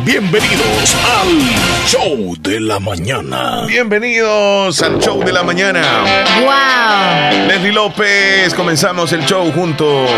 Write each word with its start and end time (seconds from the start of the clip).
Bienvenidos 0.00 0.96
al 1.20 1.86
Show 1.86 2.34
de 2.40 2.58
la 2.58 2.80
Mañana. 2.80 3.62
Bienvenidos 3.68 4.82
al 4.82 4.98
Show 4.98 5.22
de 5.22 5.32
la 5.32 5.44
Mañana. 5.44 5.82
¡Wow! 6.40 7.46
Leslie 7.46 7.70
López, 7.72 8.52
comenzamos 8.54 9.12
el 9.12 9.24
show 9.26 9.52
juntos 9.52 10.10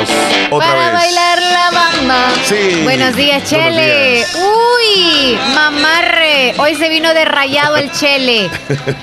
otra 0.50 0.68
Para 0.68 0.84
vez. 0.86 0.92
bailar 0.94 1.42
la 1.42 1.70
bamba. 1.70 2.24
Sí. 2.46 2.80
Buenos 2.84 3.14
días, 3.14 3.42
Buenos 3.50 3.74
Chele. 3.74 4.14
días. 4.14 4.34
Uy, 4.36 5.38
mamarre. 5.54 6.54
Hoy 6.56 6.74
se 6.76 6.88
vino 6.88 7.12
de 7.12 7.26
rayado 7.26 7.76
el 7.76 7.92
Chele. 7.92 8.48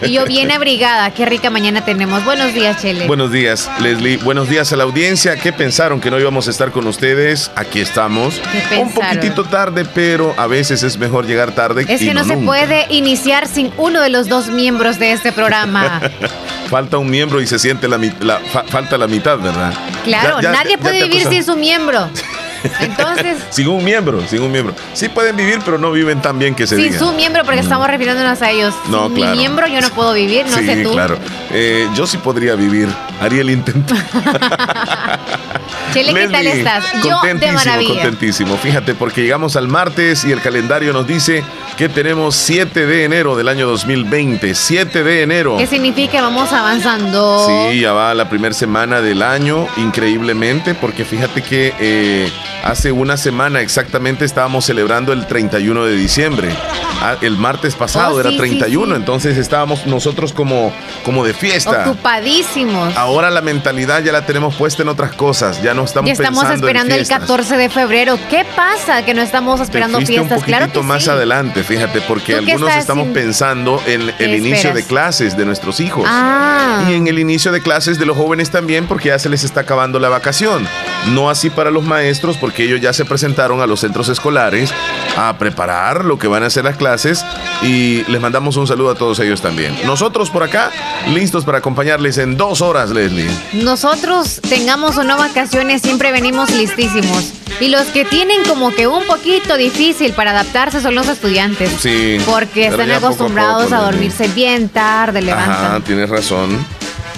Y 0.01 0.13
yo 0.13 0.25
bien 0.25 0.49
abrigada. 0.51 1.11
Qué 1.11 1.27
rica 1.27 1.51
mañana 1.51 1.85
tenemos. 1.85 2.25
Buenos 2.25 2.55
días, 2.55 2.81
Chele. 2.81 3.05
Buenos 3.05 3.31
días, 3.31 3.69
Leslie. 3.79 4.17
Buenos 4.17 4.49
días 4.49 4.73
a 4.73 4.77
la 4.77 4.83
audiencia. 4.85 5.35
¿Qué 5.35 5.53
pensaron 5.53 6.01
que 6.01 6.09
no 6.09 6.19
íbamos 6.19 6.47
a 6.47 6.51
estar 6.51 6.71
con 6.71 6.87
ustedes? 6.87 7.51
Aquí 7.55 7.79
estamos. 7.81 8.41
¿Qué 8.51 8.57
Un 8.79 8.87
pensaron? 8.91 9.15
poquitito 9.19 9.43
tarde, 9.43 9.85
pero 9.85 10.33
a 10.37 10.47
veces 10.61 10.83
es 10.83 10.97
mejor 10.97 11.25
llegar 11.25 11.51
tarde. 11.51 11.85
es 11.87 12.01
y 12.01 12.07
que 12.07 12.13
no, 12.13 12.23
se 12.23 12.35
nunca. 12.35 12.45
puede 12.45 12.85
iniciar 12.89 13.47
sin 13.47 13.71
uno 13.77 14.01
de 14.01 14.09
los 14.09 14.27
dos 14.27 14.47
miembros 14.49 14.97
de 14.99 15.11
este 15.11 15.31
programa. 15.31 16.01
Falta 16.69 16.97
un 16.97 17.09
miembro 17.09 17.41
y 17.41 17.47
se 17.47 17.59
siente 17.59 17.87
la, 17.87 17.97
la- 18.21 18.39
fa- 18.39 18.63
falta 18.63 18.97
la 18.97 19.07
mitad, 19.07 19.37
¿verdad? 19.39 19.73
Claro, 20.05 20.37
Ya- 20.41 20.41
ya- 20.41 20.51
nadie 20.51 20.71
ya 20.71 20.77
puede 20.77 21.03
vivir 21.07 21.27
sin 21.27 21.43
su 21.43 21.55
miembro. 21.57 22.09
Entonces, 22.79 23.37
Sin 23.49 23.67
un 23.67 23.83
miembro, 23.83 24.25
sin 24.27 24.41
un 24.41 24.51
miembro. 24.51 24.73
Sí 24.93 25.09
pueden 25.09 25.35
vivir, 25.35 25.59
pero 25.65 25.77
no 25.77 25.91
viven 25.91 26.21
tan 26.21 26.39
bien 26.39 26.55
que 26.55 26.65
se 26.67 26.75
sin 26.75 26.85
diga. 26.85 26.99
su 26.99 27.11
miembro, 27.13 27.43
porque 27.43 27.59
estamos 27.61 27.87
refiriéndonos 27.87 28.41
a 28.41 28.49
ellos. 28.51 28.73
No, 28.89 29.07
sin 29.07 29.15
claro. 29.15 29.31
mi 29.31 29.37
miembro 29.39 29.67
yo 29.67 29.81
no 29.81 29.89
puedo 29.89 30.13
vivir, 30.13 30.45
no 30.49 30.57
sí, 30.57 30.65
sé 30.65 30.83
tú. 30.83 30.91
claro. 30.91 31.17
Eh, 31.51 31.87
yo 31.95 32.07
sí 32.07 32.17
podría 32.17 32.55
vivir. 32.55 32.87
Haría 33.19 33.41
el 33.41 33.49
intento. 33.51 33.93
Chele, 35.93 36.13
¿qué 36.13 36.27
tal 36.29 36.47
estás? 36.47 36.85
Yo 37.03 37.09
de 37.09 37.09
contentísimo, 37.11 37.53
maravilla. 37.57 37.93
contentísimo. 38.03 38.57
Fíjate, 38.57 38.95
porque 38.95 39.21
llegamos 39.23 39.55
al 39.55 39.67
martes 39.67 40.23
y 40.23 40.31
el 40.31 40.41
calendario 40.41 40.93
nos 40.93 41.05
dice 41.05 41.43
que 41.77 41.89
tenemos 41.89 42.35
7 42.35 42.85
de 42.85 43.03
enero 43.03 43.35
del 43.35 43.47
año 43.49 43.67
2020. 43.67 44.55
7 44.55 45.03
de 45.03 45.21
enero. 45.23 45.57
¿Qué 45.57 45.67
significa? 45.67 46.21
Vamos 46.21 46.51
avanzando. 46.53 47.45
Sí, 47.71 47.81
ya 47.81 47.91
va 47.91 48.13
la 48.13 48.29
primera 48.29 48.53
semana 48.55 49.01
del 49.01 49.21
año, 49.21 49.67
increíblemente, 49.77 50.73
porque 50.75 51.03
fíjate 51.03 51.41
que 51.41 51.73
eh, 51.79 52.31
hace 52.63 52.91
una 52.91 53.17
semana 53.17 53.61
exactamente 53.61 54.25
estábamos 54.25 54.65
celebrando 54.65 55.13
el 55.13 55.25
31 55.27 55.85
de 55.85 55.95
diciembre. 55.95 56.49
Ah, 57.03 57.15
el 57.21 57.35
martes 57.37 57.73
pasado 57.75 58.15
Oh, 58.15 58.19
era 58.19 58.29
sí, 58.29 58.35
sí, 58.35 58.41
31, 58.41 58.85
sí. 58.95 58.99
entonces 58.99 59.37
estábamos 59.37 59.87
nosotros 59.87 60.33
como, 60.33 60.71
como 61.03 61.25
de 61.25 61.33
fiesta. 61.33 61.89
Ocupadísimos. 61.89 62.95
Ahora 62.95 63.31
la 63.31 63.41
mentalidad 63.41 64.03
ya 64.03 64.11
la 64.11 64.25
tenemos 64.25 64.53
puesta 64.55 64.83
en 64.83 64.89
otras 64.89 65.13
cosas, 65.13 65.61
ya 65.63 65.73
no 65.73 65.83
estamos 65.85 66.07
ya 66.09 66.13
estamos 66.13 66.39
pensando 66.43 66.67
en 66.67 66.75
esperando 66.77 66.93
el 66.95 66.99
fiestas. 67.05 67.19
14 67.21 67.57
de 67.57 67.69
febrero. 67.69 68.19
¿Qué 68.29 68.45
pasa 68.55 69.03
que 69.03 69.13
no 69.15 69.21
estamos 69.23 69.59
esperando 69.61 69.97
fiestas? 69.99 70.19
un 70.23 70.29
poquitito 70.29 70.45
Claro 70.57 70.71
que 70.71 70.81
más 70.83 71.07
adelante, 71.07 71.63
fíjate, 71.63 72.01
porque 72.01 72.35
¿Tú 72.35 72.45
qué 72.45 72.51
algunos 72.53 72.75
estamos 72.75 73.05
sin- 73.05 73.13
pensando 73.13 73.81
en 73.87 74.01
el 74.01 74.13
¿Qué 74.15 74.37
inicio 74.37 74.55
esperas? 74.55 74.75
de 74.75 74.83
clases 74.83 75.37
de 75.37 75.45
nuestros 75.45 75.79
hijos. 75.79 76.05
Ah. 76.07 76.85
Y 76.87 76.93
en 76.93 77.07
el 77.07 77.17
inicio 77.17 77.51
de 77.51 77.61
clases 77.61 77.97
de 77.97 78.05
los 78.05 78.15
jóvenes 78.15 78.51
también, 78.51 78.85
porque 78.87 79.07
ya 79.09 79.17
se 79.17 79.29
les 79.29 79.43
está 79.43 79.61
acabando 79.61 79.97
la 79.99 80.09
vacación. 80.09 80.67
No 81.09 81.29
así 81.29 81.49
para 81.49 81.71
los 81.71 81.83
maestros, 81.83 82.37
porque 82.37 82.63
ellos 82.63 82.79
ya 82.79 82.93
se 82.93 83.05
presentaron 83.05 83.61
a 83.61 83.65
los 83.67 83.79
centros 83.79 84.07
escolares 84.09 84.71
a 85.17 85.37
preparar 85.37 86.05
lo 86.05 86.17
que 86.19 86.27
van 86.27 86.43
a 86.43 86.47
hacer 86.47 86.63
las 86.63 86.77
clases 86.77 87.25
y 87.63 88.03
les 88.07 88.21
mandamos 88.21 88.55
un 88.57 88.67
saludo 88.67 88.91
a 88.91 88.95
todos 88.95 89.19
ellos 89.19 89.41
también. 89.41 89.75
Nosotros 89.85 90.29
por 90.29 90.43
acá, 90.43 90.71
listos 91.09 91.43
para 91.43 91.57
acompañarles 91.57 92.17
en 92.17 92.37
dos 92.37 92.61
horas, 92.61 92.91
Leslie. 92.91 93.29
Nosotros 93.53 94.39
tengamos 94.47 94.97
o 94.97 95.03
no 95.03 95.17
vacaciones, 95.17 95.81
siempre 95.81 96.11
venimos 96.11 96.51
listísimos. 96.51 97.33
Y 97.59 97.67
los 97.67 97.83
que 97.87 98.05
tienen 98.05 98.43
como 98.45 98.73
que 98.73 98.87
un 98.87 99.05
poquito 99.05 99.57
difícil 99.57 100.13
para 100.13 100.31
adaptarse 100.31 100.81
son 100.81 100.95
los 100.95 101.07
estudiantes. 101.07 101.69
Sí. 101.79 102.17
Porque 102.25 102.67
están 102.67 102.87
ya 102.87 102.95
poco 102.95 103.05
a 103.05 103.09
acostumbrados 103.09 103.63
poco, 103.65 103.75
a 103.75 103.81
dormirse 103.81 104.27
bien 104.29 104.69
tarde, 104.69 105.19
Ajá, 105.19 105.25
levantan. 105.25 105.81
tienes 105.83 106.09
razón. 106.09 106.65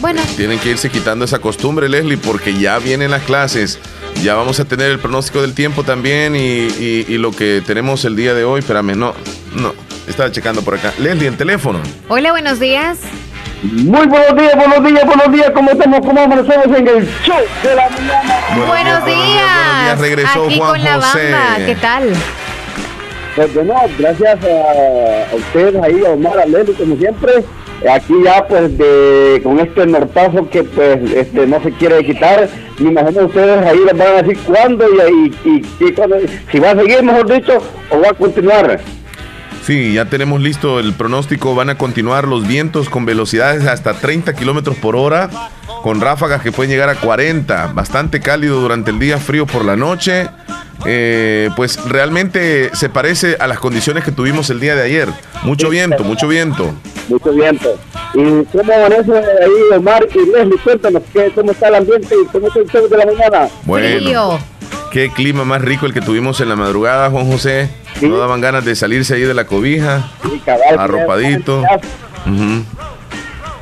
Bueno, 0.04 0.22
Tienen 0.36 0.60
que 0.60 0.72
irse 0.72 0.90
quitando 0.90 1.24
esa 1.24 1.40
costumbre, 1.40 1.88
Leslie, 1.88 2.18
porque 2.18 2.54
ya 2.60 2.78
vienen 2.78 3.10
las 3.10 3.22
clases. 3.24 3.80
Ya 4.22 4.36
vamos 4.36 4.60
a 4.60 4.66
tener 4.66 4.92
el 4.92 5.00
pronóstico 5.00 5.42
del 5.42 5.54
tiempo 5.54 5.84
también 5.84 6.36
y, 6.36 6.40
y- 6.40 7.06
y 7.08 7.18
lo 7.18 7.32
que 7.32 7.64
tenemos 7.66 8.04
el 8.04 8.18
día 8.18 8.34
de 8.34 8.44
hoy. 8.44 8.60
Espérame, 8.60 8.98
no, 8.98 9.14
no. 9.56 9.74
Estaba 10.06 10.30
checando 10.30 10.62
por 10.62 10.76
acá. 10.76 10.92
Leslie, 11.00 11.30
el 11.30 11.38
teléfono. 11.38 11.80
hola, 12.10 12.32
buenos 12.32 12.60
días. 12.60 12.98
Muy 13.64 14.06
buenos 14.08 14.36
días, 14.38 14.52
buenos 14.58 14.84
días, 14.84 15.06
buenos 15.06 15.32
días. 15.32 15.52
¿Cómo 15.54 15.72
estamos? 15.72 16.02
¿Cómo 16.02 16.20
amanecemos 16.20 16.66
en 16.78 16.86
el 16.86 17.10
show 17.26 17.38
de 17.64 17.74
la 17.74 17.90
mañana? 17.90 18.36
buenos, 18.68 19.06
días. 19.06 19.18
buenos 19.18 19.84
días. 19.86 20.00
Regresó 20.02 20.44
Aquí 20.48 20.58
Juan 20.60 20.70
con 20.72 20.84
la 20.84 20.94
José. 20.96 21.32
bamba. 21.32 21.66
¿Qué 21.66 21.76
tal? 21.76 22.10
Pues 23.38 23.54
bueno, 23.54 23.74
gracias 23.98 24.38
a, 24.44 25.32
a 25.32 25.36
ustedes 25.38 25.76
ahí, 25.82 26.06
a 26.06 26.10
Omar, 26.10 26.40
a 26.40 26.46
Leli, 26.46 26.74
como 26.74 26.98
siempre. 26.98 27.32
Aquí 27.92 28.14
ya 28.24 28.48
pues 28.48 28.78
de 28.78 29.42
con 29.44 29.60
este 29.60 29.86
nortazo 29.86 30.50
que 30.50 30.64
pues 30.64 31.00
este 31.12 31.46
no 31.48 31.62
se 31.62 31.72
quiere 31.74 32.04
quitar. 32.06 32.48
Me 32.80 32.90
imagino 32.92 33.26
ustedes 33.26 33.66
ahí 33.66 33.78
les 33.86 33.98
van 33.98 34.08
a 34.08 34.22
decir 34.22 34.38
cuándo 34.46 34.86
y, 34.88 35.34
y, 35.46 35.50
y- 35.50 35.86
y 35.86 35.94
si 36.52 36.60
va 36.60 36.72
a 36.72 36.76
seguir, 36.76 37.04
mejor 37.04 37.32
dicho, 37.34 37.58
o 37.90 38.00
va 38.00 38.10
a 38.10 38.14
continuar. 38.14 38.80
Sí, 39.66 39.94
ya 39.94 40.06
tenemos 40.06 40.42
listo 40.42 40.80
el 40.80 40.94
pronóstico. 40.94 41.56
Van 41.56 41.70
a 41.70 41.78
continuar 41.78 42.28
los 42.28 42.46
vientos 42.46 42.90
con 42.90 43.06
velocidades 43.06 43.66
hasta 43.66 43.94
30 43.94 44.34
kilómetros 44.34 44.76
por 44.76 44.98
hora, 44.98 45.30
con 45.84 46.02
ráfagas 46.02 46.42
que 46.42 46.52
pueden 46.52 46.70
llegar 46.70 46.90
a 46.90 46.96
40. 46.96 47.68
Bastante 47.68 48.20
cálido 48.20 48.60
durante 48.60 48.92
el 48.92 49.00
día, 49.00 49.18
frío 49.20 49.46
por 49.46 49.64
la 49.64 49.78
noche. 49.78 50.30
Eh, 50.86 51.50
pues 51.56 51.82
realmente 51.86 52.76
se 52.76 52.90
parece 52.90 53.38
a 53.40 53.48
las 53.48 53.60
condiciones 53.60 54.04
que 54.04 54.12
tuvimos 54.12 54.50
el 54.50 54.60
día 54.60 54.76
de 54.76 54.84
ayer. 54.84 55.08
Mucho 55.44 55.70
viento, 55.70 56.04
mucho 56.04 56.28
viento. 56.28 56.74
Mucho 57.08 57.32
viento. 57.32 57.80
¿Y 58.14 58.44
cómo 58.46 58.74
amanece 58.74 59.14
ahí 59.14 59.78
Omar 59.78 60.06
y 60.14 60.30
Leslie? 60.30 60.58
Cuéntanos 60.64 61.04
¿qué, 61.14 61.32
cómo 61.34 61.52
está 61.52 61.70
el 61.70 61.76
ambiente 61.76 62.14
y 62.22 62.26
cómo 62.32 62.48
está 62.48 62.60
el 62.60 62.70
show 62.70 62.88
de 62.90 62.98
la 62.98 63.06
mañana. 63.06 63.50
Bueno, 63.64 63.98
Frío. 63.98 64.40
Qué 64.94 65.10
clima 65.10 65.44
más 65.44 65.62
rico 65.62 65.86
el 65.88 65.94
que 65.94 66.00
tuvimos 66.02 66.40
en 66.40 66.48
la 66.50 66.56
madrugada, 66.56 67.10
Juan 67.10 67.26
José. 67.30 67.70
Sí. 68.00 68.08
No 68.08 68.18
daban 68.18 68.40
ganas 68.42 68.64
de 68.64 68.76
salirse 68.76 69.16
ahí 69.16 69.22
de 69.24 69.34
la 69.34 69.46
cobija, 69.48 70.10
Sí, 70.24 70.40
cabal, 70.46 70.80
arropadito. 70.80 71.64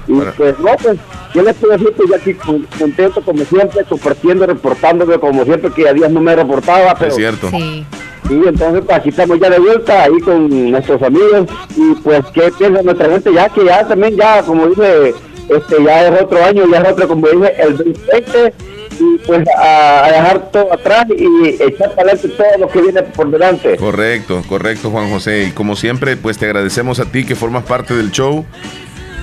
Y 0.07 0.13
Para- 0.19 0.31
pues 0.33 0.59
no, 0.59 0.71
pues 0.81 0.97
yo 1.33 1.41
les 1.43 1.55
puedo 1.55 1.73
decir 1.73 1.89
que 1.93 2.03
yo 2.09 2.15
aquí 2.15 2.33
con- 2.33 2.67
contento 2.77 3.21
como 3.21 3.43
siempre, 3.45 3.83
compartiendo, 3.87 4.45
reportándome 4.45 5.17
como 5.19 5.45
siempre 5.45 5.71
que 5.71 5.87
a 5.87 5.93
días 5.93 6.11
no 6.11 6.19
me 6.21 6.35
reportaba, 6.35 6.93
pero 6.95 7.09
Es 7.11 7.15
cierto. 7.15 7.49
Sí. 7.49 7.85
sí, 8.27 8.41
entonces 8.45 8.83
pues 8.85 8.97
aquí 8.97 9.09
estamos 9.09 9.39
ya 9.39 9.49
de 9.49 9.59
vuelta 9.59 10.03
ahí 10.03 10.19
con 10.19 10.71
nuestros 10.71 11.01
amigos 11.03 11.47
y 11.77 11.93
pues 12.01 12.25
qué 12.33 12.51
piensa 12.57 12.81
nuestra 12.81 13.09
gente 13.09 13.33
ya 13.33 13.47
que 13.49 13.63
ya 13.65 13.87
también 13.87 14.17
ya 14.17 14.41
como 14.43 14.67
dice 14.67 15.13
este 15.49 15.83
ya 15.83 16.07
es 16.07 16.21
otro 16.21 16.43
año, 16.43 16.63
ya 16.69 16.79
es 16.79 16.89
otro 16.91 17.07
como 17.07 17.27
dice 17.27 17.53
el 17.59 17.77
2020 17.77 18.53
y 19.01 19.17
pues 19.25 19.47
a, 19.57 20.07
dejar 20.11 20.51
todo 20.51 20.71
atrás 20.73 21.07
y 21.09 21.49
echar 21.61 21.95
para 21.95 22.11
adelante 22.11 22.29
todo 22.29 22.57
lo 22.59 22.67
que 22.67 22.81
viene 22.81 23.03
por 23.03 23.31
delante. 23.31 23.77
Correcto, 23.77 24.43
correcto, 24.47 24.91
Juan 24.91 25.09
José. 25.09 25.45
Y 25.45 25.51
como 25.51 25.75
siempre, 25.75 26.17
pues 26.17 26.37
te 26.37 26.45
agradecemos 26.45 26.99
a 26.99 27.05
ti 27.05 27.25
que 27.25 27.35
formas 27.35 27.63
parte 27.63 27.95
del 27.95 28.11
show 28.11 28.45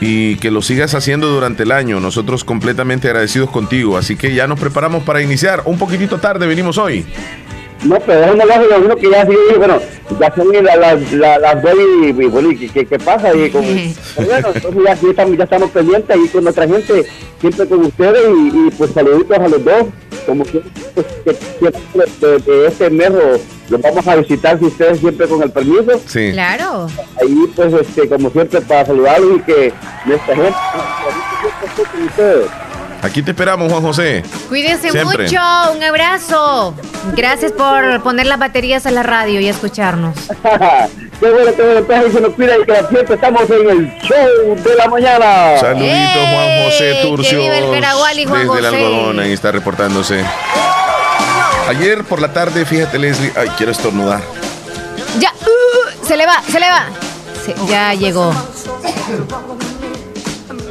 y 0.00 0.36
que 0.36 0.50
lo 0.50 0.62
sigas 0.62 0.94
haciendo 0.94 1.28
durante 1.28 1.62
el 1.62 1.72
año. 1.72 2.00
Nosotros 2.00 2.44
completamente 2.44 3.08
agradecidos 3.08 3.50
contigo. 3.50 3.96
Así 3.96 4.16
que 4.16 4.34
ya 4.34 4.46
nos 4.46 4.58
preparamos 4.58 5.04
para 5.04 5.22
iniciar. 5.22 5.62
Un 5.64 5.78
poquitito 5.78 6.18
tarde 6.18 6.46
venimos 6.46 6.78
hoy. 6.78 7.06
No, 7.84 7.96
pero 8.00 8.24
es 8.24 8.30
un 8.32 8.38
negocio 8.38 8.68
de 8.68 8.76
uno 8.84 8.96
que 8.96 9.10
ya 9.10 9.24
sigue, 9.24 9.56
bueno, 9.56 9.78
ya 10.18 10.34
son 10.34 10.52
las 10.64 11.12
las 11.12 11.62
dos 11.62 11.74
y, 12.02 12.06
y 12.08 12.12
bueno, 12.12 12.50
¿y 12.50 12.68
qué, 12.68 12.98
pasa? 12.98 13.32
Y 13.36 13.50
como, 13.50 13.66
pero 14.16 14.26
bueno, 14.28 14.48
entonces 14.54 14.82
ya, 14.84 14.92
estamos, 15.10 15.36
ya 15.38 15.44
estamos 15.44 15.70
pendientes 15.70 16.10
ahí 16.16 16.28
con 16.28 16.42
nuestra 16.44 16.66
gente, 16.66 17.06
siempre 17.40 17.66
con 17.68 17.84
ustedes 17.86 18.22
y, 18.36 18.48
y, 18.66 18.70
pues 18.76 18.90
saluditos 18.92 19.38
a 19.38 19.48
los 19.48 19.64
dos, 19.64 19.84
como 20.26 20.44
que, 20.44 20.60
pues, 20.94 21.06
que 21.24 22.26
de, 22.26 22.38
de 22.40 22.66
este 22.66 22.90
mes 22.90 23.10
lo- 23.10 23.58
los 23.70 23.82
vamos 23.82 24.06
a 24.08 24.16
visitar 24.16 24.58
si 24.58 24.64
ustedes 24.64 24.98
siempre 24.98 25.28
con 25.28 25.42
el 25.42 25.50
permiso, 25.52 26.00
Sí. 26.06 26.30
Claro. 26.32 26.88
ahí 27.20 27.36
pues 27.54 27.72
este 27.74 28.08
como 28.08 28.30
siempre 28.30 28.60
para 28.62 28.86
saludarlos 28.86 29.38
y 29.38 29.42
que 29.42 29.72
nuestra 30.06 30.34
gente 30.34 30.56
siempre 31.40 31.68
esté 31.68 31.82
con 31.92 32.02
ustedes. 32.06 32.46
Aquí 33.02 33.22
te 33.22 33.30
esperamos, 33.30 33.70
Juan 33.70 33.82
José. 33.82 34.24
Cuídense 34.48 34.90
Siempre. 34.90 35.24
mucho, 35.24 35.40
un 35.76 35.82
abrazo. 35.82 36.74
Gracias 37.14 37.52
por 37.52 38.02
poner 38.02 38.26
las 38.26 38.38
baterías 38.38 38.86
a 38.86 38.90
la 38.90 39.02
radio 39.04 39.40
y 39.40 39.48
escucharnos. 39.48 40.16
Qué 41.20 41.28
bueno, 41.30 41.50
qué 41.56 41.62
bueno, 41.62 41.78
entonces 41.80 42.12
se 42.12 42.20
nos 42.20 42.34
cuida 42.34 42.56
y 42.58 42.64
que 42.64 42.72
la 42.72 42.88
siempre 42.88 43.14
estamos 43.16 43.42
en 43.50 43.68
el 43.70 43.92
show 44.02 44.54
de 44.62 44.74
la 44.76 44.86
mañana. 44.86 45.58
Saluditos, 45.58 46.12
Juan 46.14 46.64
José 46.64 46.90
¡Eh! 46.92 46.98
Turcio. 47.02 47.52
El 47.52 47.64
y 48.20 48.24
Juan 48.24 48.46
Desde 48.46 48.58
el 48.58 48.64
José. 48.64 48.66
algodón, 48.76 49.18
ahí 49.18 49.32
está 49.32 49.50
reportándose. 49.50 50.24
Ayer 51.68 52.04
por 52.04 52.20
la 52.20 52.32
tarde, 52.32 52.64
fíjate, 52.64 52.98
Leslie. 53.00 53.32
Ay, 53.36 53.48
quiero 53.56 53.72
estornudar. 53.72 54.20
Ya, 55.18 55.32
uh, 55.42 56.06
se 56.06 56.16
le 56.16 56.24
va, 56.24 56.40
se 56.48 56.60
le 56.60 56.68
va. 56.68 56.86
Se- 57.44 57.54
ya 57.68 57.94
llegó. 57.94 58.32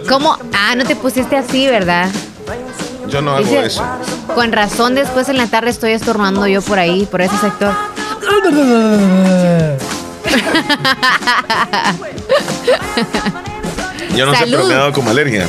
¿Cómo? 0.07 0.37
Ah, 0.53 0.75
no 0.75 0.83
te 0.85 0.95
pusiste 0.95 1.35
así, 1.37 1.67
¿verdad? 1.67 2.09
Yo 3.07 3.21
no 3.21 3.31
hago 3.31 3.39
Dice- 3.43 3.65
eso. 3.65 3.83
Con 4.35 4.51
razón, 4.51 4.95
después 4.95 5.29
en 5.29 5.37
la 5.37 5.47
tarde 5.47 5.69
estoy 5.69 5.91
estornando 5.91 6.47
yo 6.47 6.61
por 6.61 6.79
ahí, 6.79 7.05
por 7.05 7.21
ese 7.21 7.37
sector. 7.37 7.73
Yo 14.15 14.25
no 14.25 14.33
sé, 14.33 14.45
pero 14.45 14.57
Salud. 14.57 14.67
me 14.69 14.73
ha 14.73 14.77
dado 14.77 14.93
como 14.93 15.09
alergia. 15.09 15.45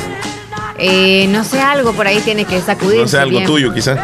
Eh, 0.77 1.27
no 1.29 1.43
sé, 1.43 1.59
algo 1.61 1.91
por 1.93 2.07
ahí 2.07 2.19
tiene 2.21 2.45
que 2.45 2.61
sacudirse 2.61 3.01
No 3.01 3.07
sé, 3.07 3.17
algo 3.19 3.31
bien. 3.37 3.45
tuyo, 3.45 3.73
quizá. 3.73 3.95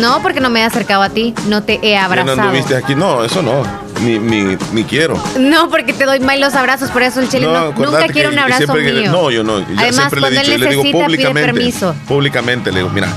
No, 0.00 0.20
porque 0.22 0.40
no 0.40 0.50
me 0.50 0.60
he 0.60 0.64
acercado 0.64 1.02
a 1.02 1.08
ti, 1.10 1.34
no 1.46 1.62
te 1.62 1.78
he 1.82 1.90
Ya 1.92 2.00
no 2.00 2.06
abrazado. 2.06 2.40
anduviste 2.42 2.76
aquí. 2.76 2.94
No, 2.94 3.24
eso 3.24 3.42
no. 3.42 3.62
Ni, 4.02 4.18
ni, 4.18 4.56
ni 4.72 4.84
quiero. 4.84 5.22
No, 5.38 5.68
porque 5.68 5.92
te 5.92 6.04
doy 6.06 6.20
mal 6.20 6.40
los 6.40 6.54
abrazos, 6.54 6.90
por 6.90 7.02
eso 7.02 7.20
el 7.20 7.28
chile 7.28 7.46
no, 7.46 7.54
acordate 7.56 7.84
nunca 7.84 8.06
que 8.06 8.12
quiere 8.12 8.28
un 8.28 8.38
abrazo 8.38 8.74
mío. 8.74 9.10
no, 9.12 9.30
yo 9.30 9.42
no. 9.44 9.58
Yo 9.60 9.66
Además, 9.76 9.94
siempre 9.94 10.20
le 10.20 10.26
he 10.28 10.30
cuando 10.30 10.40
dicho, 10.40 10.52
él 10.54 10.60
y 10.60 10.64
le 10.64 10.70
digo 10.70 10.82
públicamente. 11.04 11.52
permiso. 11.52 11.94
Públicamente 12.08 12.70
le 12.72 12.78
digo, 12.78 12.90
mira. 12.90 13.08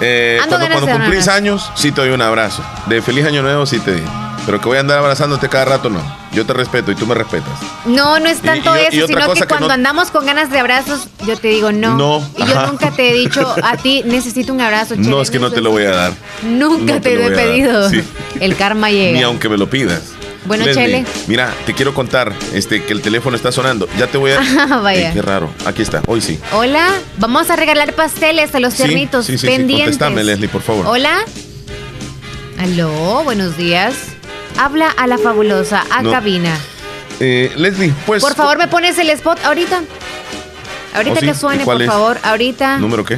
eh, 0.00 0.38
Ando 0.42 0.56
cuando 0.58 0.74
cuando 0.78 0.92
cumplís 0.92 1.28
años, 1.28 1.70
sí 1.74 1.92
te 1.92 2.00
doy 2.00 2.10
un 2.10 2.22
abrazo. 2.22 2.64
De 2.86 3.02
feliz 3.02 3.26
año 3.26 3.42
nuevo, 3.42 3.66
sí 3.66 3.78
te 3.78 3.94
di. 3.96 4.02
Pero 4.46 4.60
que 4.60 4.68
voy 4.68 4.76
a 4.76 4.80
andar 4.80 4.98
abrazándote 4.98 5.48
cada 5.48 5.64
rato, 5.64 5.90
no. 5.90 6.00
Yo 6.32 6.46
te 6.46 6.52
respeto 6.52 6.92
y 6.92 6.94
tú 6.94 7.04
me 7.06 7.14
respetas. 7.16 7.50
No, 7.84 8.20
no 8.20 8.28
es 8.28 8.38
Y- 8.38 8.42
tanto 8.42 8.76
y- 8.76 8.80
y 8.80 8.82
eso, 8.98 9.04
otra 9.06 9.22
sino 9.24 9.34
que 9.34 9.46
cuando 9.48 9.66
no- 9.68 9.74
andamos 9.74 10.10
con 10.12 10.24
ganas 10.24 10.50
de 10.50 10.58
abrazos, 10.60 11.08
yo 11.26 11.36
te 11.36 11.48
digo 11.48 11.72
no. 11.72 11.96
No, 11.96 12.30
Y 12.36 12.46
yo 12.46 12.66
nunca 12.68 12.90
te 12.92 13.10
he 13.10 13.14
dicho 13.14 13.54
a 13.62 13.76
ti, 13.76 14.02
necesito 14.06 14.52
un 14.52 14.60
abrazo. 14.60 14.94
chile, 14.94 15.08
No, 15.08 15.20
es 15.20 15.30
que 15.32 15.40
no 15.40 15.50
te 15.50 15.60
lo 15.60 15.70
voy 15.72 15.84
a 15.84 15.90
dar. 15.90 16.12
Nunca 16.44 16.94
No 16.94 17.00
te, 17.00 17.10
te 17.10 17.16
lo 17.16 17.28
lo 17.28 17.34
he 17.34 17.42
pedido. 17.44 17.90
sí. 17.90 18.02
El 18.38 18.54
karma 18.56 18.90
llega. 18.90 19.18
Ni 19.18 19.22
aunque 19.24 19.48
me 19.48 19.56
lo 19.58 19.68
pidas. 19.68 20.02
Bueno, 20.44 20.64
Leslie, 20.64 20.84
Chele. 20.84 21.04
Mira, 21.26 21.52
te 21.64 21.74
quiero 21.74 21.92
contar 21.92 22.32
este, 22.52 22.84
que 22.84 22.92
el 22.92 23.02
teléfono 23.02 23.34
está 23.36 23.50
sonando. 23.50 23.88
Ya 23.98 24.06
te 24.06 24.16
voy 24.16 24.30
a. 24.30 24.38
Ah, 24.70 24.78
vaya. 24.80 25.12
Qué 25.12 25.22
raro. 25.22 25.50
Aquí 25.64 25.82
está, 25.82 26.02
hoy 26.06 26.20
sí. 26.20 26.38
Hola, 26.52 26.86
vamos 27.18 27.50
a 27.50 27.56
regalar 27.56 27.94
pasteles 27.94 28.54
a 28.54 28.60
los 28.60 28.74
Sí, 28.74 28.84
tiernitos 28.84 29.26
sí, 29.26 29.32
sí, 29.32 29.38
sí, 29.38 29.46
pendientes. 29.48 29.86
contéstame, 29.98 30.22
Leslie, 30.22 30.48
por 30.48 30.62
favor. 30.62 30.86
Hola. 30.86 31.18
Aló, 32.60 33.22
buenos 33.24 33.56
días. 33.56 33.94
Habla 34.58 34.88
a 34.90 35.06
la 35.06 35.18
fabulosa, 35.18 35.84
a 35.90 36.02
No. 36.02 36.10
cabina. 36.10 36.56
Eh, 37.20 37.52
Leslie, 37.56 37.92
pues. 38.06 38.22
Por 38.22 38.34
favor, 38.34 38.58
me 38.58 38.68
pones 38.68 38.98
el 38.98 39.10
spot 39.10 39.38
ahorita. 39.44 39.82
Ahorita 40.94 41.16
¿Oh, 41.16 41.20
sí? 41.20 41.26
que 41.26 41.32
¿Y 41.32 41.34
suene, 41.34 41.64
por 41.64 41.80
es? 41.80 41.88
favor. 41.88 42.18
Ahorita. 42.22 42.78
¿Número 42.78 43.04
qué? 43.04 43.16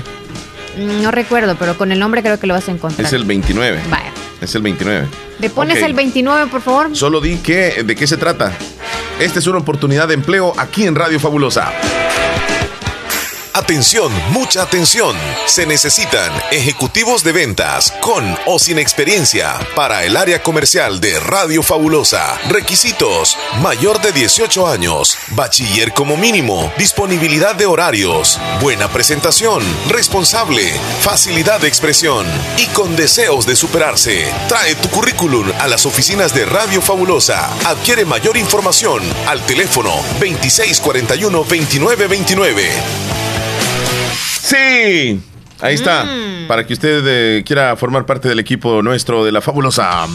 Mm, 0.79 1.03
No 1.03 1.11
recuerdo, 1.11 1.57
pero 1.59 1.77
con 1.77 1.93
el 1.93 1.99
nombre 1.99 2.23
creo 2.23 2.39
que 2.41 2.47
lo 2.47 2.55
vas 2.55 2.69
a 2.69 2.73
encontrar. 2.73 3.07
Es 3.07 3.13
el 3.13 3.25
29. 3.25 3.81
Vaya. 3.91 4.13
Es 4.41 4.55
el 4.55 4.63
29. 4.63 5.07
¿Le 5.41 5.51
pones 5.51 5.83
el 5.83 5.95
29, 5.95 6.49
por 6.51 6.61
favor? 6.61 6.97
Solo 6.97 7.21
di 7.21 7.37
que, 7.39 7.83
de 7.85 7.95
qué 7.97 8.07
se 8.07 8.17
trata. 8.17 8.53
Esta 9.21 9.39
es 9.41 9.47
una 9.49 9.59
oportunidad 9.59 10.07
de 10.09 10.15
empleo 10.15 10.53
aquí 10.57 10.85
en 10.87 10.95
Radio 10.95 11.19
Fabulosa. 11.21 11.73
Atención, 13.59 14.11
mucha 14.31 14.63
atención. 14.63 15.15
Se 15.47 15.67
necesitan 15.67 16.33
ejecutivos 16.53 17.25
de 17.25 17.33
ventas 17.33 17.93
con 18.01 18.39
o 18.47 18.61
sin 18.61 18.79
experiencia 18.79 19.59
para 19.75 20.05
el 20.05 20.17
área 20.17 20.41
comercial 20.45 21.01
de 21.01 21.19
Radio 21.19 21.65
Fabulosa. 21.65 22.39
Requisitos: 22.51 23.37
mayor 23.61 24.01
de 24.01 24.13
18 24.13 24.69
años, 24.69 25.19
bachiller 25.31 25.93
como 25.93 26.17
mínimo, 26.17 26.73
disponibilidad 26.79 27.57
de 27.57 27.67
horarios, 27.67 28.39
buena 28.61 28.87
presentación, 28.93 29.65
responsable, 29.89 30.73
facilidad 31.01 31.61
de 31.61 31.67
expresión 31.67 32.29
y 32.59 32.69
con 32.69 32.95
deseos 32.95 33.45
de 33.45 33.57
superarse. 33.57 34.33
Trae 34.47 34.77
tu 34.77 34.89
currículum 34.89 35.51
a 35.59 35.67
las 35.67 35.85
oficinas 35.85 36.33
de 36.33 36.47
Radio 36.47 36.81
Fabulosa. 36.81 37.53
Adquiere 37.67 38.05
mayor 38.05 38.37
información 38.37 39.03
al 39.27 39.45
teléfono 39.47 39.91
2641-2929. 40.21 43.18
Sí, 44.41 45.21
ahí 45.61 45.75
está. 45.75 46.05
Mm. 46.05 46.47
Para 46.49 46.67
que 46.67 46.73
usted 46.73 47.03
eh, 47.07 47.43
quiera 47.45 47.77
formar 47.77 48.07
parte 48.07 48.29
del 48.29 48.39
equipo 48.39 48.83
nuestro 48.83 49.25
de 49.25 49.33
la 49.33 49.41
Fabulosa. 49.41 50.07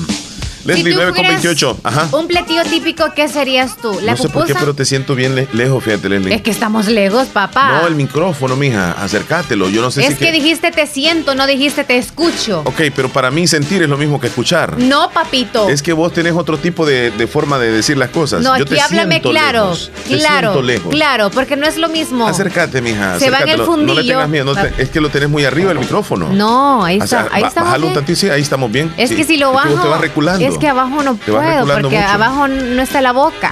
Leslie, 0.66 0.84
Si 0.86 0.90
tú 0.92 0.96
9 0.96 1.12
con 1.12 1.16
fueras 1.18 1.32
28. 1.44 1.78
Ajá. 1.84 2.08
Un 2.18 2.28
platillo 2.28 2.64
típico, 2.64 3.06
¿qué 3.16 3.28
serías 3.28 3.76
tú? 3.78 4.00
¿La 4.02 4.12
No 4.14 4.18
sé 4.18 4.30
por 4.30 4.46
qué, 4.46 4.56
pero 4.56 4.74
te 4.74 4.86
siento 4.86 5.14
bien 5.16 5.36
le- 5.36 5.48
lejos, 5.54 5.84
fíjate, 5.84 6.08
Leslie. 6.10 6.34
Es 6.36 6.42
que 6.42 6.52
estamos 6.52 6.88
lejos, 6.88 7.28
papá. 7.28 7.80
No, 7.82 7.88
el 7.88 7.96
micrófono, 7.96 8.56
mija. 8.56 8.92
Acércatelo. 8.94 9.70
Yo 9.70 9.82
no 9.82 9.92
sé 9.92 10.06
es 10.06 10.14
si. 10.14 10.16
que 10.26 10.32
dijiste 10.32 10.72
te 10.72 10.88
siento, 10.88 11.36
no 11.36 11.46
dijiste 11.48 11.84
te 11.84 11.98
escucho. 11.98 12.62
Ok, 12.66 12.82
pero 12.96 13.10
para 13.10 13.30
mí 13.32 13.48
sentir 13.48 13.84
es 13.84 13.90
lo 13.90 13.98
mismo 13.98 14.20
que 14.20 14.28
escuchar. 14.28 14.78
No, 14.80 15.10
papito. 15.12 15.68
Es 15.70 15.82
que 15.82 15.94
vos 15.94 16.14
tenés 16.14 16.34
otro 16.34 16.58
tipo 16.58 16.86
de, 16.86 17.12
de 17.12 17.28
forma 17.28 17.60
de 17.60 17.72
decir 17.72 17.98
las 17.98 18.10
cosas. 18.10 18.42
no, 18.42 18.56
Yo 18.58 18.64
aquí 18.64 18.76
te 18.76 18.82
háblame 18.82 19.22
claro. 19.22 19.64
lejos. 19.64 19.92
Te 20.08 20.18
Claro, 20.18 20.50
siento 20.52 20.62
lejos. 20.62 20.92
claro, 20.92 21.30
porque 21.32 21.56
no 21.56 21.68
es 21.68 21.78
lo 21.78 21.90
mismo. 21.90 22.28
Acércate, 22.28 22.82
mija. 22.82 23.20
Se 23.20 23.30
va 23.30 23.40
en 23.40 23.50
el 23.50 23.62
acércatelo. 23.62 23.78
No 23.78 23.82
le 23.84 23.86
fundillo. 23.96 24.14
tengas 24.14 24.30
miedo. 24.30 24.46
no 24.46 24.56
te- 24.56 24.82
es 24.82 24.90
que 24.90 25.02
lo 25.02 25.10
tenés 25.10 25.30
muy 25.30 25.44
arriba 25.46 25.72
el 25.72 25.80
micrófono. 25.80 26.30
No, 26.30 26.84
ahí 26.86 27.00
O 27.02 27.08
sea, 27.08 27.24
está, 27.24 27.36
ahí 27.36 27.44
estamos 27.44 27.78
un 27.80 27.94
tantito, 27.94 28.20
sí, 28.20 28.30
ahí 28.30 28.42
estamos 28.42 28.72
bien. 28.72 28.94
Es 28.98 29.10
Sí, 29.10 29.16
que 29.16 29.24
si 29.26 29.38
lo 29.38 29.52
bajo, 29.54 29.74
te 29.82 29.88
vas 29.88 30.00
reculando. 30.02 30.46
es 30.46 30.53
que 30.60 30.68
abajo 30.68 31.04
no 31.04 31.16
puedo, 31.16 31.66
porque 31.68 31.98
mucho. 31.98 32.08
abajo 32.08 32.48
no 32.48 32.82
está 32.82 33.02
la 33.02 33.12
boca. 33.12 33.52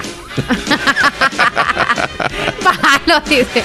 Bájalo, 2.64 3.20
dice. 3.28 3.62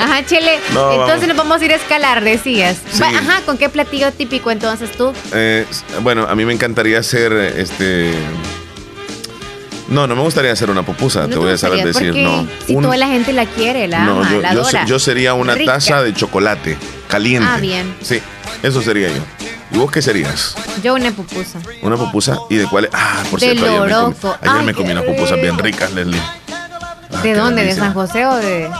Ajá, 0.00 0.24
Chele. 0.26 0.58
No, 0.72 0.92
entonces 0.92 1.20
vamos. 1.20 1.28
nos 1.28 1.36
vamos 1.36 1.62
a 1.62 1.64
ir 1.64 1.72
a 1.72 1.76
escalar, 1.76 2.22
decías. 2.24 2.78
Sí. 2.92 3.02
Ajá, 3.02 3.42
¿con 3.44 3.58
qué 3.58 3.68
platillo 3.68 4.12
típico 4.12 4.50
entonces 4.50 4.92
tú? 4.92 5.12
Eh, 5.32 5.66
bueno, 6.02 6.26
a 6.28 6.34
mí 6.34 6.44
me 6.44 6.52
encantaría 6.52 6.98
hacer 6.98 7.32
este. 7.32 8.12
No, 9.88 10.06
no 10.06 10.16
me 10.16 10.22
gustaría 10.22 10.50
hacer 10.50 10.70
una 10.70 10.82
pupusa, 10.82 11.22
¿No 11.22 11.28
te 11.28 11.36
voy 11.36 11.52
a 11.52 11.58
saber 11.58 11.84
decir, 11.84 12.14
no. 12.16 12.46
Si 12.66 12.74
Un- 12.74 12.82
toda 12.84 12.96
la 12.96 13.06
gente 13.06 13.32
la 13.34 13.44
quiere, 13.44 13.86
la 13.86 14.00
no, 14.04 14.12
ama, 14.20 14.30
yo, 14.30 14.40
la 14.40 14.54
yo 14.54 14.60
adora. 14.62 14.84
se- 14.84 14.90
yo 14.90 14.98
sería 14.98 15.34
una 15.34 15.54
Rica. 15.54 15.74
taza 15.74 16.02
de 16.02 16.14
chocolate 16.14 16.78
caliente. 17.08 17.46
Ah, 17.50 17.58
bien. 17.58 17.94
Sí, 18.00 18.20
eso 18.62 18.80
sería 18.80 19.08
yo. 19.08 19.20
¿Y 19.74 19.76
vos 19.76 19.90
qué 19.90 20.00
serías? 20.00 20.54
Yo 20.84 20.94
una 20.94 21.10
pupusa. 21.10 21.58
¿Una 21.82 21.96
pupusa? 21.96 22.38
¿Y 22.48 22.58
de 22.58 22.66
cuál? 22.68 22.88
Ah, 22.92 23.24
por 23.28 23.40
De 23.40 23.46
cierto, 23.46 23.66
ayer, 23.66 23.80
me 23.80 23.92
comí, 23.92 24.14
ayer 24.22 24.38
Ay, 24.42 24.64
me 24.66 24.74
comí 24.74 24.92
unas 24.92 25.04
pupusas 25.04 25.40
bien 25.40 25.58
ricas, 25.58 25.92
Leslie. 25.92 26.20
Ah, 26.20 27.20
¿De 27.24 27.34
dónde? 27.34 27.64
¿De. 27.64 27.74
San 27.74 27.92
José 27.92 28.24
o 28.24 28.36
de.? 28.36 28.70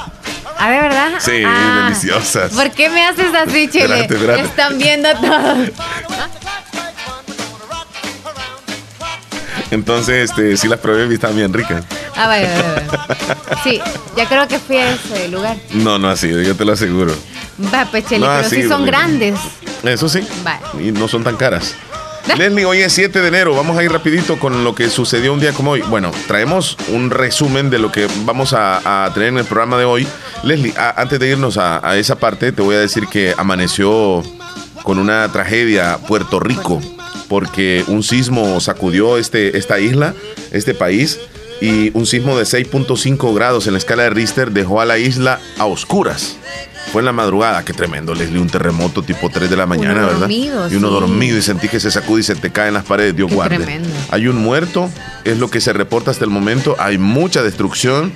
Ah, 0.56 0.70
¿de 0.70 0.80
verdad? 0.80 1.10
Sí, 1.18 1.42
Ah, 1.44 1.82
deliciosas. 1.88 2.52
¿Por 2.52 2.70
qué 2.70 2.90
me 2.90 3.04
haces 3.04 3.34
así? 3.34 3.64
Espérate, 3.64 4.14
espérate. 4.14 4.42
Están 4.42 4.78
viendo 4.78 5.08
todo. 5.14 5.56
Entonces, 9.72 10.30
este, 10.30 10.56
sí 10.56 10.68
las 10.68 10.78
probé 10.78 11.08
y 11.10 11.14
estaban 11.14 11.34
bien 11.36 11.52
ricas. 11.52 11.84
Ah, 12.16 12.26
vaya, 12.28 12.48
vaya, 12.48 12.86
vaya. 13.08 13.62
Sí, 13.62 13.80
ya 14.16 14.26
creo 14.28 14.46
que 14.48 14.58
fui 14.58 14.76
a 14.76 14.92
ese 14.92 15.28
lugar. 15.28 15.56
No, 15.72 15.98
no 15.98 16.08
así, 16.08 16.28
yo 16.30 16.54
te 16.56 16.64
lo 16.64 16.72
aseguro. 16.72 17.14
Va, 17.72 17.86
pues, 17.90 18.06
Chele, 18.06 18.26
No, 18.26 18.32
pero 18.36 18.48
sí, 18.48 18.62
sí 18.62 18.68
son 18.68 18.84
grandes. 18.86 19.38
Eso 19.82 20.08
sí. 20.08 20.20
Vale. 20.42 20.60
Y 20.82 20.92
no 20.92 21.08
son 21.08 21.24
tan 21.24 21.36
caras. 21.36 21.74
Leslie, 22.38 22.64
hoy 22.64 22.78
es 22.78 22.92
7 22.92 23.20
de 23.20 23.28
enero. 23.28 23.54
Vamos 23.54 23.76
a 23.76 23.82
ir 23.84 23.92
rapidito 23.92 24.38
con 24.38 24.64
lo 24.64 24.74
que 24.74 24.88
sucedió 24.88 25.32
un 25.32 25.40
día 25.40 25.52
como 25.52 25.72
hoy. 25.72 25.82
Bueno, 25.82 26.10
traemos 26.26 26.76
un 26.88 27.10
resumen 27.10 27.68
de 27.68 27.78
lo 27.78 27.92
que 27.92 28.06
vamos 28.24 28.52
a, 28.54 29.04
a 29.04 29.12
tener 29.12 29.28
en 29.30 29.38
el 29.38 29.44
programa 29.44 29.76
de 29.78 29.84
hoy. 29.84 30.06
Leslie, 30.42 30.72
a- 30.76 31.00
antes 31.00 31.18
de 31.18 31.28
irnos 31.28 31.58
a, 31.58 31.86
a 31.86 31.96
esa 31.96 32.16
parte, 32.16 32.50
te 32.52 32.62
voy 32.62 32.76
a 32.76 32.80
decir 32.80 33.06
que 33.08 33.34
amaneció 33.36 34.22
con 34.82 34.98
una 34.98 35.30
tragedia 35.32 35.98
Puerto 36.08 36.40
Rico, 36.40 36.80
porque 37.28 37.84
un 37.88 38.02
sismo 38.02 38.58
sacudió 38.60 39.16
este, 39.18 39.56
esta 39.58 39.78
isla, 39.78 40.14
este 40.50 40.74
país, 40.74 41.20
y 41.64 41.90
un 41.94 42.04
sismo 42.04 42.36
de 42.36 42.44
6.5 42.44 43.34
grados 43.34 43.66
en 43.66 43.72
la 43.72 43.78
escala 43.78 44.02
de 44.02 44.10
Richter 44.10 44.50
dejó 44.50 44.82
a 44.82 44.84
la 44.84 44.98
isla 44.98 45.40
a 45.58 45.64
oscuras. 45.64 46.36
Fue 46.92 47.00
en 47.00 47.06
la 47.06 47.12
madrugada, 47.12 47.64
qué 47.64 47.72
tremendo, 47.72 48.14
Leslie, 48.14 48.38
un 48.38 48.50
terremoto 48.50 49.02
tipo 49.02 49.30
3 49.30 49.48
de 49.48 49.56
la 49.56 49.64
mañana, 49.64 50.02
¿verdad? 50.02 50.18
dormido, 50.20 50.70
y 50.70 50.74
uno 50.76 50.88
sí. 50.88 50.94
dormido 50.94 51.38
y 51.38 51.42
sentí 51.42 51.68
que 51.68 51.80
se 51.80 51.90
sacude 51.90 52.20
y 52.20 52.22
se 52.22 52.34
te 52.34 52.52
caen 52.52 52.74
las 52.74 52.84
paredes, 52.84 53.16
Dios 53.16 53.30
Qué 53.30 53.34
guarde. 53.34 53.56
tremendo. 53.56 53.88
Hay 54.10 54.26
un 54.26 54.36
muerto, 54.36 54.90
es 55.24 55.38
lo 55.38 55.48
que 55.48 55.62
se 55.62 55.72
reporta 55.72 56.10
hasta 56.10 56.24
el 56.24 56.30
momento, 56.30 56.76
hay 56.78 56.98
mucha 56.98 57.42
destrucción. 57.42 58.12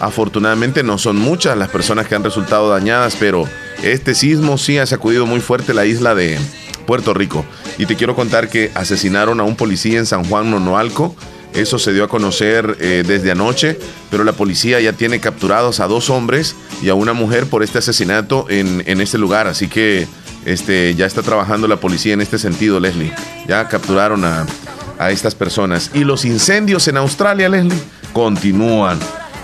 Afortunadamente 0.00 0.84
no 0.84 0.96
son 0.96 1.16
muchas 1.16 1.58
las 1.58 1.70
personas 1.70 2.06
que 2.06 2.14
han 2.14 2.22
resultado 2.22 2.70
dañadas, 2.70 3.16
pero 3.18 3.48
este 3.82 4.14
sismo 4.14 4.58
sí 4.58 4.78
ha 4.78 4.86
sacudido 4.86 5.26
muy 5.26 5.40
fuerte 5.40 5.74
la 5.74 5.86
isla 5.86 6.14
de 6.14 6.38
Puerto 6.86 7.14
Rico. 7.14 7.44
Y 7.78 7.86
te 7.86 7.96
quiero 7.96 8.14
contar 8.14 8.48
que 8.48 8.70
asesinaron 8.74 9.40
a 9.40 9.42
un 9.42 9.56
policía 9.56 9.98
en 9.98 10.06
San 10.06 10.24
Juan 10.24 10.52
Nonoalco. 10.52 11.16
Eso 11.54 11.78
se 11.78 11.92
dio 11.92 12.04
a 12.04 12.08
conocer 12.08 12.76
eh, 12.80 13.04
desde 13.06 13.30
anoche, 13.30 13.78
pero 14.10 14.24
la 14.24 14.32
policía 14.32 14.80
ya 14.80 14.92
tiene 14.92 15.20
capturados 15.20 15.80
a 15.80 15.86
dos 15.86 16.10
hombres 16.10 16.56
y 16.82 16.88
a 16.88 16.94
una 16.94 17.12
mujer 17.12 17.46
por 17.46 17.62
este 17.62 17.78
asesinato 17.78 18.46
en, 18.48 18.82
en 18.86 19.00
este 19.00 19.18
lugar. 19.18 19.46
Así 19.46 19.68
que 19.68 20.06
este, 20.44 20.94
ya 20.94 21.06
está 21.06 21.22
trabajando 21.22 21.68
la 21.68 21.76
policía 21.76 22.14
en 22.14 22.20
este 22.20 22.38
sentido, 22.38 22.80
Leslie. 22.80 23.12
Ya 23.46 23.68
capturaron 23.68 24.24
a, 24.24 24.46
a 24.98 25.10
estas 25.10 25.34
personas. 25.34 25.90
Y 25.94 26.04
los 26.04 26.24
incendios 26.24 26.88
en 26.88 26.96
Australia, 26.96 27.48
Leslie, 27.48 27.78
continúan. 28.12 28.98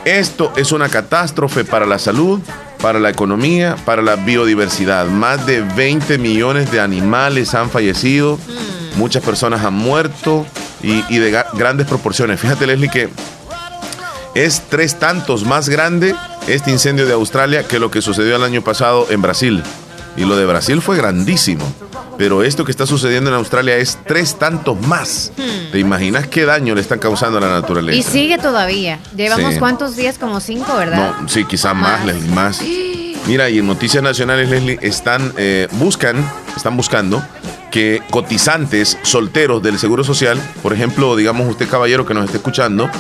Esto 0.05 0.53
es 0.57 0.73
una 0.73 0.89
catástrofe 0.89 1.65
para 1.65 1.85
la 1.85 1.99
salud, 1.99 2.41
para 2.81 2.99
la 2.99 3.11
economía, 3.11 3.77
para 3.85 4.03
la 4.03 4.17
biodiversidad. 4.17 5.07
Más 5.07 5.45
de 5.47 5.61
20 5.61 6.19
millones 6.19 6.71
de 6.71 6.81
animales 6.81 7.55
han 7.55 7.69
fallecido. 7.71 8.39
Muchas 8.99 9.23
personas 9.23 9.65
han 9.65 9.75
muerto 9.75 10.45
y, 10.83 11.05
y 11.09 11.19
de 11.19 11.45
grandes 11.55 11.87
proporciones. 11.87 12.41
Fíjate, 12.41 12.67
Leslie, 12.67 12.91
que 12.91 13.09
es 14.35 14.63
tres 14.69 14.99
tantos 14.99 15.45
más 15.45 15.69
grande 15.69 16.15
este 16.47 16.71
incendio 16.71 17.07
de 17.07 17.13
Australia 17.13 17.67
que 17.67 17.79
lo 17.79 17.91
que 17.91 18.03
sucedió 18.03 18.37
el 18.37 18.43
año 18.43 18.63
pasado 18.63 19.07
en 19.11 19.23
Brasil. 19.23 19.63
Y 20.17 20.25
lo 20.25 20.37
de 20.37 20.47
Brasil 20.47 20.83
fue 20.83 20.97
grandísimo. 20.97 21.65
Pero 22.17 22.43
esto 22.43 22.65
que 22.65 22.73
está 22.73 22.87
sucediendo 22.87 23.31
en 23.31 23.37
Australia 23.37 23.77
es 23.77 23.99
tres 24.07 24.37
tantos 24.37 24.81
más. 24.81 25.31
Hmm. 25.37 25.71
¿Te 25.71 25.79
imaginas 25.79 26.27
qué 26.27 26.45
daño 26.45 26.75
le 26.75 26.81
están 26.81 26.99
causando 26.99 27.39
a 27.39 27.41
la 27.41 27.51
naturaleza? 27.51 27.97
Y 27.97 28.03
sigue 28.03 28.39
todavía. 28.39 28.99
Llevamos 29.15 29.55
cuántos 29.59 29.95
días, 29.95 30.19
como 30.19 30.41
cinco, 30.41 30.77
¿verdad? 30.77 31.15
No, 31.21 31.29
sí, 31.29 31.45
quizás 31.45 31.77
más, 31.77 32.05
Leslie, 32.05 32.31
más. 32.31 32.61
Mira, 33.27 33.49
y 33.51 33.59
en 33.59 33.67
Noticias 33.67 34.03
Nacionales, 34.03 34.49
Leslie, 34.49 34.79
están, 34.83 35.33
eh, 35.37 35.69
buscan, 35.73 36.29
están 36.57 36.77
buscando 36.77 37.23
que 37.71 38.03
cotizantes 38.11 38.99
solteros 39.03 39.63
del 39.63 39.79
Seguro 39.79 40.05
Social, 40.05 40.41
por 40.63 40.73
ejemplo, 40.73 41.17
digamos 41.17 41.49
usted 41.49 41.69
caballero 41.69 42.07
que 42.07 42.15
nos 42.15 42.25
esté 42.25 42.39
escuchando, 42.39 42.91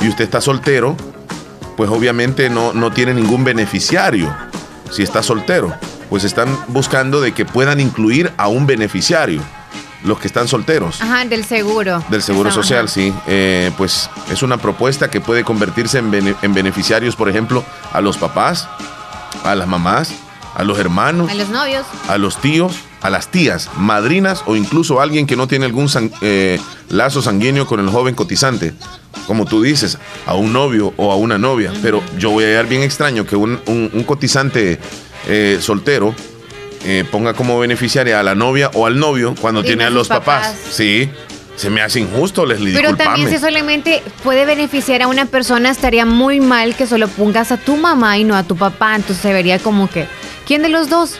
y 0.00 0.08
usted 0.08 0.24
está 0.24 0.40
soltero, 0.40 0.96
pues 1.76 1.90
obviamente 1.90 2.50
no, 2.50 2.72
no 2.72 2.92
tiene 2.92 3.14
ningún 3.14 3.44
beneficiario 3.44 4.34
si 4.90 5.02
está 5.02 5.22
soltero. 5.22 5.74
Pues 6.08 6.24
están 6.24 6.48
buscando 6.68 7.20
de 7.20 7.32
que 7.32 7.44
puedan 7.44 7.78
incluir 7.78 8.32
a 8.36 8.48
un 8.48 8.66
beneficiario 8.66 9.40
los 10.02 10.18
que 10.18 10.26
están 10.26 10.48
solteros. 10.48 11.00
Ajá, 11.00 11.24
del 11.24 11.44
seguro. 11.44 12.02
Del 12.08 12.22
seguro 12.22 12.50
social, 12.50 12.88
sí. 12.88 13.14
Eh, 13.26 13.70
pues 13.76 14.10
es 14.30 14.42
una 14.42 14.56
propuesta 14.56 15.10
que 15.10 15.20
puede 15.20 15.44
convertirse 15.44 15.98
en, 15.98 16.36
en, 16.42 16.54
beneficiarios, 16.54 17.16
por 17.16 17.28
ejemplo, 17.28 17.64
a 17.92 18.00
los 18.00 18.16
papás, 18.16 18.68
a 19.44 19.54
las 19.54 19.68
mamás, 19.68 20.12
a 20.54 20.64
los 20.64 20.78
hermanos, 20.78 21.30
a 21.30 21.34
los 21.34 21.48
novios, 21.50 21.86
a 22.08 22.18
los 22.18 22.38
tíos, 22.38 22.74
a 23.00 23.10
las 23.10 23.30
tías, 23.30 23.70
madrinas 23.76 24.42
o 24.46 24.56
incluso 24.56 25.00
alguien 25.00 25.26
que 25.26 25.36
no 25.36 25.48
tiene 25.48 25.64
algún 25.66 25.88
eh, 26.20 26.58
lazo 26.88 27.22
sanguíneo 27.22 27.66
con 27.66 27.80
el 27.80 27.88
joven 27.88 28.14
cotizante. 28.14 28.74
Como 29.26 29.46
tú 29.46 29.62
dices, 29.62 29.98
a 30.26 30.34
un 30.34 30.52
novio 30.52 30.92
o 30.96 31.12
a 31.12 31.16
una 31.16 31.38
novia. 31.38 31.72
Pero 31.82 32.02
yo 32.18 32.30
voy 32.30 32.44
a 32.44 32.48
hallar 32.48 32.66
bien 32.66 32.82
extraño 32.82 33.26
que 33.26 33.36
un, 33.36 34.04
cotizante 34.06 34.78
eh, 35.28 35.58
soltero 35.60 36.14
eh, 36.84 37.04
ponga 37.10 37.34
como 37.34 37.58
beneficiaria 37.58 38.20
a 38.20 38.22
la 38.22 38.34
novia 38.34 38.70
o 38.74 38.86
al 38.86 38.98
novio 38.98 39.34
cuando 39.40 39.62
tiene 39.62 39.84
a 39.84 39.90
los 39.90 40.08
papás. 40.08 40.54
Sí. 40.70 41.10
Se 41.56 41.68
me 41.68 41.82
hace 41.82 42.00
injusto, 42.00 42.46
Leslie. 42.46 42.74
Pero 42.74 42.96
también 42.96 43.28
si 43.28 43.38
solamente 43.38 44.02
puede 44.24 44.46
beneficiar 44.46 45.02
a 45.02 45.08
una 45.08 45.26
persona, 45.26 45.68
estaría 45.68 46.06
muy 46.06 46.40
mal 46.40 46.74
que 46.74 46.86
solo 46.86 47.06
pongas 47.06 47.52
a 47.52 47.58
tu 47.58 47.76
mamá 47.76 48.16
y 48.16 48.24
no 48.24 48.34
a 48.34 48.44
tu 48.44 48.56
papá. 48.56 48.96
Entonces 48.96 49.20
se 49.20 49.32
vería 49.34 49.58
como 49.58 49.90
que, 49.90 50.06
¿quién 50.46 50.62
de 50.62 50.70
los 50.70 50.88
dos? 50.88 51.18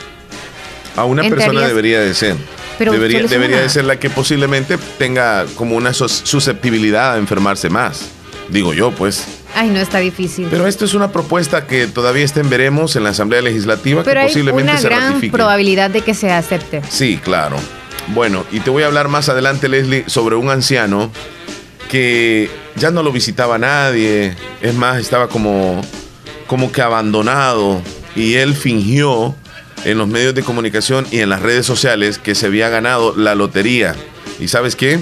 A 0.96 1.04
una 1.04 1.22
persona 1.22 1.66
debería 1.66 2.00
de 2.00 2.14
ser. 2.14 2.36
Pero 2.78 2.92
debería 2.92 3.22
debería 3.24 3.60
de 3.60 3.68
ser 3.68 3.84
la 3.84 3.98
que 3.98 4.08
posiblemente 4.08 4.78
tenga 4.98 5.44
como 5.54 5.76
una 5.76 5.92
susceptibilidad 5.92 7.14
a 7.14 7.18
enfermarse 7.18 7.68
más. 7.68 8.08
Digo 8.48 8.72
yo, 8.74 8.90
pues. 8.90 9.26
Ay, 9.54 9.68
no 9.68 9.78
está 9.78 9.98
difícil. 9.98 10.48
Pero 10.50 10.66
esto 10.66 10.84
es 10.84 10.94
una 10.94 11.12
propuesta 11.12 11.66
que 11.66 11.86
todavía 11.86 12.24
está 12.24 12.40
en 12.40 12.50
veremos 12.50 12.96
en 12.96 13.04
la 13.04 13.10
Asamblea 13.10 13.42
Legislativa 13.42 14.02
Pero 14.02 14.20
que 14.20 14.26
posiblemente 14.28 14.72
hay 14.72 14.78
una 14.78 14.88
gran 14.88 15.20
probabilidad 15.30 15.90
de 15.90 16.02
que 16.02 16.14
se 16.14 16.32
acepte. 16.32 16.82
Sí, 16.88 17.20
claro. 17.22 17.56
Bueno, 18.08 18.44
y 18.50 18.60
te 18.60 18.70
voy 18.70 18.82
a 18.82 18.86
hablar 18.86 19.08
más 19.08 19.28
adelante, 19.28 19.68
Leslie, 19.68 20.04
sobre 20.06 20.36
un 20.36 20.50
anciano 20.50 21.12
que 21.90 22.50
ya 22.76 22.90
no 22.90 23.02
lo 23.02 23.12
visitaba 23.12 23.58
nadie. 23.58 24.34
Es 24.62 24.74
más, 24.74 24.98
estaba 24.98 25.28
como, 25.28 25.80
como 26.46 26.72
que 26.72 26.82
abandonado. 26.82 27.82
Y 28.16 28.34
él 28.34 28.54
fingió 28.54 29.34
en 29.84 29.98
los 29.98 30.08
medios 30.08 30.34
de 30.34 30.42
comunicación 30.42 31.06
y 31.10 31.20
en 31.20 31.28
las 31.28 31.42
redes 31.42 31.66
sociales 31.66 32.18
que 32.18 32.34
se 32.34 32.46
había 32.46 32.68
ganado 32.68 33.14
la 33.16 33.34
lotería. 33.34 33.94
¿Y 34.38 34.48
sabes 34.48 34.76
qué? 34.76 35.00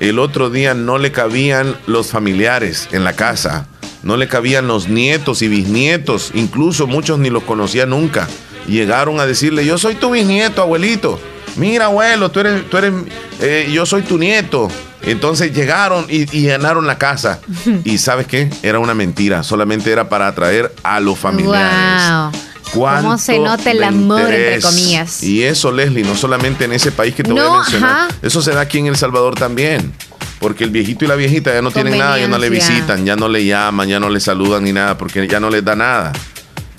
El 0.00 0.18
otro 0.18 0.50
día 0.50 0.74
no 0.74 0.98
le 0.98 1.12
cabían 1.12 1.76
los 1.86 2.08
familiares 2.08 2.88
en 2.92 3.04
la 3.04 3.12
casa, 3.12 3.66
no 4.02 4.16
le 4.16 4.28
cabían 4.28 4.66
los 4.66 4.88
nietos 4.88 5.42
y 5.42 5.48
bisnietos, 5.48 6.30
incluso 6.34 6.86
muchos 6.86 7.18
ni 7.18 7.30
los 7.30 7.42
conocía 7.42 7.86
nunca. 7.86 8.28
Llegaron 8.66 9.20
a 9.20 9.26
decirle, 9.26 9.64
yo 9.64 9.78
soy 9.78 9.94
tu 9.94 10.10
bisnieto, 10.10 10.62
abuelito. 10.62 11.20
Mira, 11.56 11.86
abuelo, 11.86 12.30
tú 12.30 12.40
eres, 12.40 12.68
tú 12.70 12.78
eres, 12.78 12.92
eh, 13.40 13.68
yo 13.72 13.84
soy 13.84 14.02
tu 14.02 14.16
nieto. 14.16 14.68
Entonces 15.02 15.54
llegaron 15.54 16.06
y, 16.08 16.24
ganaron 16.46 16.86
la 16.86 16.98
casa. 16.98 17.40
y 17.84 17.98
sabes 17.98 18.26
qué? 18.26 18.50
Era 18.62 18.78
una 18.78 18.94
mentira, 18.94 19.42
solamente 19.42 19.90
era 19.90 20.08
para 20.08 20.28
atraer 20.28 20.72
a 20.82 21.00
los 21.00 21.18
familiares. 21.18 22.39
¿Cómo 22.72 23.18
se 23.18 23.38
nota 23.38 23.70
el 23.70 23.82
amor, 23.82 24.32
entre 24.32 24.60
comillas? 24.60 25.22
Y 25.22 25.42
eso, 25.42 25.72
Leslie, 25.72 26.04
no 26.04 26.14
solamente 26.14 26.64
en 26.64 26.72
ese 26.72 26.92
país 26.92 27.14
que 27.14 27.22
te 27.22 27.32
voy 27.32 27.40
a 27.40 27.52
mencionar. 27.52 28.14
Eso 28.22 28.42
se 28.42 28.52
da 28.52 28.60
aquí 28.60 28.78
en 28.78 28.86
El 28.86 28.96
Salvador 28.96 29.34
también. 29.34 29.92
Porque 30.38 30.64
el 30.64 30.70
viejito 30.70 31.04
y 31.04 31.08
la 31.08 31.16
viejita 31.16 31.52
ya 31.52 31.60
no 31.60 31.70
tienen 31.70 31.98
nada, 31.98 32.18
ya 32.18 32.26
no 32.26 32.38
le 32.38 32.48
visitan, 32.48 33.04
ya 33.04 33.14
no 33.14 33.28
le 33.28 33.44
llaman, 33.44 33.88
ya 33.88 34.00
no 34.00 34.08
le 34.08 34.20
saludan 34.20 34.64
ni 34.64 34.72
nada, 34.72 34.96
porque 34.96 35.28
ya 35.28 35.38
no 35.38 35.50
les 35.50 35.62
da 35.64 35.76
nada. 35.76 36.12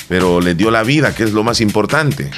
Pero 0.07 0.41
les 0.41 0.57
dio 0.57 0.71
la 0.71 0.83
vida, 0.83 1.13
que 1.13 1.23
es 1.23 1.31
lo 1.31 1.43
más 1.43 1.61
importante. 1.61 2.31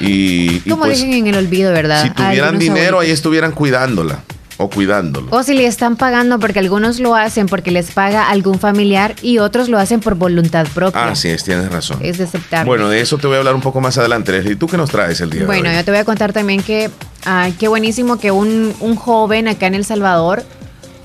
Y, 0.00 0.58
Como 0.60 0.78
pues, 0.84 0.98
dicen 0.98 1.12
en 1.12 1.28
el 1.28 1.36
olvido, 1.36 1.72
¿verdad? 1.72 2.02
Si 2.02 2.10
tuvieran 2.10 2.58
dinero, 2.58 3.00
ahí 3.00 3.10
estuvieran 3.10 3.52
cuidándola 3.52 4.24
o 4.60 4.68
cuidándolo. 4.68 5.28
O 5.30 5.42
si 5.42 5.54
le 5.54 5.66
están 5.66 5.96
pagando, 5.96 6.38
porque 6.38 6.58
algunos 6.58 7.00
lo 7.00 7.14
hacen 7.14 7.46
porque 7.46 7.70
les 7.70 7.92
paga 7.92 8.28
algún 8.28 8.58
familiar 8.58 9.16
y 9.22 9.38
otros 9.38 9.70
lo 9.70 9.78
hacen 9.78 10.00
por 10.00 10.16
voluntad 10.16 10.66
propia. 10.74 11.08
Ah, 11.08 11.14
sí, 11.14 11.34
tienes 11.42 11.72
razón. 11.72 11.98
Es 12.02 12.20
aceptar. 12.20 12.66
Bueno, 12.66 12.90
de 12.90 13.00
eso 13.00 13.16
te 13.16 13.26
voy 13.26 13.36
a 13.36 13.38
hablar 13.38 13.54
un 13.54 13.62
poco 13.62 13.80
más 13.80 13.96
adelante. 13.96 14.42
¿Y 14.44 14.56
tú 14.56 14.66
qué 14.66 14.76
nos 14.76 14.90
traes 14.90 15.18
el 15.22 15.30
día 15.30 15.46
bueno, 15.46 15.64
de 15.64 15.70
hoy? 15.70 15.76
yo 15.76 15.84
te 15.84 15.90
voy 15.92 16.00
a 16.00 16.04
contar 16.04 16.34
también 16.34 16.62
que 16.62 16.90
ah, 17.24 17.48
qué 17.58 17.68
buenísimo 17.68 18.18
que 18.18 18.30
un, 18.30 18.74
un 18.80 18.96
joven 18.96 19.48
acá 19.48 19.66
en 19.66 19.74
El 19.74 19.86
Salvador 19.86 20.44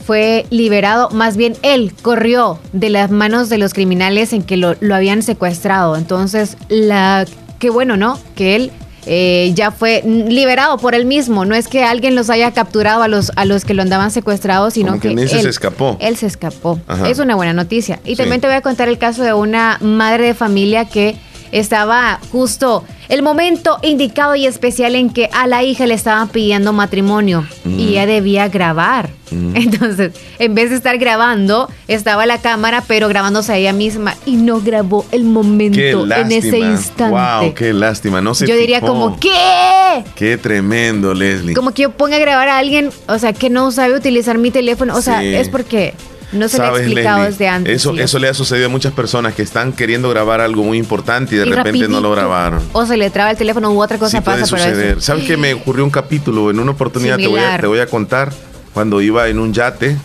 fue 0.05 0.45
liberado, 0.51 1.09
más 1.09 1.35
bien 1.35 1.55
él 1.63 1.91
corrió 2.01 2.59
de 2.73 2.89
las 2.89 3.09
manos 3.09 3.49
de 3.49 3.57
los 3.57 3.73
criminales 3.73 4.33
en 4.33 4.43
que 4.43 4.57
lo, 4.57 4.75
lo 4.81 4.95
habían 4.95 5.23
secuestrado. 5.23 5.95
Entonces, 5.95 6.57
la 6.67 7.25
qué 7.57 7.69
bueno, 7.69 7.95
¿no? 7.95 8.19
Que 8.35 8.55
él 8.55 8.71
eh, 9.05 9.51
ya 9.53 9.71
fue 9.71 10.01
liberado 10.03 10.77
por 10.77 10.95
él 10.95 11.05
mismo. 11.05 11.45
No 11.45 11.55
es 11.55 11.67
que 11.67 11.83
alguien 11.83 12.15
los 12.15 12.29
haya 12.29 12.51
capturado 12.51 13.03
a 13.03 13.07
los, 13.07 13.31
a 13.35 13.45
los 13.45 13.65
que 13.65 13.73
lo 13.73 13.81
andaban 13.81 14.11
secuestrados, 14.11 14.73
sino 14.73 14.99
que, 14.99 15.09
él 15.09 15.29
se 15.29 15.47
escapó. 15.47 15.97
Él 15.99 16.17
se 16.17 16.25
escapó. 16.25 16.79
Es 17.05 17.19
una 17.19 17.35
buena 17.35 17.53
noticia. 17.53 17.99
Y 18.05 18.15
también 18.15 18.41
te 18.41 18.47
voy 18.47 18.55
a 18.55 18.61
contar 18.61 18.89
el 18.89 18.97
caso 18.97 19.23
de 19.23 19.33
una 19.33 19.77
madre 19.81 20.27
de 20.27 20.33
familia 20.33 20.85
que 20.85 21.15
estaba 21.59 22.19
justo 22.33 22.83
el 23.07 23.21
momento 23.21 23.77
indicado 23.81 24.35
y 24.35 24.45
especial 24.45 24.95
en 24.95 25.09
que 25.09 25.29
a 25.31 25.47
la 25.47 25.63
hija 25.63 25.85
le 25.85 25.93
estaban 25.93 26.27
pidiendo 26.27 26.73
matrimonio 26.73 27.45
y 27.63 27.69
mm. 27.69 27.79
ella 27.79 28.05
debía 28.05 28.49
grabar. 28.49 29.09
Mm. 29.31 29.51
Entonces, 29.55 30.11
en 30.37 30.53
vez 30.53 30.69
de 30.69 30.75
estar 30.75 30.97
grabando, 30.97 31.69
estaba 31.87 32.25
la 32.25 32.39
cámara, 32.39 32.83
pero 32.85 33.07
grabándose 33.07 33.53
a 33.53 33.57
ella 33.57 33.71
misma 33.71 34.15
y 34.25 34.35
no 34.35 34.59
grabó 34.59 35.05
el 35.11 35.23
momento 35.23 35.79
en 35.79 36.31
ese 36.31 36.59
instante. 36.59 37.15
Wow, 37.15 37.53
qué 37.53 37.71
lástima. 37.71 38.19
No 38.19 38.35
sé. 38.35 38.47
Yo 38.47 38.57
diría 38.57 38.81
como, 38.81 39.17
¿qué? 39.17 40.03
Qué 40.15 40.37
tremendo, 40.37 41.13
Leslie. 41.13 41.55
Como 41.55 41.71
que 41.71 41.83
yo 41.83 41.91
ponga 41.91 42.17
a 42.17 42.19
grabar 42.19 42.49
a 42.49 42.57
alguien, 42.57 42.89
o 43.07 43.17
sea, 43.17 43.31
que 43.31 43.49
no 43.49 43.71
sabe 43.71 43.95
utilizar 43.95 44.37
mi 44.37 44.51
teléfono. 44.51 44.93
O 44.95 45.01
sea, 45.01 45.23
es 45.23 45.47
porque 45.47 45.93
no 46.35 46.47
se 46.47 46.57
le 46.57 46.63
ha 46.63 46.69
explicado 46.75 47.23
desde 47.23 47.47
antes. 47.47 47.75
Eso, 47.75 47.93
eso 47.95 48.19
le 48.19 48.27
ha 48.27 48.33
sucedido 48.33 48.67
a 48.67 48.69
muchas 48.69 48.93
personas 48.93 49.33
que 49.33 49.41
están 49.41 49.73
queriendo 49.73 50.09
grabar 50.09 50.41
algo 50.41 50.63
muy 50.63 50.77
importante 50.77 51.35
y 51.35 51.37
de 51.39 51.45
repente 51.45 51.87
no 51.87 52.01
lo 52.01 52.11
grabaron. 52.11 52.61
O 52.73 52.85
se 52.85 52.97
le 52.97 53.09
traba 53.09 53.31
el 53.31 53.37
teléfono 53.37 53.71
u 53.71 53.81
otra 53.81 53.97
cosa 53.97 54.21
pasa. 54.21 54.45
Puede 54.45 54.45
suceder. 54.45 55.01
¿Sabes 55.01 55.25
qué 55.25 55.37
me 55.37 55.53
ocurrió 55.53 55.83
un 55.83 55.91
capítulo? 55.91 56.49
En 56.49 56.59
una 56.59 56.71
oportunidad 56.71 57.17
te 57.17 57.27
voy, 57.27 57.39
a, 57.39 57.57
te 57.59 57.67
voy 57.67 57.79
a 57.79 57.87
contar 57.87 58.31
cuando 58.73 59.01
iba 59.01 59.27
en 59.27 59.39
un 59.39 59.53
yate 59.53 59.97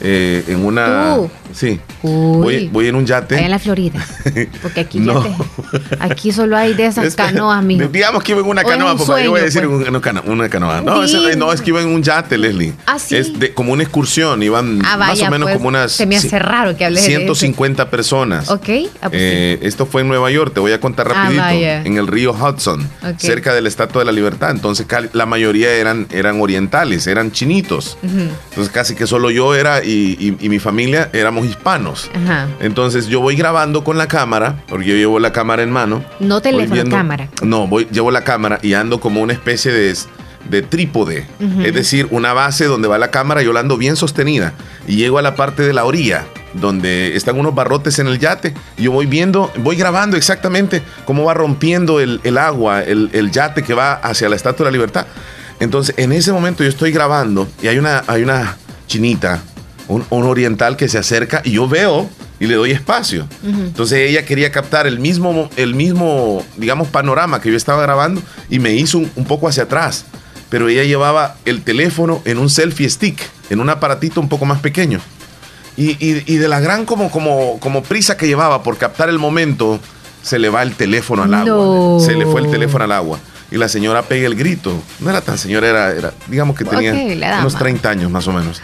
eh, 0.00 0.44
en 0.48 0.64
una... 0.64 1.18
Sí. 1.54 1.80
Voy, 2.02 2.68
voy, 2.68 2.88
en 2.88 2.96
un 2.96 3.06
yate. 3.06 3.36
Allá 3.36 3.44
en 3.44 3.50
la 3.50 3.58
Florida. 3.58 4.04
Porque 4.62 4.80
aquí, 4.80 4.98
no. 4.98 5.24
aquí 6.00 6.32
solo 6.32 6.56
hay 6.56 6.74
de 6.74 6.86
esas 6.86 7.14
canoas, 7.14 7.62
mijo. 7.62 7.88
Digamos 7.88 8.22
que 8.22 8.32
iba 8.32 8.40
en 8.40 8.48
una 8.48 8.64
canoa, 8.64 8.96
papá. 8.96 9.22
yo 9.22 9.30
voy 9.30 9.40
a 9.40 9.44
decir 9.44 9.66
pues. 9.68 9.88
una, 9.88 10.00
canoa. 10.48 10.82
No, 10.82 11.04
no, 11.36 11.52
es 11.52 11.62
que 11.62 11.70
iba 11.70 11.80
en 11.80 11.88
un 11.88 12.02
yate, 12.02 12.36
Leslie. 12.36 12.72
¿Ah, 12.86 12.98
sí? 12.98 13.16
Es 13.16 13.38
de, 13.38 13.54
como 13.54 13.72
una 13.72 13.84
excursión. 13.84 14.42
Iban 14.42 14.82
ah, 14.84 14.96
más 14.96 15.20
o 15.20 15.30
menos 15.30 15.46
pues, 15.46 15.56
como 15.56 15.68
unas. 15.68 15.92
Se 15.92 16.06
me 16.06 16.16
hace 16.16 16.38
raro 16.38 16.76
que 16.76 16.84
hables 16.84 17.04
150 17.04 17.88
personas. 17.88 18.50
Ok. 18.50 18.68
Ah, 19.00 19.08
pues 19.08 19.22
eh, 19.22 19.58
esto 19.62 19.86
fue 19.86 20.02
en 20.02 20.08
Nueva 20.08 20.30
York. 20.32 20.52
Te 20.52 20.60
voy 20.60 20.72
a 20.72 20.80
contar 20.80 21.08
rapidito. 21.08 21.44
en 21.48 21.96
el 21.96 22.08
río 22.08 22.32
Hudson, 22.32 22.88
cerca 23.18 23.54
del 23.54 23.68
Estatua 23.68 24.00
de 24.00 24.06
la 24.06 24.12
Libertad. 24.12 24.50
Entonces, 24.50 24.86
la 25.12 25.26
mayoría 25.26 25.72
eran, 25.72 26.08
eran 26.10 26.40
orientales, 26.40 27.06
eran 27.06 27.30
chinitos. 27.30 27.96
Entonces, 28.02 28.72
casi 28.72 28.96
que 28.96 29.06
solo 29.06 29.30
yo 29.30 29.54
era 29.54 29.84
y, 29.84 30.36
y 30.40 30.48
mi 30.48 30.58
familia 30.58 31.10
éramos 31.12 31.43
hispanos. 31.44 32.10
Entonces 32.60 33.06
yo 33.06 33.20
voy 33.20 33.36
grabando 33.36 33.84
con 33.84 33.98
la 33.98 34.08
cámara, 34.08 34.62
porque 34.68 34.86
yo 34.86 34.94
llevo 34.94 35.18
la 35.18 35.32
cámara 35.32 35.62
en 35.62 35.70
mano. 35.70 36.04
No 36.20 36.40
teléfono, 36.40 36.84
cámara. 36.90 37.28
No, 37.42 37.66
voy, 37.66 37.86
llevo 37.90 38.10
la 38.10 38.24
cámara 38.24 38.58
y 38.62 38.74
ando 38.74 39.00
como 39.00 39.20
una 39.20 39.32
especie 39.32 39.72
de 39.72 39.94
de 40.48 40.62
trípode, 40.62 41.26
es 41.64 41.74
decir, 41.74 42.06
una 42.10 42.32
base 42.32 42.66
donde 42.66 42.86
va 42.86 42.98
la 42.98 43.10
cámara, 43.10 43.42
yo 43.42 43.52
la 43.52 43.60
ando 43.60 43.76
bien 43.76 43.96
sostenida 43.96 44.52
y 44.86 44.96
llego 44.96 45.18
a 45.18 45.22
la 45.22 45.36
parte 45.36 45.62
de 45.62 45.72
la 45.72 45.84
orilla 45.84 46.26
donde 46.52 47.16
están 47.16 47.38
unos 47.38 47.54
barrotes 47.54 47.98
en 47.98 48.06
el 48.06 48.18
yate. 48.18 48.54
Yo 48.76 48.92
voy 48.92 49.06
viendo, 49.06 49.50
voy 49.58 49.76
grabando 49.76 50.16
exactamente 50.16 50.82
cómo 51.04 51.24
va 51.24 51.34
rompiendo 51.34 52.00
el, 52.00 52.38
agua, 52.38 52.82
el, 52.82 53.30
yate 53.30 53.62
que 53.62 53.74
va 53.74 53.94
hacia 53.94 54.28
la 54.28 54.36
Estatua 54.36 54.64
de 54.64 54.70
la 54.70 54.72
Libertad. 54.72 55.06
Entonces, 55.60 55.94
en 55.98 56.12
ese 56.12 56.32
momento 56.32 56.62
yo 56.62 56.68
estoy 56.68 56.92
grabando 56.92 57.48
y 57.62 57.68
hay 57.68 57.78
una, 57.78 58.04
hay 58.06 58.22
una 58.22 58.56
chinita, 58.86 59.42
un, 59.88 60.04
oriental 60.10 60.76
que 60.76 60.88
se 60.88 60.98
acerca 60.98 61.42
y 61.44 61.52
yo 61.52 61.68
veo 61.68 62.08
y 62.40 62.46
le 62.46 62.54
doy 62.54 62.70
espacio. 62.72 63.28
Entonces 63.42 64.10
ella 64.10 64.24
quería 64.24 64.50
captar 64.50 64.86
el 64.86 64.98
mismo, 64.98 65.50
el 65.56 65.74
mismo, 65.74 66.44
digamos, 66.56 66.88
panorama 66.88 67.40
que 67.40 67.50
yo 67.50 67.56
estaba 67.56 67.82
grabando 67.82 68.22
y 68.50 68.58
me 68.58 68.72
hizo 68.72 68.98
un 68.98 69.24
poco 69.26 69.48
hacia 69.48 69.64
atrás 69.64 70.04
pero 70.54 70.68
ella 70.68 70.84
llevaba 70.84 71.34
el 71.46 71.62
teléfono 71.62 72.22
en 72.24 72.38
un 72.38 72.48
selfie 72.48 72.88
stick, 72.88 73.18
en 73.50 73.58
un 73.58 73.70
aparatito 73.70 74.20
un 74.20 74.28
poco 74.28 74.44
más 74.44 74.60
pequeño. 74.60 75.00
Y, 75.76 75.96
de 76.36 76.46
la 76.46 76.60
gran 76.60 76.86
como, 76.86 77.10
como, 77.10 77.58
como 77.58 77.82
prisa 77.82 78.16
que 78.16 78.28
llevaba 78.28 78.62
por 78.62 78.78
captar 78.78 79.08
el 79.08 79.18
momento, 79.18 79.80
se 80.22 80.38
le 80.38 80.50
va 80.50 80.62
el 80.62 80.76
teléfono 80.76 81.24
al 81.24 81.34
agua. 81.34 81.98
Se 81.98 82.14
le 82.14 82.24
fue 82.26 82.40
el 82.40 82.52
teléfono 82.52 82.84
al 82.84 82.92
agua. 82.92 83.18
Y 83.54 83.56
la 83.56 83.68
señora 83.68 84.02
pega 84.02 84.26
el 84.26 84.34
grito. 84.34 84.82
No 84.98 85.10
era 85.10 85.20
tan 85.20 85.38
señora, 85.38 85.68
era, 85.68 85.92
era 85.92 86.12
digamos 86.26 86.58
que 86.58 86.64
tenía 86.64 86.92
unos 87.38 87.54
30 87.54 87.88
años 87.88 88.10
más 88.10 88.26
o 88.26 88.32
menos. 88.32 88.60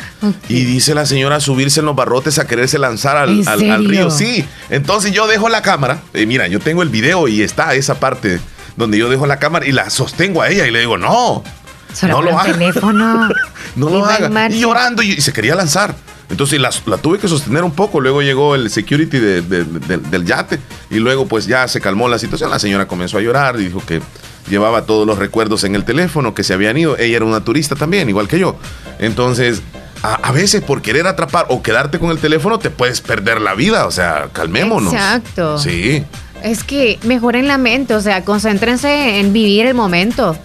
Y 0.48 0.64
dice 0.64 0.96
la 0.96 1.06
señora 1.06 1.38
subirse 1.38 1.78
en 1.78 1.86
los 1.86 1.94
barrotes 1.94 2.40
a 2.40 2.48
quererse 2.48 2.76
lanzar 2.76 3.16
al, 3.16 3.46
al, 3.46 3.84
río. 3.84 4.10
Sí. 4.10 4.44
Entonces 4.68 5.12
yo 5.12 5.28
dejo 5.28 5.48
la 5.48 5.62
cámara. 5.62 6.02
Eh, 6.12 6.26
mira, 6.26 6.48
yo 6.48 6.58
tengo 6.58 6.82
el 6.82 6.88
video 6.88 7.28
y 7.28 7.42
está 7.42 7.72
esa 7.74 8.00
parte 8.00 8.40
donde 8.74 8.98
yo 8.98 9.08
dejo 9.08 9.28
la 9.28 9.38
cámara 9.38 9.64
y 9.64 9.70
la 9.70 9.90
sostengo 9.90 10.42
a 10.42 10.48
ella 10.48 10.66
y 10.66 10.72
le 10.72 10.80
digo, 10.80 10.98
no, 10.98 11.44
no 12.02 12.20
lo 12.20 12.36
haga. 12.36 12.52
Teléfono. 12.52 13.28
no 13.76 13.88
lo 13.90 14.04
haga. 14.04 14.48
Y 14.50 14.58
llorando 14.58 15.04
y, 15.04 15.20
se 15.20 15.32
quería 15.32 15.54
lanzar. 15.54 15.94
Entonces 16.30 16.60
la, 16.60 16.70
la, 16.86 16.98
tuve 16.98 17.20
que 17.20 17.28
sostener 17.28 17.62
un 17.62 17.72
poco. 17.72 18.00
Luego 18.00 18.22
llegó 18.22 18.56
el 18.56 18.68
security 18.70 19.20
del 19.20 20.24
yate 20.24 20.58
y 20.90 20.96
luego 20.96 21.26
pues 21.26 21.46
ya 21.46 21.68
se 21.68 21.80
calmó 21.80 22.08
la 22.08 22.18
situación. 22.18 22.50
La 22.50 22.58
señora 22.58 22.88
comenzó 22.88 23.18
a 23.18 23.20
llorar 23.20 23.54
y 23.60 23.66
dijo 23.66 23.80
que 23.86 24.00
llevaba 24.50 24.82
todos 24.82 25.06
los 25.06 25.18
recuerdos 25.18 25.64
en 25.64 25.74
el 25.74 25.84
teléfono, 25.84 26.34
que 26.34 26.44
se 26.44 26.52
habían 26.52 26.76
ido. 26.76 26.98
Ella 26.98 27.16
era 27.16 27.24
una 27.24 27.42
turista 27.42 27.74
también, 27.76 28.08
igual 28.08 28.28
que 28.28 28.38
yo. 28.38 28.56
Entonces, 28.98 29.62
a, 30.02 30.14
a, 30.14 30.32
veces 30.32 30.62
por 30.62 30.82
querer 30.82 31.06
atrapar 31.06 31.46
o 31.48 31.62
quedarte 31.62 31.98
con 31.98 32.10
el 32.10 32.18
teléfono 32.18 32.58
te 32.58 32.70
puedes 32.70 33.00
perder 33.00 33.40
la 33.40 33.54
vida. 33.54 33.86
O 33.86 33.90
sea, 33.90 34.28
calmémonos. 34.32 34.92
Exacto. 34.92 35.58
Sí. 35.58 36.04
Es 36.42 36.64
que 36.64 36.98
mejoren 37.04 37.48
la 37.48 37.58
mente, 37.58 37.94
o 37.94 38.00
sea, 38.00 38.24
concéntrense 38.24 39.20
en 39.20 39.32
vivir 39.32 39.66
el 39.66 39.74
momento. 39.74 40.36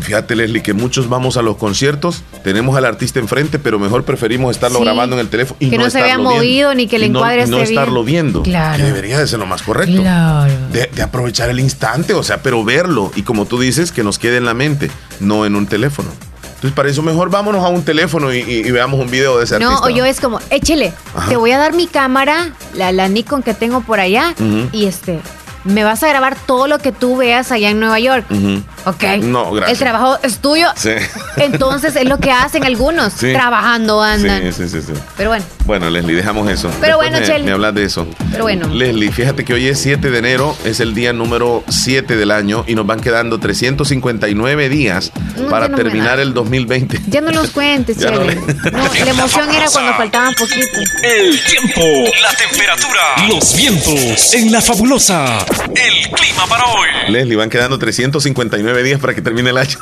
Fíjate, 0.00 0.34
Leslie, 0.34 0.62
que 0.62 0.72
muchos 0.72 1.08
vamos 1.08 1.36
a 1.36 1.42
los 1.42 1.56
conciertos, 1.56 2.22
tenemos 2.42 2.76
al 2.76 2.84
artista 2.84 3.18
enfrente, 3.18 3.58
pero 3.58 3.78
mejor 3.78 4.04
preferimos 4.04 4.54
estarlo 4.54 4.80
grabando 4.80 5.16
en 5.16 5.20
el 5.20 5.28
teléfono 5.28 5.56
y 5.60 5.70
que 5.70 5.78
no, 5.78 5.90
se 5.90 6.02
vea 6.02 6.18
movido 6.18 6.74
ni 6.74 6.86
que 6.86 6.96
el 6.96 7.04
encuadre 7.04 7.46
no, 7.46 7.58
no 7.58 7.62
estarlo 7.62 8.02
viendo. 8.04 8.42
Claro. 8.42 8.78
Que 8.78 8.84
debería 8.84 9.18
de 9.18 9.26
ser 9.26 9.38
lo 9.38 9.46
más 9.46 9.62
correcto. 9.62 10.00
Claro. 10.00 10.52
De, 10.72 11.02
aprovechar 11.02 11.50
el 11.50 11.60
instante, 11.60 12.14
o 12.14 12.22
sea, 12.22 12.42
pero 12.42 12.64
verlo 12.64 13.12
y 13.16 13.22
como 13.22 13.44
tú 13.46 13.60
dices, 13.60 13.92
que 13.92 14.02
nos 14.02 14.18
quede 14.18 14.38
en 14.38 14.44
la 14.44 14.54
mente, 14.54 14.90
no 15.20 15.44
en 15.44 15.56
un 15.56 15.66
teléfono. 15.66 16.08
Entonces, 16.42 16.76
para 16.76 16.88
eso 16.88 17.02
mejor 17.02 17.28
vámonos 17.28 17.64
a 17.64 17.68
un 17.68 17.82
teléfono 17.82 18.32
y, 18.32 18.70
veamos 18.70 19.00
un 19.00 19.10
video 19.10 19.36
de 19.36 19.44
ese 19.44 19.58
no, 19.58 19.66
artista. 19.66 19.88
No, 19.88 19.92
o 19.92 19.96
yo 19.96 20.04
es 20.04 20.20
como, 20.20 20.38
échele, 20.50 20.92
te 21.28 21.36
voy 21.36 21.50
a 21.50 21.58
dar 21.58 21.74
mi 21.74 21.88
cámara, 21.88 22.52
la, 22.74 22.92
la 22.92 23.08
Nikon 23.08 23.42
que 23.42 23.52
tengo 23.52 23.80
por 23.80 23.98
allá, 23.98 24.34
y 24.70 24.86
este, 24.86 25.18
me 25.64 25.84
vas 25.84 26.02
a 26.02 26.08
grabar 26.08 26.36
todo 26.46 26.66
lo 26.66 26.78
que 26.78 26.92
tú 26.92 27.16
veas 27.16 27.52
allá 27.52 27.70
en 27.70 27.80
Nueva 27.80 27.98
York. 28.00 28.26
Ok. 28.84 29.04
No, 29.22 29.52
gracias. 29.52 29.72
El 29.72 29.78
trabajo 29.78 30.18
es 30.22 30.38
tuyo. 30.38 30.68
Sí. 30.76 30.92
Entonces 31.36 31.96
es 31.96 32.08
lo 32.08 32.18
que 32.18 32.32
hacen 32.32 32.64
algunos. 32.64 33.14
Trabajando 33.14 34.02
andan. 34.02 34.42
Sí, 34.52 34.68
sí, 34.68 34.68
sí, 34.68 34.82
sí, 34.82 34.92
Pero 35.16 35.30
bueno. 35.30 35.44
Bueno, 35.64 35.88
Leslie, 35.90 36.16
dejamos 36.16 36.50
eso. 36.50 36.70
Pero 36.80 36.96
bueno, 36.96 37.18
me, 37.20 37.38
Me 37.40 37.52
hablas 37.52 37.74
de 37.74 37.84
eso. 37.84 38.06
Pero 38.30 38.44
bueno. 38.44 38.68
Leslie, 38.68 39.12
fíjate 39.12 39.44
que 39.44 39.54
hoy 39.54 39.68
es 39.68 39.78
7 39.80 40.10
de 40.10 40.18
enero, 40.18 40.56
es 40.64 40.80
el 40.80 40.94
día 40.94 41.12
número 41.12 41.62
7 41.68 42.16
del 42.16 42.30
año 42.30 42.64
y 42.66 42.74
nos 42.74 42.86
van 42.86 43.00
quedando 43.00 43.38
359 43.38 44.68
días 44.68 45.12
para 45.50 45.68
terminar 45.68 46.18
el 46.20 46.34
2020. 46.34 47.00
Ya 47.08 47.20
no 47.20 47.30
los 47.30 47.50
cuentes, 47.50 47.98
Chele. 48.02 48.34
No, 48.34 48.94
la 49.04 49.10
emoción 49.10 49.50
era 49.54 49.66
cuando 49.70 49.94
faltaban 49.94 50.34
poquito. 50.34 50.80
El 51.02 51.40
tiempo, 51.44 51.80
la 52.22 52.34
temperatura, 52.36 53.28
los 53.28 53.56
vientos 53.56 54.34
en 54.34 54.50
la 54.52 54.60
fabulosa. 54.60 55.44
El 55.74 56.10
clima 56.10 56.46
para 56.48 56.66
hoy. 56.66 56.88
Leslie, 57.08 57.36
van 57.36 57.50
quedando 57.50 57.78
359 57.78 58.82
días 58.82 59.00
para 59.00 59.14
que 59.14 59.22
termine 59.22 59.50
el 59.50 59.58
año. 59.58 59.78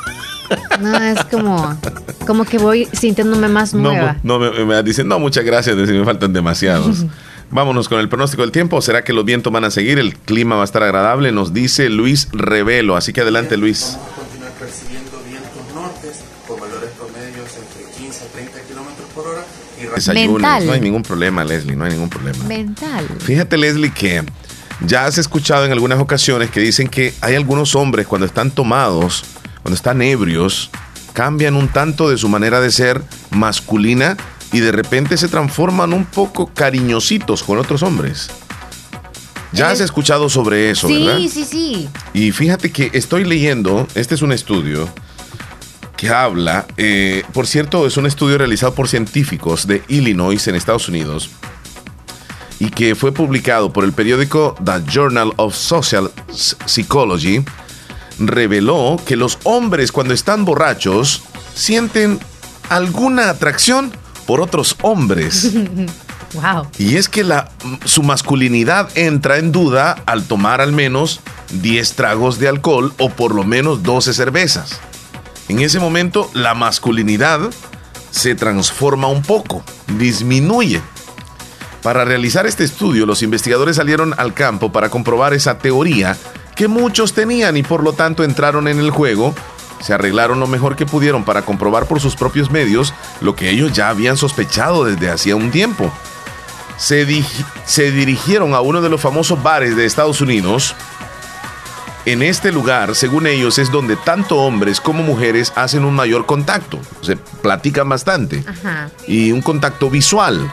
No, 0.79 0.97
es 0.97 1.23
como, 1.25 1.77
como 2.25 2.45
que 2.45 2.57
voy 2.57 2.87
sintiéndome 2.91 3.47
más 3.47 3.73
nueva. 3.73 4.17
No, 4.23 4.39
me, 4.39 4.65
me 4.65 4.83
dicen, 4.83 5.07
no, 5.07 5.19
muchas 5.19 5.43
gracias, 5.45 5.75
me 5.75 6.05
faltan 6.05 6.33
demasiados. 6.33 7.05
Vámonos 7.51 7.89
con 7.89 7.99
el 7.99 8.07
pronóstico 8.07 8.43
del 8.43 8.51
tiempo. 8.51 8.81
¿Será 8.81 9.03
que 9.03 9.11
los 9.11 9.25
vientos 9.25 9.51
van 9.51 9.65
a 9.65 9.71
seguir? 9.71 9.99
El 9.99 10.15
clima 10.15 10.55
va 10.55 10.61
a 10.61 10.65
estar 10.65 10.83
agradable, 10.83 11.33
nos 11.33 11.53
dice 11.53 11.89
Luis 11.89 12.29
Revelo. 12.31 12.95
Así 12.95 13.11
que 13.11 13.21
adelante, 13.21 13.57
Luis. 13.57 13.97
Vamos 13.97 14.11
a 14.13 14.21
continuar 14.21 14.51
percibiendo 14.53 15.21
vientos 15.27 15.75
nortes 15.75 16.21
con 16.47 16.59
valores 16.61 16.89
promedios 16.91 17.49
entre 17.57 18.03
15 18.05 18.23
a 18.23 18.27
30 18.27 18.61
kilómetros 18.61 19.09
por 19.13 19.27
hora. 19.27 19.45
Y 19.77 20.27
Mental. 20.27 20.65
No 20.65 20.71
hay 20.71 20.79
ningún 20.79 21.03
problema, 21.03 21.43
Leslie, 21.43 21.75
no 21.75 21.83
hay 21.83 21.91
ningún 21.91 22.09
problema. 22.09 22.41
Mental. 22.45 23.05
Fíjate, 23.19 23.57
Leslie, 23.57 23.91
que 23.91 24.23
ya 24.85 25.05
has 25.05 25.17
escuchado 25.17 25.65
en 25.65 25.71
algunas 25.71 25.99
ocasiones 25.99 26.51
que 26.51 26.59
dicen 26.61 26.87
que 26.87 27.13
hay 27.19 27.35
algunos 27.35 27.75
hombres 27.75 28.07
cuando 28.07 28.25
están 28.25 28.51
tomados, 28.51 29.25
cuando 29.61 29.75
están 29.75 30.01
ebrios, 30.01 30.69
cambian 31.13 31.55
un 31.55 31.67
tanto 31.67 32.09
de 32.09 32.17
su 32.17 32.29
manera 32.29 32.61
de 32.61 32.71
ser 32.71 33.01
masculina 33.31 34.17
y 34.51 34.59
de 34.59 34.71
repente 34.71 35.17
se 35.17 35.27
transforman 35.27 35.93
un 35.93 36.05
poco 36.05 36.47
cariñositos 36.47 37.43
con 37.43 37.57
otros 37.57 37.83
hombres. 37.83 38.29
Ya 39.53 39.69
has 39.69 39.81
escuchado 39.81 40.29
sobre 40.29 40.71
eso, 40.71 40.87
¿verdad? 40.87 41.17
Sí, 41.17 41.29
sí, 41.29 41.45
sí. 41.45 41.89
Y 42.13 42.31
fíjate 42.31 42.71
que 42.71 42.89
estoy 42.93 43.25
leyendo, 43.25 43.85
este 43.95 44.15
es 44.15 44.21
un 44.21 44.31
estudio 44.31 44.87
que 45.97 46.09
habla, 46.09 46.65
eh, 46.77 47.23
por 47.33 47.45
cierto, 47.45 47.85
es 47.85 47.97
un 47.97 48.05
estudio 48.05 48.37
realizado 48.37 48.73
por 48.73 48.87
científicos 48.87 49.67
de 49.67 49.83
Illinois 49.87 50.47
en 50.47 50.55
Estados 50.55 50.87
Unidos, 50.87 51.29
y 52.59 52.69
que 52.69 52.95
fue 52.95 53.11
publicado 53.11 53.73
por 53.73 53.83
el 53.83 53.91
periódico 53.91 54.55
The 54.63 54.83
Journal 54.89 55.33
of 55.35 55.55
Social 55.55 56.11
Psychology, 56.65 57.43
reveló 58.27 58.97
que 59.05 59.15
los 59.15 59.39
hombres 59.43 59.91
cuando 59.91 60.13
están 60.13 60.45
borrachos 60.45 61.23
sienten 61.53 62.19
alguna 62.69 63.29
atracción 63.29 63.91
por 64.25 64.41
otros 64.41 64.75
hombres. 64.81 65.51
Wow. 66.33 66.67
Y 66.77 66.95
es 66.95 67.09
que 67.09 67.25
la, 67.25 67.51
su 67.83 68.03
masculinidad 68.03 68.89
entra 68.95 69.37
en 69.37 69.51
duda 69.51 70.01
al 70.05 70.23
tomar 70.23 70.61
al 70.61 70.71
menos 70.71 71.19
10 71.61 71.93
tragos 71.95 72.39
de 72.39 72.47
alcohol 72.47 72.93
o 72.99 73.09
por 73.09 73.35
lo 73.35 73.43
menos 73.43 73.83
12 73.83 74.13
cervezas. 74.13 74.79
En 75.49 75.59
ese 75.59 75.81
momento 75.81 76.31
la 76.33 76.53
masculinidad 76.53 77.41
se 78.11 78.35
transforma 78.35 79.07
un 79.07 79.23
poco, 79.23 79.61
disminuye. 79.97 80.81
Para 81.81 82.05
realizar 82.05 82.45
este 82.45 82.63
estudio, 82.63 83.05
los 83.05 83.23
investigadores 83.23 83.75
salieron 83.75 84.13
al 84.17 84.33
campo 84.33 84.71
para 84.71 84.89
comprobar 84.89 85.33
esa 85.33 85.57
teoría 85.57 86.15
que 86.61 86.67
muchos 86.67 87.13
tenían 87.13 87.57
y 87.57 87.63
por 87.63 87.83
lo 87.83 87.93
tanto 87.93 88.23
entraron 88.23 88.67
en 88.67 88.77
el 88.77 88.91
juego, 88.91 89.33
se 89.79 89.95
arreglaron 89.95 90.39
lo 90.39 90.45
mejor 90.45 90.75
que 90.75 90.85
pudieron 90.85 91.23
para 91.23 91.41
comprobar 91.41 91.87
por 91.87 91.99
sus 91.99 92.15
propios 92.15 92.51
medios 92.51 92.93
lo 93.19 93.35
que 93.35 93.49
ellos 93.49 93.73
ya 93.73 93.89
habían 93.89 94.15
sospechado 94.15 94.85
desde 94.85 95.09
hacía 95.09 95.35
un 95.35 95.49
tiempo. 95.49 95.91
Se, 96.77 97.25
se 97.65 97.89
dirigieron 97.89 98.53
a 98.53 98.61
uno 98.61 98.79
de 98.79 98.89
los 98.89 99.01
famosos 99.01 99.41
bares 99.41 99.75
de 99.75 99.87
Estados 99.87 100.21
Unidos. 100.21 100.75
En 102.05 102.21
este 102.21 102.51
lugar, 102.51 102.93
según 102.93 103.25
ellos, 103.25 103.57
es 103.57 103.71
donde 103.71 103.95
tanto 103.95 104.37
hombres 104.37 104.79
como 104.79 105.01
mujeres 105.01 105.53
hacen 105.55 105.83
un 105.83 105.95
mayor 105.95 106.27
contacto. 106.27 106.79
Se 107.01 107.15
platican 107.15 107.89
bastante. 107.89 108.43
Y 109.07 109.31
un 109.31 109.41
contacto 109.41 109.89
visual 109.89 110.47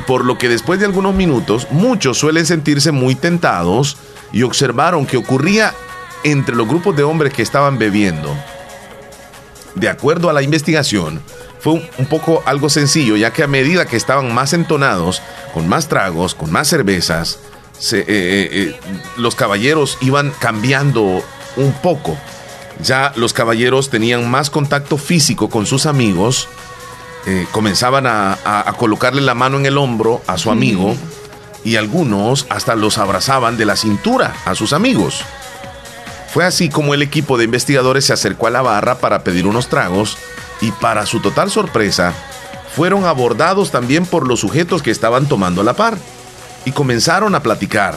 por 0.00 0.24
lo 0.24 0.38
que 0.38 0.48
después 0.48 0.80
de 0.80 0.86
algunos 0.86 1.14
minutos 1.14 1.68
muchos 1.70 2.18
suelen 2.18 2.46
sentirse 2.46 2.90
muy 2.90 3.14
tentados 3.14 3.96
y 4.34 4.42
observaron 4.42 5.06
que 5.06 5.16
ocurría 5.16 5.72
entre 6.24 6.56
los 6.56 6.66
grupos 6.66 6.96
de 6.96 7.04
hombres 7.04 7.32
que 7.32 7.42
estaban 7.42 7.78
bebiendo. 7.78 8.36
De 9.76 9.88
acuerdo 9.88 10.28
a 10.28 10.32
la 10.32 10.42
investigación, 10.42 11.22
fue 11.60 11.88
un, 11.98 12.06
poco 12.06 12.42
algo 12.44 12.68
sencillo, 12.68 13.16
ya 13.16 13.32
que 13.32 13.44
a 13.44 13.46
medida 13.46 13.86
que 13.86 13.96
estaban 13.96 14.34
más 14.34 14.52
entonados, 14.52 15.22
con 15.54 15.68
más 15.68 15.88
tragos, 15.88 16.34
con 16.34 16.50
más 16.50 16.68
cervezas, 16.68 17.38
eh, 17.92 18.04
eh, 18.06 18.48
eh, 18.52 18.80
los 19.16 19.36
caballeros 19.36 19.98
iban 20.00 20.32
cambiando 20.40 21.22
un 21.56 21.72
poco. 21.80 22.18
Ya 22.82 23.12
los 23.14 23.32
caballeros 23.32 23.88
tenían 23.88 24.28
más 24.28 24.50
contacto 24.50 24.98
físico 24.98 25.48
con 25.48 25.64
sus 25.64 25.86
amigos, 25.86 26.48
comenzaban 27.52 28.06
a, 28.06 28.74
colocarle 28.76 29.22
la 29.22 29.34
mano 29.34 29.56
en 29.56 29.64
el 29.64 29.78
hombro 29.78 30.20
a 30.26 30.36
su 30.36 30.50
amigo 30.50 30.94
y 31.64 31.76
algunos 31.76 32.46
hasta 32.50 32.76
los 32.76 32.98
abrazaban 32.98 33.56
de 33.56 33.64
la 33.64 33.76
cintura 33.76 34.36
a 34.44 34.54
sus 34.54 34.72
amigos. 34.72 35.24
Fue 36.32 36.44
así 36.44 36.68
como 36.68 36.94
el 36.94 37.02
equipo 37.02 37.38
de 37.38 37.44
investigadores 37.44 38.06
se 38.06 38.12
acercó 38.12 38.48
a 38.48 38.50
la 38.50 38.62
barra 38.62 38.96
para 38.96 39.24
pedir 39.24 39.46
unos 39.46 39.68
tragos 39.68 40.18
y 40.60 40.72
para 40.72 41.06
su 41.06 41.20
total 41.20 41.50
sorpresa, 41.50 42.12
fueron 42.74 43.04
abordados 43.04 43.70
también 43.70 44.04
por 44.04 44.26
los 44.26 44.40
sujetos 44.40 44.82
que 44.82 44.90
estaban 44.90 45.26
tomando 45.26 45.62
la 45.62 45.74
par 45.74 45.96
y 46.64 46.72
comenzaron 46.72 47.34
a 47.34 47.42
platicar. 47.42 47.94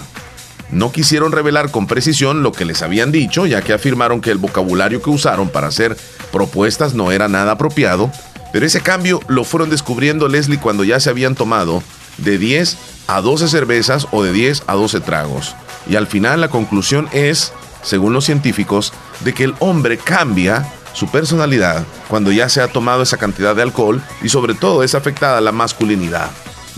No 0.70 0.92
quisieron 0.92 1.32
revelar 1.32 1.72
con 1.72 1.88
precisión 1.88 2.44
lo 2.44 2.52
que 2.52 2.66
les 2.66 2.82
habían 2.82 3.12
dicho, 3.12 3.46
ya 3.46 3.62
que 3.62 3.74
afirmaron 3.74 4.22
que 4.22 4.32
el 4.32 4.38
vocabulario 4.38 5.02
que 5.02 5.10
usaron 5.10 5.50
para 5.50 5.68
hacer 5.68 5.98
propuestas 6.32 6.94
no 6.94 7.12
era 7.12 7.28
nada 7.28 7.54
apropiado, 7.54 8.12
pero 8.52 8.66
ese 8.66 8.82
cambio 8.82 9.22
lo 9.28 9.44
fueron 9.46 9.70
descubriendo 9.70 10.28
Leslie 10.28 10.60
cuando 10.60 10.84
ya 10.84 11.00
se 11.00 11.10
habían 11.10 11.36
tomado 11.36 11.82
de 12.18 12.38
10 12.38 12.78
a 13.08 13.22
12 13.22 13.48
cervezas 13.48 14.08
o 14.12 14.24
de 14.24 14.32
10 14.32 14.63
a 14.67 14.74
12 14.74 15.00
tragos. 15.02 15.56
Y 15.89 15.96
al 15.96 16.08
final 16.08 16.41
la 16.41 16.50
conclusión 16.50 17.10
es, 17.12 17.54
según 17.82 18.13
los 18.13 18.26
científicos, 18.26 18.93
de 19.22 19.34
que 19.34 19.46
el 19.46 19.56
hombre 19.60 19.98
cambia 19.98 20.67
su 20.93 21.08
personalidad 21.08 21.86
cuando 22.08 22.32
ya 22.32 22.50
se 22.50 22.62
ha 22.62 22.67
tomado 22.67 23.04
esa 23.04 23.17
cantidad 23.17 23.56
de 23.56 23.62
alcohol 23.62 24.02
y 24.22 24.30
sobre 24.30 24.54
todo 24.56 24.84
es 24.84 24.96
afectada 24.96 25.41
la 25.41 25.52
masculinidad. 25.52 26.30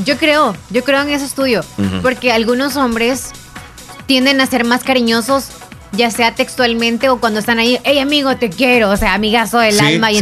Yo 0.03 0.17
creo, 0.17 0.55
yo 0.69 0.83
creo 0.83 1.01
en 1.01 1.09
ese 1.09 1.25
estudio, 1.25 1.61
porque 2.01 2.31
algunos 2.31 2.77
hombres 2.77 3.31
tienden 4.05 4.39
a 4.41 4.45
ser 4.45 4.65
más 4.65 4.83
cariñosos 4.83 5.49
ya 5.91 6.11
sea 6.11 6.35
textualmente 6.35 7.09
o 7.09 7.19
cuando 7.19 7.39
están 7.39 7.59
ahí, 7.59 7.79
hey 7.83 7.99
amigo, 7.99 8.35
te 8.37 8.49
quiero, 8.49 8.89
o 8.89 8.97
sea, 8.97 9.13
amigazo 9.13 9.59
del 9.59 9.79
alma. 9.79 10.11
Y, 10.11 10.19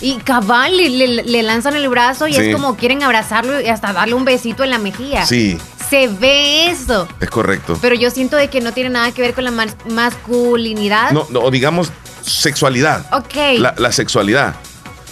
y 0.00 0.16
cabal 0.16 0.76
le, 0.76 1.42
lanzan 1.42 1.76
el 1.76 1.88
brazo 1.88 2.26
y 2.28 2.36
es 2.36 2.54
como 2.54 2.76
quieren 2.76 3.02
abrazarlo 3.02 3.60
y 3.60 3.68
hasta 3.68 3.92
darle 3.92 4.14
un 4.14 4.24
besito 4.24 4.64
en 4.64 4.70
la 4.70 4.78
mejilla. 4.78 5.26
Sí. 5.26 5.58
Se 5.88 6.06
ve 6.06 6.70
eso. 6.70 7.08
Es 7.20 7.30
correcto. 7.30 7.76
Pero 7.82 7.96
yo 7.96 8.10
siento 8.10 8.36
de 8.36 8.48
que 8.48 8.60
no 8.60 8.72
tiene 8.72 8.90
nada 8.90 9.10
que 9.12 9.22
ver 9.22 9.34
con 9.34 9.44
la 9.44 9.50
masculinidad. 9.88 11.10
No, 11.10 11.26
no, 11.30 11.50
digamos 11.50 11.90
sexualidad. 12.22 13.06
Ok. 13.12 13.58
La, 13.76 13.92
sexualidad. 13.92 14.54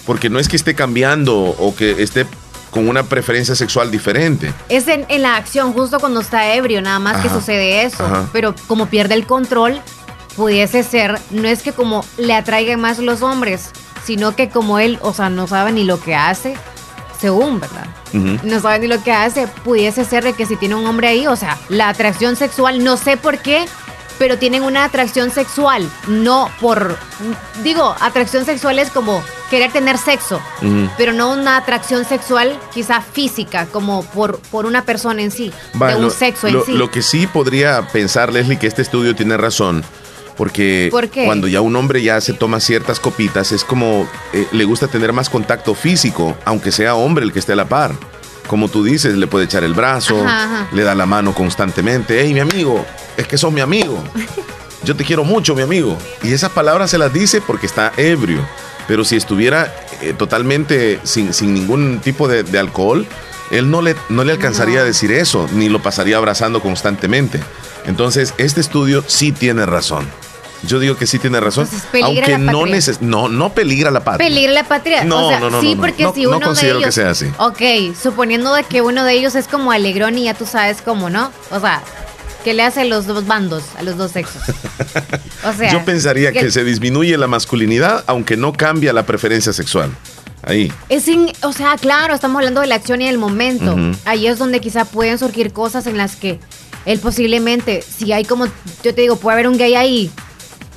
Porque 0.06 0.30
no 0.30 0.38
es 0.38 0.48
que 0.48 0.56
esté 0.56 0.74
cambiando 0.74 1.36
o 1.36 1.74
que 1.74 2.02
esté 2.02 2.26
con 2.70 2.88
una 2.88 3.02
preferencia 3.02 3.54
sexual 3.54 3.90
diferente. 3.90 4.52
Es 4.68 4.86
en, 4.88 5.06
la 5.20 5.36
acción, 5.36 5.72
justo 5.72 5.98
cuando 6.00 6.20
está 6.20 6.54
ebrio, 6.54 6.80
nada 6.80 6.98
más 6.98 7.22
que 7.22 7.28
sucede 7.28 7.82
eso. 7.82 8.28
Pero 8.32 8.54
como 8.66 8.86
pierde 8.86 9.14
el 9.14 9.26
control, 9.26 9.80
pudiese 10.38 10.84
ser, 10.84 11.18
no 11.30 11.48
es 11.48 11.62
que 11.62 11.72
como 11.72 12.04
le 12.16 12.32
atraigan 12.32 12.80
más 12.80 13.00
los 13.00 13.22
hombres, 13.22 13.70
sino 14.04 14.36
que 14.36 14.48
como 14.48 14.78
él, 14.78 15.00
o 15.02 15.12
sea, 15.12 15.30
no 15.30 15.48
sabe 15.48 15.72
ni 15.72 15.82
lo 15.82 16.00
que 16.00 16.14
hace, 16.14 16.54
según, 17.20 17.58
¿verdad? 17.58 17.88
No 18.44 18.60
sabe 18.60 18.78
ni 18.78 18.86
lo 18.86 19.02
que 19.02 19.10
hace, 19.10 19.48
pudiese 19.64 20.04
ser 20.04 20.22
de 20.22 20.34
que 20.34 20.46
si 20.46 20.54
tiene 20.54 20.76
un 20.76 20.86
hombre 20.86 21.08
ahí, 21.08 21.26
o 21.26 21.34
sea, 21.34 21.58
la 21.68 21.88
atracción 21.88 22.36
sexual, 22.36 22.84
no 22.84 22.96
sé 22.96 23.16
por 23.16 23.38
qué, 23.38 23.66
pero 24.20 24.38
tienen 24.38 24.62
una 24.62 24.84
atracción 24.84 25.32
sexual, 25.32 25.90
no 26.06 26.48
por, 26.60 26.96
digo, 27.64 27.96
atracción 28.00 28.44
sexual 28.44 28.78
es 28.78 28.90
como 28.90 29.20
querer 29.50 29.72
tener 29.72 29.98
sexo, 29.98 30.40
pero 30.96 31.12
no 31.12 31.32
una 31.32 31.56
atracción 31.56 32.04
sexual 32.04 32.56
quizá 32.72 33.00
física, 33.00 33.66
como 33.66 34.04
por, 34.04 34.38
por 34.52 34.66
una 34.66 34.84
persona 34.84 35.20
en 35.20 35.32
sí, 35.32 35.52
de 35.74 35.96
un 35.96 36.12
sexo 36.12 36.46
en 36.46 36.64
sí. 36.64 36.74
Lo 36.74 36.92
que 36.92 37.02
sí 37.02 37.26
podría 37.26 37.88
pensar, 37.88 38.32
Leslie, 38.32 38.56
que 38.56 38.68
este 38.68 38.82
estudio 38.82 39.16
tiene 39.16 39.36
razón, 39.36 39.84
porque 40.38 40.88
cuando 41.26 41.48
ya 41.48 41.60
un 41.60 41.76
hombre 41.76 42.02
ya 42.02 42.20
se 42.20 42.32
toma 42.32 42.60
ciertas 42.60 43.00
copitas, 43.00 43.52
es 43.52 43.64
como 43.64 44.08
eh, 44.32 44.46
le 44.52 44.64
gusta 44.64 44.88
tener 44.88 45.12
más 45.12 45.28
contacto 45.28 45.74
físico, 45.74 46.36
aunque 46.44 46.72
sea 46.72 46.94
hombre 46.94 47.24
el 47.24 47.32
que 47.32 47.40
esté 47.40 47.52
a 47.52 47.56
la 47.56 47.68
par 47.68 47.92
como 48.48 48.68
tú 48.68 48.82
dices, 48.82 49.14
le 49.16 49.28
puede 49.28 49.44
echar 49.44 49.62
el 49.62 49.74
brazo, 49.74 50.24
le 50.72 50.82
da 50.82 50.94
la 50.94 51.06
mano 51.06 51.34
constantemente. 51.34 52.20
Hey, 52.20 52.34
mi 52.34 52.40
amigo, 52.40 52.84
es 53.16 53.28
que 53.28 53.38
sos 53.38 53.52
mi 53.52 53.60
amigo. 53.60 54.02
Yo 54.84 54.96
te 54.96 55.04
quiero 55.04 55.22
mucho, 55.22 55.54
mi 55.54 55.62
amigo. 55.62 55.96
Y 56.22 56.32
esas 56.32 56.50
palabras 56.50 56.90
se 56.90 56.98
las 56.98 57.12
dice 57.12 57.40
porque 57.40 57.66
está 57.66 57.92
ebrio. 57.96 58.40
Pero 58.88 59.04
si 59.04 59.16
estuviera 59.16 59.72
eh, 60.00 60.14
totalmente 60.16 60.98
sin, 61.02 61.34
sin, 61.34 61.52
ningún 61.52 62.00
tipo 62.00 62.26
de, 62.26 62.58
alcohol, 62.58 63.06
él 63.50 63.70
no 63.70 63.82
le, 63.82 63.94
no 64.08 64.24
le 64.24 64.32
alcanzaría 64.32 64.80
a 64.80 64.84
decir 64.84 65.12
eso, 65.12 65.46
ni 65.52 65.68
lo 65.68 65.82
pasaría 65.82 66.16
abrazando 66.16 66.60
constantemente. 66.62 67.40
Entonces, 67.84 68.34
este 68.38 68.60
estudio 68.60 69.04
sí 69.06 69.30
tiene 69.30 69.66
razón. 69.66 70.08
Yo 70.62 70.80
digo 70.80 70.96
que 70.96 71.06
sí 71.06 71.18
tiene 71.18 71.40
razón. 71.40 71.68
aunque 72.02 72.38
no, 72.38 72.66
neces 72.66 73.00
no 73.00 73.28
no 73.28 73.52
peligra 73.52 73.90
la 73.90 74.02
patria. 74.04 74.28
Peligra 74.28 74.52
la 74.52 74.64
patria. 74.64 75.04
No, 75.04 75.26
o 75.26 75.30
sea, 75.30 75.40
no, 75.40 75.50
no, 75.50 75.60
sí, 75.60 75.76
porque 75.78 76.08
si 76.14 76.26
uno 76.26 76.52
de 76.52 76.66
ellos, 76.68 76.84
que 76.84 76.92
sea 76.92 77.10
así. 77.10 77.26
Ok, 77.38 77.94
suponiendo 78.00 78.52
de 78.54 78.64
que 78.64 78.82
uno 78.82 79.04
de 79.04 79.12
ellos 79.12 79.34
es 79.34 79.46
como 79.46 79.72
alegrón 79.72 80.18
y 80.18 80.24
ya 80.24 80.34
tú 80.34 80.46
sabes 80.46 80.82
cómo, 80.82 81.10
¿no? 81.10 81.30
O 81.50 81.60
sea, 81.60 81.82
que 82.44 82.54
le 82.54 82.62
hace 82.62 82.82
a 82.82 82.84
los 82.84 83.06
dos 83.06 83.26
bandos, 83.26 83.64
a 83.76 83.82
los 83.82 83.96
dos 83.96 84.12
sexos. 84.12 84.42
O 85.44 85.52
sea, 85.52 85.70
yo 85.70 85.84
pensaría 85.84 86.32
que, 86.32 86.50
se 86.50 86.64
disminuye 86.64 87.16
la 87.16 87.28
masculinidad, 87.28 88.02
aunque 88.08 88.36
no 88.36 88.52
cambia 88.52 88.92
la 88.92 89.06
preferencia 89.06 89.52
sexual. 89.52 89.92
Ahí. 90.42 90.72
Es 90.88 91.06
o 91.42 91.52
sea, 91.52 91.76
claro, 91.76 92.14
estamos 92.14 92.38
hablando 92.38 92.60
de 92.60 92.66
la 92.66 92.74
acción 92.74 93.00
y 93.02 93.06
del 93.06 93.18
momento. 93.18 93.76
Ahí 94.04 94.26
es 94.26 94.38
donde 94.38 94.60
quizá 94.60 94.84
pueden 94.84 95.16
surgir 95.18 95.52
cosas 95.52 95.86
en 95.86 95.96
las 95.96 96.16
que 96.16 96.40
él 96.86 96.98
posiblemente, 96.98 97.82
si 97.82 98.12
hay 98.12 98.24
como, 98.24 98.46
yo 98.46 98.94
te 98.94 99.02
digo, 99.02 99.16
puede 99.16 99.34
haber 99.34 99.48
un 99.48 99.58
gay 99.58 99.74
ahí 99.74 100.10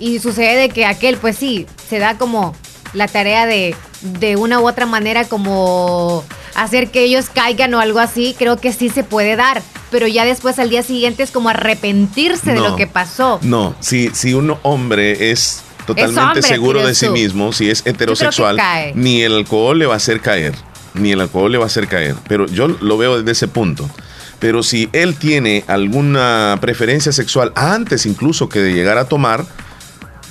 y 0.01 0.19
sucede 0.19 0.55
de 0.55 0.69
que 0.69 0.85
aquel, 0.85 1.17
pues 1.17 1.37
sí, 1.37 1.67
se 1.87 1.99
da 1.99 2.17
como 2.17 2.55
la 2.93 3.07
tarea 3.07 3.45
de, 3.45 3.75
de 4.01 4.35
una 4.35 4.59
u 4.59 4.67
otra 4.67 4.85
manera 4.85 5.25
como 5.25 6.25
hacer 6.55 6.89
que 6.89 7.03
ellos 7.03 7.27
caigan 7.33 7.73
o 7.75 7.79
algo 7.79 7.99
así, 7.99 8.35
creo 8.37 8.57
que 8.57 8.73
sí 8.73 8.89
se 8.89 9.03
puede 9.03 9.35
dar. 9.35 9.61
Pero 9.91 10.07
ya 10.07 10.25
después 10.25 10.57
al 10.57 10.69
día 10.69 10.83
siguiente 10.83 11.21
es 11.23 11.31
como 11.31 11.49
arrepentirse 11.49 12.53
de 12.53 12.59
lo 12.59 12.75
que 12.75 12.87
pasó. 12.87 13.39
No, 13.43 13.75
si, 13.79 14.09
si 14.13 14.33
un 14.33 14.57
hombre 14.63 15.31
es 15.31 15.63
totalmente 15.85 16.41
seguro 16.41 16.85
de 16.85 16.95
sí 16.95 17.09
mismo, 17.09 17.53
si 17.53 17.69
es 17.69 17.83
heterosexual, 17.85 18.57
ni 18.95 19.21
el 19.21 19.35
alcohol 19.35 19.77
le 19.77 19.85
va 19.85 19.93
a 19.93 19.97
hacer 19.97 20.21
caer. 20.21 20.55
Ni 20.93 21.11
el 21.11 21.21
alcohol 21.21 21.51
le 21.51 21.57
va 21.57 21.65
a 21.65 21.67
hacer 21.67 21.87
caer. 21.87 22.15
Pero 22.27 22.47
yo 22.47 22.67
lo 22.67 22.97
veo 22.97 23.17
desde 23.17 23.31
ese 23.31 23.47
punto. 23.47 23.89
Pero 24.39 24.63
si 24.63 24.89
él 24.93 25.15
tiene 25.15 25.63
alguna 25.67 26.57
preferencia 26.59 27.11
sexual 27.11 27.51
antes 27.55 28.05
incluso 28.05 28.49
que 28.49 28.59
de 28.59 28.73
llegar 28.73 28.97
a 28.97 29.05
tomar, 29.05 29.45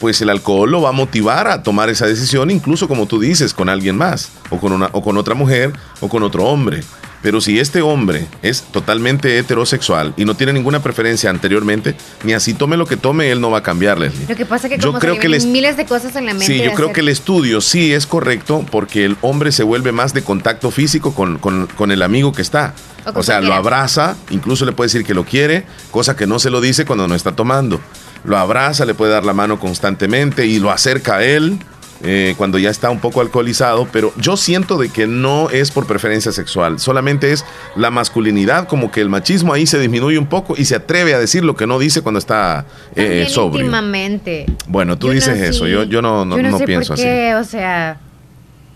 pues 0.01 0.21
el 0.23 0.31
alcohol 0.31 0.71
lo 0.71 0.81
va 0.81 0.89
a 0.89 0.93
motivar 0.93 1.47
a 1.47 1.63
tomar 1.63 1.91
esa 1.91 2.07
decisión, 2.07 2.51
incluso 2.51 2.89
como 2.89 3.07
tú 3.07 3.21
dices, 3.21 3.55
con 3.55 3.69
alguien 3.69 3.97
más, 3.97 4.33
o 4.49 4.59
con, 4.59 4.73
una, 4.73 4.89
o 4.93 5.03
con 5.03 5.17
otra 5.19 5.35
mujer, 5.35 5.73
o 6.01 6.09
con 6.09 6.23
otro 6.23 6.47
hombre. 6.47 6.83
Pero 7.23 7.43
si 7.43 7.59
este 7.59 7.83
hombre 7.83 8.27
es 8.41 8.63
totalmente 8.63 9.39
heterosexual 9.39 10.15
y 10.17 10.25
no 10.25 10.37
tiene 10.37 10.55
ninguna 10.55 10.83
preferencia 10.83 11.29
anteriormente, 11.29 11.95
ni 12.25 12.33
así 12.33 12.55
tome 12.55 12.79
lo 12.79 12.87
que 12.87 12.97
tome, 12.97 13.31
él 13.31 13.43
no 13.43 13.51
va 13.51 13.59
a 13.59 13.63
cambiarle. 13.63 14.11
Lo 14.27 14.35
que 14.35 14.47
pasa 14.47 14.69
es 14.69 14.73
que 14.73 14.79
yo 14.81 14.95
creo 14.95 15.19
que 15.19 15.29
miles 15.29 15.77
de 15.77 15.85
cosas 15.85 16.17
en 16.17 16.25
la 16.25 16.33
mente. 16.33 16.47
Sí, 16.47 16.63
yo 16.63 16.73
creo 16.73 16.95
que 16.95 17.01
el 17.01 17.11
estudio 17.11 17.61
sí 17.61 17.93
es 17.93 18.07
correcto 18.07 18.65
porque 18.71 19.05
el 19.05 19.19
hombre 19.21 19.53
se 19.53 19.65
vuelve 19.65 19.93
más 19.93 20.15
de 20.15 20.23
contacto 20.23 20.71
físico 20.71 21.15
con, 21.15 21.37
con 21.39 21.91
el 21.91 22.01
amigo 22.01 22.33
que 22.33 22.41
está. 22.41 22.75
O, 23.15 23.23
sea, 23.23 23.41
lo 23.41 23.55
abraza, 23.55 24.17
incluso 24.31 24.65
le 24.65 24.73
puede 24.73 24.87
decir 24.87 25.05
que 25.05 25.15
lo 25.15 25.25
quiere, 25.25 25.65
cosa 25.91 26.17
que 26.17 26.27
no 26.27 26.39
se 26.39 26.51
lo 26.51 26.61
dice 26.61 26.85
cuando 26.85 27.09
no 27.09 27.15
está 27.15 27.33
tomando 27.33 27.81
lo 28.25 28.37
abraza, 28.37 28.85
le 28.85 28.95
puede 28.95 29.13
dar 29.13 29.25
la 29.25 29.33
mano 29.33 29.59
constantemente 29.59 30.47
y 30.47 30.59
lo 30.59 30.71
acerca 30.71 31.17
a 31.17 31.25
él 31.25 31.59
eh, 32.03 32.35
cuando 32.39 32.59
ya 32.59 32.71
está 32.71 32.89
un 32.89 32.99
poco 32.99 33.21
alcoholizado, 33.21 33.87
pero 33.93 34.15
yo 34.17 34.39
siento 34.39 34.79
de 34.79 34.89
que 34.89 35.07
no 35.07 35.51
es 35.51 35.71
por 35.71 35.87
preferencia 35.87 36.33
sexual, 36.33 36.79
solamente 36.79 37.31
es 37.33 37.45
la 37.77 37.91
masculinidad, 37.91 38.67
como 38.69 38.91
que 38.91 39.03
el 39.03 39.11
machismo 39.11 39.53
ahí 39.53 39.67
se 39.67 39.79
disminuye 39.79 40.17
un 40.17 40.27
poco 40.27 40.55
y 40.57 40.65
se 40.65 40.77
atreve 40.77 41.13
a 41.13 41.19
decir 41.19 41.45
lo 41.45 41.57
que 41.57 41.67
no 41.67 41.79
dice 41.79 42.01
cuando 42.01 42.19
está 42.19 42.65
eh, 42.97 43.27
sobrio. 43.29 43.67
Últimamente. 43.67 44.47
Bueno, 44.67 44.97
tú 44.97 45.11
dices 45.11 45.39
eso, 45.41 45.67
yo, 45.67 45.85
yo 45.85 46.01
no, 46.01 46.25
no, 46.25 46.39
no, 46.39 46.59
pienso 46.61 46.95
así. 46.95 47.03
O 47.39 47.45
sea, 47.45 48.01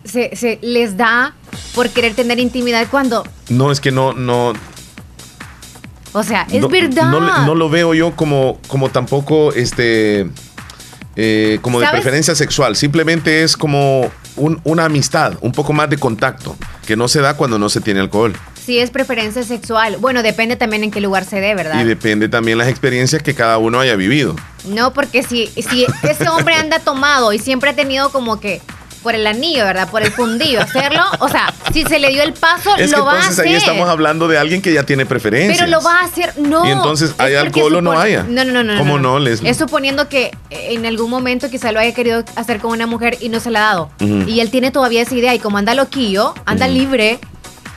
se, 0.04 0.37
se 0.37 0.59
les 0.61 0.98
da 0.98 1.35
por 1.74 1.88
querer 1.88 2.12
tener 2.12 2.38
intimidad 2.38 2.88
cuando... 2.90 3.24
No, 3.48 3.72
es 3.72 3.80
que 3.80 3.90
no, 3.90 4.12
no, 4.12 4.52
o 6.14 6.22
sea, 6.22 6.46
es 6.50 6.66
verdad. 6.68 7.11
No, 7.11 7.55
lo 7.55 7.68
veo 7.68 7.92
yo 7.92 8.14
como, 8.16 8.59
como 8.68 8.88
tampoco 8.88 9.53
este. 9.53 10.31
Eh, 11.16 11.59
como 11.61 11.79
de 11.79 11.87
preferencia 11.88 12.35
sexual, 12.35 12.74
simplemente 12.74 13.44
es 13.44 13.57
como 13.57 14.11
una 14.37 14.85
amistad, 14.87 15.35
un 15.42 15.53
poco 15.53 15.72
más 15.72 15.88
de 15.88 15.96
contacto, 15.96 16.57
que 16.87 16.96
no 16.96 17.07
se 17.07 17.20
da 17.20 17.37
cuando 17.37 17.59
no 17.59 17.68
se 17.68 17.81
tiene 17.81 18.00
alcohol. 18.00 18.35
Sí, 18.64 18.79
es 18.79 18.90
preferencia 18.90 19.42
sexual. 19.42 19.98
Bueno, 19.98 20.22
depende 20.22 20.57
también 20.57 20.85
en 20.85 20.90
qué 20.90 21.00
lugar 21.00 21.24
se 21.24 21.40
dé, 21.40 21.55
¿verdad? 21.55 21.81
Y 21.81 21.85
depende 21.85 22.29
también 22.29 22.59
las 22.59 22.68
experiencias 22.68 23.22
que 23.22 23.35
cada 23.35 23.59
uno 23.59 23.79
haya 23.79 23.94
vivido. 23.94 24.35
No, 24.66 24.92
porque 24.92 25.22
si, 25.22 25.48
si 25.48 25.87
ese 26.03 26.29
hombre 26.29 26.55
anda 26.55 26.79
tomado 26.79 27.33
y 27.33 27.38
siempre 27.38 27.70
ha 27.70 27.77
tenido 27.77 28.11
como 28.11 28.40
que 28.40 28.62
por 29.05 29.14
el 29.14 29.27
anillo, 29.27 29.64
¿verdad? 29.64 29.88
Por 29.90 30.03
el 30.03 30.11
fundido, 30.11 30.62
hacerlo. 30.62 31.03
O 31.21 31.29
sea, 31.29 31.53
si 31.73 31.85
se 31.85 31.99
le 31.99 32.09
dio 32.09 32.23
el 32.23 32.33
paso, 32.33 32.71
lo 32.77 33.05
va 33.05 33.21
a 33.21 33.29
hacer. 33.29 33.47
ahí 33.47 33.55
estamos 33.55 33.88
hablando 33.88 34.27
de 34.27 34.38
alguien 34.38 34.62
que 34.62 34.73
ya 34.73 34.83
tiene 34.83 35.07
preferencias. 35.07 35.59
Pero 35.59 35.71
lo 35.71 35.83
va 35.83 36.01
a 36.01 36.05
hacer, 36.05 36.33
no. 36.38 36.67
Y 36.67 36.71
entonces, 36.71 37.14
¿hay 37.19 37.35
alcohol 37.35 37.77
o 37.77 37.83
no 37.83 37.93
haya? 37.93 38.25
No, 38.25 38.45
no, 38.45 38.53
no. 38.53 38.64
no 38.64 38.79
¿Cómo 38.79 38.99
no, 38.99 39.19
Leslie? 39.19 39.51
Es 39.51 39.59
suponiendo 39.59 40.09
que 40.09 40.33
en 40.51 40.87
algún 40.87 41.11
momento 41.11 41.51
quizá 41.51 41.71
lo 41.71 41.81
haya 41.81 41.93
querido 41.95 42.25
hacer 42.35 42.61
con 42.61 42.73
una 42.73 42.87
mujer 42.87 43.19
y 43.21 43.29
no 43.29 43.40
se 43.40 43.51
la 43.51 43.61
ha 43.61 43.75
dado. 43.75 43.90
Y 44.27 44.40
él 44.40 44.51
tiene 44.51 44.71
todavía 44.71 45.03
esa 45.03 45.14
idea 45.14 45.35
y 45.35 45.38
como 45.38 45.59
anda 45.59 45.75
loquillo, 45.75 46.35
anda 46.47 46.67
libre 46.67 47.21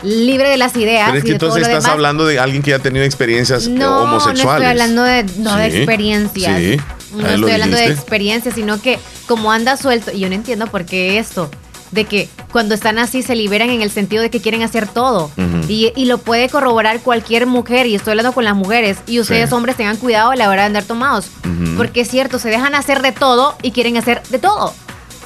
libre 0.03 0.49
de 0.49 0.57
las 0.57 0.75
ideas. 0.75 1.07
Pero 1.07 1.17
es 1.19 1.23
que 1.23 1.31
entonces 1.31 1.67
estás 1.67 1.85
hablando 1.85 2.25
de 2.25 2.39
alguien 2.39 2.61
que 2.61 2.71
ya 2.71 2.77
ha 2.77 2.79
tenido 2.79 3.05
experiencias 3.05 3.67
no, 3.67 4.03
homosexuales. 4.03 4.43
No, 4.43 4.51
estoy 4.51 4.65
hablando 4.65 5.03
de, 5.03 5.25
no 5.39 5.55
de 5.55 5.65
experiencias. 5.67 6.59
Sí. 6.59 6.77
No 7.13 7.27
estoy 7.27 7.51
hablando 7.51 7.77
de 7.77 7.87
experiencia, 7.87 8.51
sino 8.51 8.81
que 8.81 8.99
como 9.27 9.51
anda 9.51 9.77
suelto, 9.77 10.11
y 10.11 10.19
yo 10.19 10.29
no 10.29 10.35
entiendo 10.35 10.67
por 10.67 10.85
qué 10.85 11.19
esto, 11.19 11.49
de 11.91 12.05
que 12.05 12.29
cuando 12.51 12.75
están 12.75 12.99
así 12.99 13.21
se 13.21 13.35
liberan 13.35 13.69
en 13.69 13.81
el 13.81 13.91
sentido 13.91 14.21
de 14.21 14.29
que 14.29 14.41
quieren 14.41 14.61
hacer 14.61 14.87
todo. 14.87 15.31
y, 15.67 16.05
lo 16.05 16.17
puede 16.17 16.49
corroborar 16.49 17.01
cualquier 17.01 17.45
mujer, 17.45 17.85
y 17.87 17.95
estoy 17.95 18.11
hablando 18.11 18.33
con 18.33 18.43
las 18.43 18.55
mujeres, 18.55 18.97
y 19.07 19.19
ustedes 19.19 19.51
hombres 19.51 19.75
tengan 19.77 19.97
cuidado 19.97 20.31
a 20.31 20.35
la 20.35 20.49
hora 20.49 20.63
de 20.63 20.67
andar 20.67 20.83
tomados. 20.83 21.27
Porque 21.75 22.01
es 22.01 22.09
cierto, 22.09 22.39
se 22.39 22.49
dejan 22.49 22.75
hacer 22.75 23.01
de 23.01 23.11
todo 23.11 23.55
y 23.61 23.71
quieren 23.71 23.97
hacer 23.97 24.21
de 24.29 24.39
todo. 24.39 24.73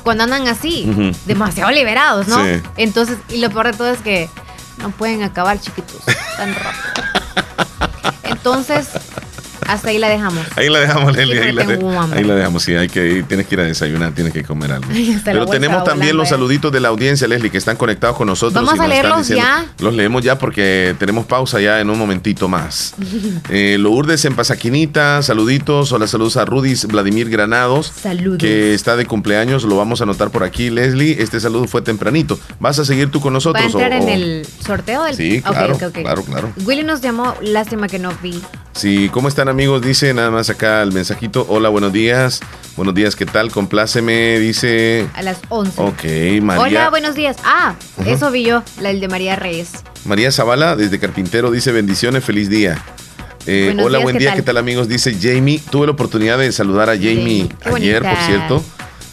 Cuando 0.03 0.23
andan 0.23 0.47
así, 0.47 1.13
demasiado 1.25 1.71
liberados, 1.71 2.27
¿no? 2.27 2.43
Entonces, 2.77 3.17
y 3.29 3.37
lo 3.37 3.49
peor 3.49 3.71
de 3.71 3.73
todo 3.73 3.89
es 3.89 3.99
que 3.99 4.29
no 4.81 4.91
pueden 4.91 5.23
acabar 5.23 5.59
chiquitos 5.59 6.01
tan 6.37 6.53
rápido. 6.55 6.91
Entonces, 8.23 8.89
hasta 9.71 9.89
ahí 9.89 9.97
la 9.97 10.09
dejamos. 10.09 10.45
Ahí 10.55 10.69
la 10.69 10.79
dejamos, 10.79 11.15
Leslie. 11.15 11.41
Ahí 11.41 11.51
la, 11.53 11.63
ahí 12.13 12.23
la, 12.23 12.35
dejamos. 12.35 12.63
Sí, 12.63 12.75
hay 12.75 12.89
que 12.89 13.23
tienes 13.27 13.47
que 13.47 13.55
ir 13.55 13.61
a 13.61 13.63
desayunar, 13.63 14.13
tienes 14.13 14.33
que 14.33 14.43
comer 14.43 14.73
algo. 14.73 14.87
Pero 15.25 15.45
tenemos 15.45 15.83
también 15.83 16.17
los 16.17 16.29
saluditos 16.29 16.71
de 16.71 16.81
la 16.81 16.89
audiencia, 16.89 17.27
Leslie, 17.27 17.49
que 17.49 17.57
están 17.57 17.77
conectados 17.77 18.17
con 18.17 18.27
nosotros. 18.27 18.53
Vamos 18.53 18.79
a 18.79 18.87
leerlos 18.87 19.29
ya. 19.29 19.65
Los 19.79 19.93
leemos 19.93 20.23
ya 20.23 20.37
porque 20.37 20.95
tenemos 20.99 21.25
pausa 21.25 21.61
ya 21.61 21.79
en 21.79 21.89
un 21.89 21.97
momentito 21.97 22.47
más. 22.47 22.95
eh, 23.49 23.77
Lourdes 23.79 24.25
en 24.25 24.35
Pasaquinita, 24.35 25.21
saluditos. 25.21 25.91
Hola, 25.91 26.07
saludos 26.07 26.37
a 26.37 26.45
Rudis 26.45 26.85
Vladimir 26.85 27.29
Granados. 27.29 27.93
Saludos. 28.01 28.39
Que 28.39 28.73
está 28.73 28.97
de 28.97 29.05
cumpleaños, 29.05 29.63
lo 29.63 29.77
vamos 29.77 30.01
a 30.01 30.03
anotar 30.03 30.31
por 30.31 30.43
aquí, 30.43 30.69
Leslie. 30.69 31.21
Este 31.21 31.39
saludo 31.39 31.67
fue 31.67 31.81
tempranito. 31.81 32.37
¿Vas 32.59 32.77
a 32.79 32.85
seguir 32.85 33.09
tú 33.09 33.21
con 33.21 33.33
nosotros? 33.33 33.63
¿Va 33.63 33.67
a 33.67 33.83
entrar 33.83 33.93
en 33.93 34.09
el 34.09 34.47
sorteo 34.65 35.03
del 35.03 35.15
Sí, 35.15 35.41
claro, 35.41 35.77
claro, 35.77 36.23
claro. 36.23 36.53
Willy 36.65 36.83
nos 36.83 37.01
llamó, 37.01 37.35
lástima 37.41 37.87
que 37.87 37.99
no 37.99 38.11
vi. 38.21 38.41
Sí, 38.73 39.09
¿cómo 39.11 39.27
están 39.27 39.49
amigos? 39.49 39.60
Dice 39.61 40.11
nada 40.15 40.31
más 40.31 40.49
acá 40.49 40.81
el 40.81 40.91
mensajito. 40.91 41.45
Hola, 41.47 41.69
buenos 41.69 41.93
días. 41.93 42.39
Buenos 42.75 42.95
días, 42.95 43.15
¿qué 43.15 43.27
tal? 43.27 43.51
Compláceme, 43.51 44.39
dice. 44.39 45.07
A 45.13 45.21
las 45.21 45.39
11. 45.49 45.79
Ok, 45.79 46.41
María. 46.41 46.63
Hola, 46.63 46.89
buenos 46.89 47.13
días. 47.13 47.37
Ah, 47.43 47.75
eso 48.03 48.31
vi 48.31 48.43
yo, 48.43 48.63
la 48.79 48.89
el 48.89 48.99
de 48.99 49.07
María 49.07 49.35
Reyes. 49.35 49.73
María 50.03 50.31
Zavala, 50.31 50.75
desde 50.75 50.97
Carpintero, 50.97 51.51
dice 51.51 51.71
bendiciones, 51.71 52.23
feliz 52.23 52.49
día. 52.49 52.83
Eh, 53.45 53.77
hola, 53.79 53.99
buen 53.99 54.17
día, 54.17 54.33
¿qué 54.33 54.41
tal 54.41 54.57
amigos? 54.57 54.87
Dice 54.87 55.15
Jamie. 55.21 55.61
Tuve 55.69 55.85
la 55.85 55.91
oportunidad 55.91 56.39
de 56.39 56.51
saludar 56.51 56.89
a 56.89 56.93
Jamie 56.93 57.47
ayer, 57.63 58.01
por 58.01 58.17
cierto. 58.25 58.63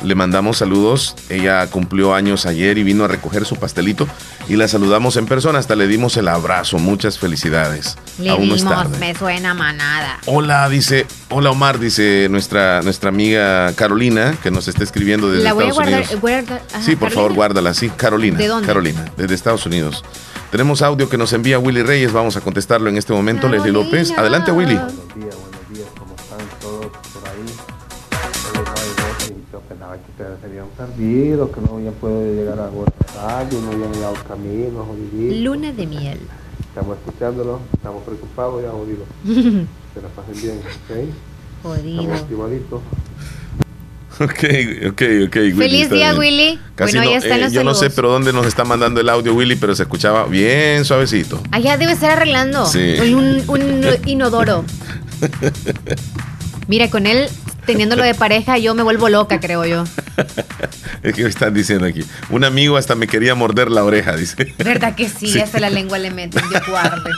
Le 0.02 0.14
mandamos 0.14 0.58
saludos. 0.58 1.16
Ella 1.28 1.66
cumplió 1.68 2.14
años 2.14 2.46
ayer 2.46 2.78
y 2.78 2.84
vino 2.84 3.04
a 3.04 3.08
recoger 3.08 3.44
su 3.44 3.56
pastelito 3.56 4.06
y 4.48 4.56
la 4.56 4.68
saludamos 4.68 5.16
en 5.16 5.26
persona. 5.26 5.58
Hasta 5.58 5.74
le 5.74 5.88
dimos 5.88 6.16
el 6.16 6.28
abrazo. 6.28 6.78
Muchas 6.78 7.18
felicidades. 7.18 7.96
Le 8.18 8.30
Aún 8.30 8.42
dimos, 8.42 8.64
me 9.00 9.14
suena 9.14 9.54
manada. 9.54 10.20
Hola, 10.26 10.68
dice, 10.68 11.06
hola 11.30 11.50
Omar, 11.50 11.78
dice 11.78 12.28
nuestra, 12.30 12.82
nuestra 12.82 13.08
amiga 13.08 13.72
Carolina, 13.74 14.36
que 14.42 14.50
nos 14.50 14.68
está 14.68 14.84
escribiendo 14.84 15.30
desde 15.30 15.48
Estados 15.48 15.78
Unidos. 15.78 16.16
sí, 16.80 16.96
por 16.96 17.10
favor, 17.10 17.34
guárdala. 17.34 17.74
Sí, 17.74 17.90
Carolina. 17.90 18.38
¿De 18.38 18.46
dónde? 18.46 18.66
Carolina, 18.66 19.04
desde 19.16 19.34
Estados 19.34 19.66
Unidos. 19.66 20.04
Tenemos 20.50 20.80
audio 20.80 21.08
que 21.08 21.18
nos 21.18 21.32
envía 21.32 21.58
Willy 21.58 21.82
Reyes. 21.82 22.12
Vamos 22.12 22.36
a 22.36 22.40
contestarlo 22.40 22.88
en 22.88 22.96
este 22.96 23.12
momento. 23.12 23.48
Leslie 23.48 23.72
López. 23.72 24.12
Adelante, 24.16 24.50
Willy. 24.50 24.76
Buenos 24.76 25.14
días, 25.14 25.34
que 30.78 31.60
no 31.60 31.76
habían 31.76 31.94
podido 31.94 32.34
llegar 32.34 32.60
a 32.60 32.70
no 32.70 33.72
habían 33.72 33.92
llegado 33.92 34.14
camino, 34.28 34.84
jodido. 34.84 35.42
Luna 35.42 35.72
de 35.72 35.86
miel. 35.86 36.20
Estamos 36.60 36.96
escuchándolo, 36.98 37.58
estamos 37.74 38.04
preocupados 38.04 38.62
ya, 38.62 38.70
jodido. 38.70 39.04
se 39.94 40.02
la 40.02 40.08
pasen 40.08 40.40
bien, 40.40 40.60
¿ok? 40.60 41.14
Jodido. 41.64 42.00
Estamos 42.02 42.20
activaditos. 42.20 42.80
Ok, 44.20 44.90
ok, 44.90 45.02
ok. 45.26 45.36
Willy, 45.36 45.52
Feliz 45.52 45.90
día, 45.90 46.14
Willy. 46.14 46.60
Casi 46.76 46.96
bueno, 46.96 47.10
no, 47.10 47.16
están 47.16 47.40
eh, 47.40 47.50
Yo 47.50 47.64
no 47.64 47.74
sé, 47.74 47.90
pero 47.90 48.10
dónde 48.10 48.32
nos 48.32 48.46
está 48.46 48.64
mandando 48.64 49.00
el 49.00 49.08
audio, 49.08 49.34
Willy, 49.34 49.56
pero 49.56 49.74
se 49.74 49.82
escuchaba 49.82 50.26
bien 50.26 50.84
suavecito. 50.84 51.40
Allá 51.50 51.76
debe 51.76 51.92
estar 51.92 52.12
arreglando. 52.12 52.66
Sí. 52.66 52.96
Un, 53.00 53.42
un 53.48 53.84
inodoro. 54.06 54.64
Mira, 56.68 56.90
con 56.90 57.06
él 57.06 57.28
teniéndolo 57.68 58.02
de 58.02 58.14
pareja, 58.14 58.56
yo 58.56 58.74
me 58.74 58.82
vuelvo 58.82 59.10
loca, 59.10 59.40
creo 59.40 59.62
yo. 59.66 59.84
es 61.02 61.14
que 61.14 61.22
me 61.22 61.28
están 61.28 61.52
diciendo 61.52 61.84
aquí. 61.84 62.02
Un 62.30 62.44
amigo 62.44 62.78
hasta 62.78 62.94
me 62.94 63.06
quería 63.06 63.34
morder 63.34 63.70
la 63.70 63.84
oreja, 63.84 64.16
dice. 64.16 64.54
¿Verdad 64.56 64.94
que 64.94 65.06
sí? 65.06 65.38
Hasta 65.38 65.60
la 65.60 65.68
lengua 65.68 65.98
le 65.98 66.10
meten. 66.10 66.42
Yo 66.50 66.60
guarde. 66.66 67.10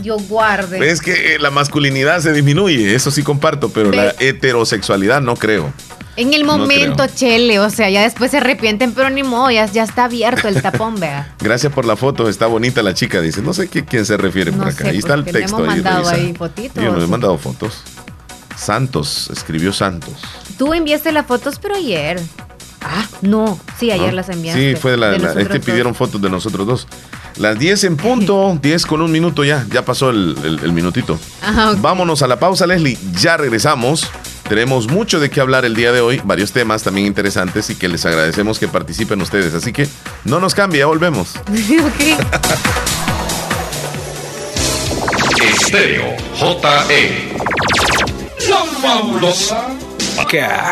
Yo 0.00 0.18
guarde. 0.18 0.88
Es 0.88 1.00
que 1.00 1.36
la 1.40 1.50
masculinidad 1.50 2.20
se 2.20 2.32
disminuye, 2.32 2.94
eso 2.94 3.10
sí 3.10 3.24
comparto, 3.24 3.70
pero 3.70 3.90
la 3.90 4.14
heterosexualidad 4.20 5.20
no 5.20 5.34
creo. 5.34 5.72
En 6.14 6.32
el 6.32 6.44
momento, 6.44 7.06
Chele, 7.06 7.58
o 7.58 7.70
sea, 7.70 7.90
ya 7.90 8.02
después 8.02 8.30
se 8.30 8.36
arrepienten, 8.36 8.92
pero 8.92 9.10
ni 9.10 9.24
modo, 9.24 9.50
ya, 9.50 9.64
está 9.64 10.04
abierto 10.04 10.46
el 10.46 10.62
tapón, 10.62 11.00
vea. 11.00 11.34
Gracias 11.40 11.72
por 11.72 11.86
la 11.86 11.96
foto, 11.96 12.28
está 12.28 12.46
bonita 12.46 12.82
la 12.82 12.94
chica, 12.94 13.20
dice. 13.20 13.42
No 13.42 13.52
sé 13.52 13.68
qué, 13.68 13.84
quién 13.84 14.04
se 14.04 14.16
refiere 14.16 14.52
por 14.52 14.68
acá. 14.68 14.88
ahí 14.88 14.98
está 14.98 15.14
el 15.14 15.24
texto. 15.24 15.58
Le 15.58 15.64
hemos 15.64 15.66
mandado 15.66 16.08
ahí, 16.08 16.34
fotitos. 16.34 16.84
Yo 16.84 16.92
no 16.92 17.02
he 17.02 17.06
mandado 17.06 17.36
fotos. 17.38 17.82
Santos, 18.56 19.30
escribió 19.30 19.72
Santos. 19.72 20.14
Tú 20.58 20.74
enviaste 20.74 21.12
las 21.12 21.26
fotos, 21.26 21.58
pero 21.60 21.76
ayer. 21.76 22.20
Ah, 22.80 23.06
no, 23.20 23.58
sí, 23.78 23.90
ayer 23.90 24.12
las 24.12 24.28
enviaste. 24.28 24.74
Sí, 24.74 24.80
fue 24.80 24.96
la, 24.96 25.16
la 25.16 25.32
este 25.40 25.60
pidieron 25.60 25.94
fotos 25.94 26.20
de 26.20 26.28
nosotros 26.30 26.66
dos. 26.66 26.86
Las 27.36 27.58
10 27.58 27.84
en 27.84 27.96
punto, 27.96 28.58
10 28.62 28.86
con 28.86 29.02
un 29.02 29.10
minuto 29.12 29.44
ya, 29.44 29.66
ya 29.70 29.84
pasó 29.84 30.10
el, 30.10 30.72
minutito. 30.72 31.18
Vámonos 31.78 32.22
a 32.22 32.26
la 32.26 32.38
pausa, 32.38 32.66
Leslie, 32.66 32.98
ya 33.18 33.36
regresamos. 33.36 34.08
Tenemos 34.48 34.88
mucho 34.88 35.20
de 35.20 35.30
qué 35.30 35.40
hablar 35.40 35.64
el 35.64 35.74
día 35.74 35.92
de 35.92 36.00
hoy, 36.00 36.20
varios 36.24 36.52
temas 36.52 36.82
también 36.82 37.06
interesantes 37.06 37.70
y 37.70 37.76
que 37.76 37.88
les 37.88 38.04
agradecemos 38.04 38.58
que 38.58 38.68
participen 38.68 39.22
ustedes. 39.22 39.54
Así 39.54 39.72
que 39.72 39.88
no 40.24 40.40
nos 40.40 40.54
cambie, 40.54 40.80
ya 40.80 40.86
volvemos. 40.86 41.36
Estéreo 45.42 46.16
JE 46.38 47.36
la 48.48 48.64
fabulosa. 48.80 49.68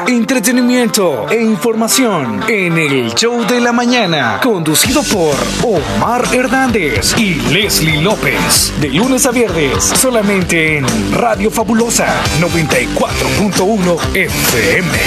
Entretenimiento 0.06 1.28
e 1.28 1.42
información 1.42 2.42
en 2.48 2.78
el 2.78 3.14
show 3.14 3.44
de 3.46 3.60
la 3.60 3.72
mañana, 3.72 4.40
conducido 4.42 5.02
por 5.02 5.36
Omar 5.62 6.24
Hernández 6.32 7.14
y 7.18 7.34
Leslie 7.52 8.00
López, 8.00 8.72
de 8.80 8.88
lunes 8.88 9.26
a 9.26 9.30
viernes, 9.30 9.84
solamente 9.84 10.78
en 10.78 10.86
Radio 11.12 11.50
Fabulosa 11.50 12.22
94.1 12.40 14.16
FM. 14.16 14.98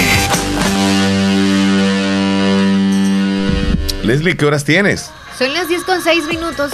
Leslie, 4.04 4.36
¿qué 4.36 4.46
horas 4.46 4.64
tienes? 4.64 5.10
Son 5.38 5.52
las 5.52 5.68
10 5.68 5.82
con 5.84 6.02
6 6.02 6.26
minutos. 6.26 6.72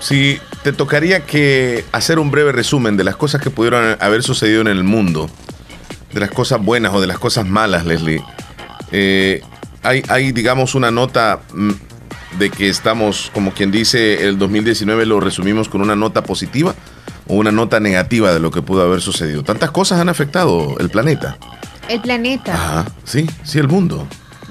Sí, 0.00 0.40
te 0.62 0.72
tocaría 0.72 1.24
que 1.24 1.84
hacer 1.92 2.18
un 2.18 2.30
breve 2.30 2.52
resumen 2.52 2.96
de 2.96 3.04
las 3.04 3.16
cosas 3.16 3.40
que 3.40 3.50
pudieron 3.50 3.96
haber 4.00 4.22
sucedido 4.22 4.60
en 4.60 4.68
el 4.68 4.84
mundo, 4.84 5.30
de 6.12 6.20
las 6.20 6.30
cosas 6.30 6.62
buenas 6.62 6.92
o 6.94 7.00
de 7.00 7.06
las 7.06 7.18
cosas 7.18 7.46
malas, 7.46 7.86
Leslie. 7.86 8.22
Eh, 8.92 9.42
hay, 9.82 10.02
hay, 10.08 10.32
digamos, 10.32 10.74
una 10.74 10.90
nota 10.90 11.40
mm, 11.54 11.70
de 12.38 12.50
que 12.50 12.68
estamos, 12.68 13.30
como 13.32 13.52
quien 13.52 13.70
dice, 13.70 14.28
el 14.28 14.38
2019 14.38 15.06
lo 15.06 15.20
resumimos 15.20 15.68
con 15.68 15.80
una 15.80 15.96
nota 15.96 16.22
positiva 16.22 16.74
o 17.26 17.34
una 17.34 17.52
nota 17.52 17.80
negativa 17.80 18.32
de 18.32 18.40
lo 18.40 18.50
que 18.50 18.60
pudo 18.60 18.82
haber 18.82 19.00
sucedido. 19.00 19.42
Tantas 19.42 19.70
cosas 19.70 20.00
han 20.00 20.08
afectado 20.08 20.76
el 20.78 20.90
planeta. 20.90 21.38
El 21.88 22.00
planeta. 22.00 22.54
Ajá, 22.54 22.86
sí, 23.04 23.26
sí, 23.42 23.58
el 23.58 23.68
mundo. 23.68 24.06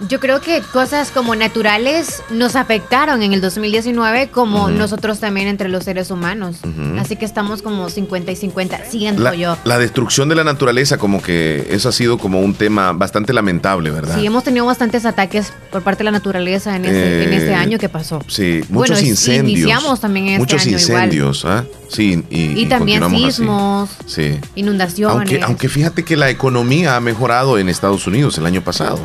Yo 0.07 0.19
creo 0.19 0.39
que 0.39 0.61
cosas 0.61 1.11
como 1.11 1.35
naturales 1.35 2.23
nos 2.29 2.55
afectaron 2.55 3.21
en 3.21 3.33
el 3.33 3.41
2019 3.41 4.29
como 4.29 4.69
nosotros 4.69 5.19
también 5.19 5.47
entre 5.47 5.69
los 5.69 5.83
seres 5.83 6.11
humanos. 6.11 6.57
Así 6.99 7.15
que 7.15 7.25
estamos 7.25 7.61
como 7.61 7.89
50 7.89 8.31
y 8.31 8.35
50, 8.35 8.85
siento 8.85 9.33
yo. 9.33 9.57
La 9.65 9.77
destrucción 9.77 10.29
de 10.29 10.35
la 10.35 10.43
naturaleza 10.43 10.97
como 10.97 11.21
que 11.21 11.67
eso 11.69 11.89
ha 11.89 11.91
sido 11.91 12.17
como 12.17 12.39
un 12.41 12.53
tema 12.53 12.93
bastante 12.93 13.33
lamentable, 13.33 13.91
¿verdad? 13.91 14.17
Sí, 14.17 14.25
hemos 14.25 14.43
tenido 14.43 14.65
bastantes 14.65 15.05
ataques 15.05 15.51
por 15.71 15.81
parte 15.81 15.99
de 15.99 16.05
la 16.05 16.11
naturaleza 16.11 16.75
en, 16.75 16.85
este, 16.85 17.53
año 17.53 17.77
que 17.77 17.89
pasó. 17.89 18.23
Sí, 18.27 18.61
muchos 18.69 19.01
incendios. 19.01 19.59
Iniciamos 19.59 19.99
también 19.99 20.27
en 20.27 20.31
este 20.33 20.39
muchos 20.39 20.67
incendios, 20.67 21.45
¿ah? 21.45 21.65
Sí, 21.89 22.23
y, 22.29 22.65
también 22.67 23.09
sismos, 23.09 23.89
sí. 24.05 24.39
inundaciones. 24.55 25.15
Aunque, 25.15 25.41
aunque 25.41 25.69
fíjate 25.69 26.03
que 26.03 26.15
la 26.15 26.29
economía 26.29 26.95
ha 26.95 26.99
mejorado 26.99 27.57
en 27.57 27.67
Estados 27.67 28.05
Unidos 28.05 28.37
el 28.37 28.45
año 28.45 28.63
pasado. 28.63 28.99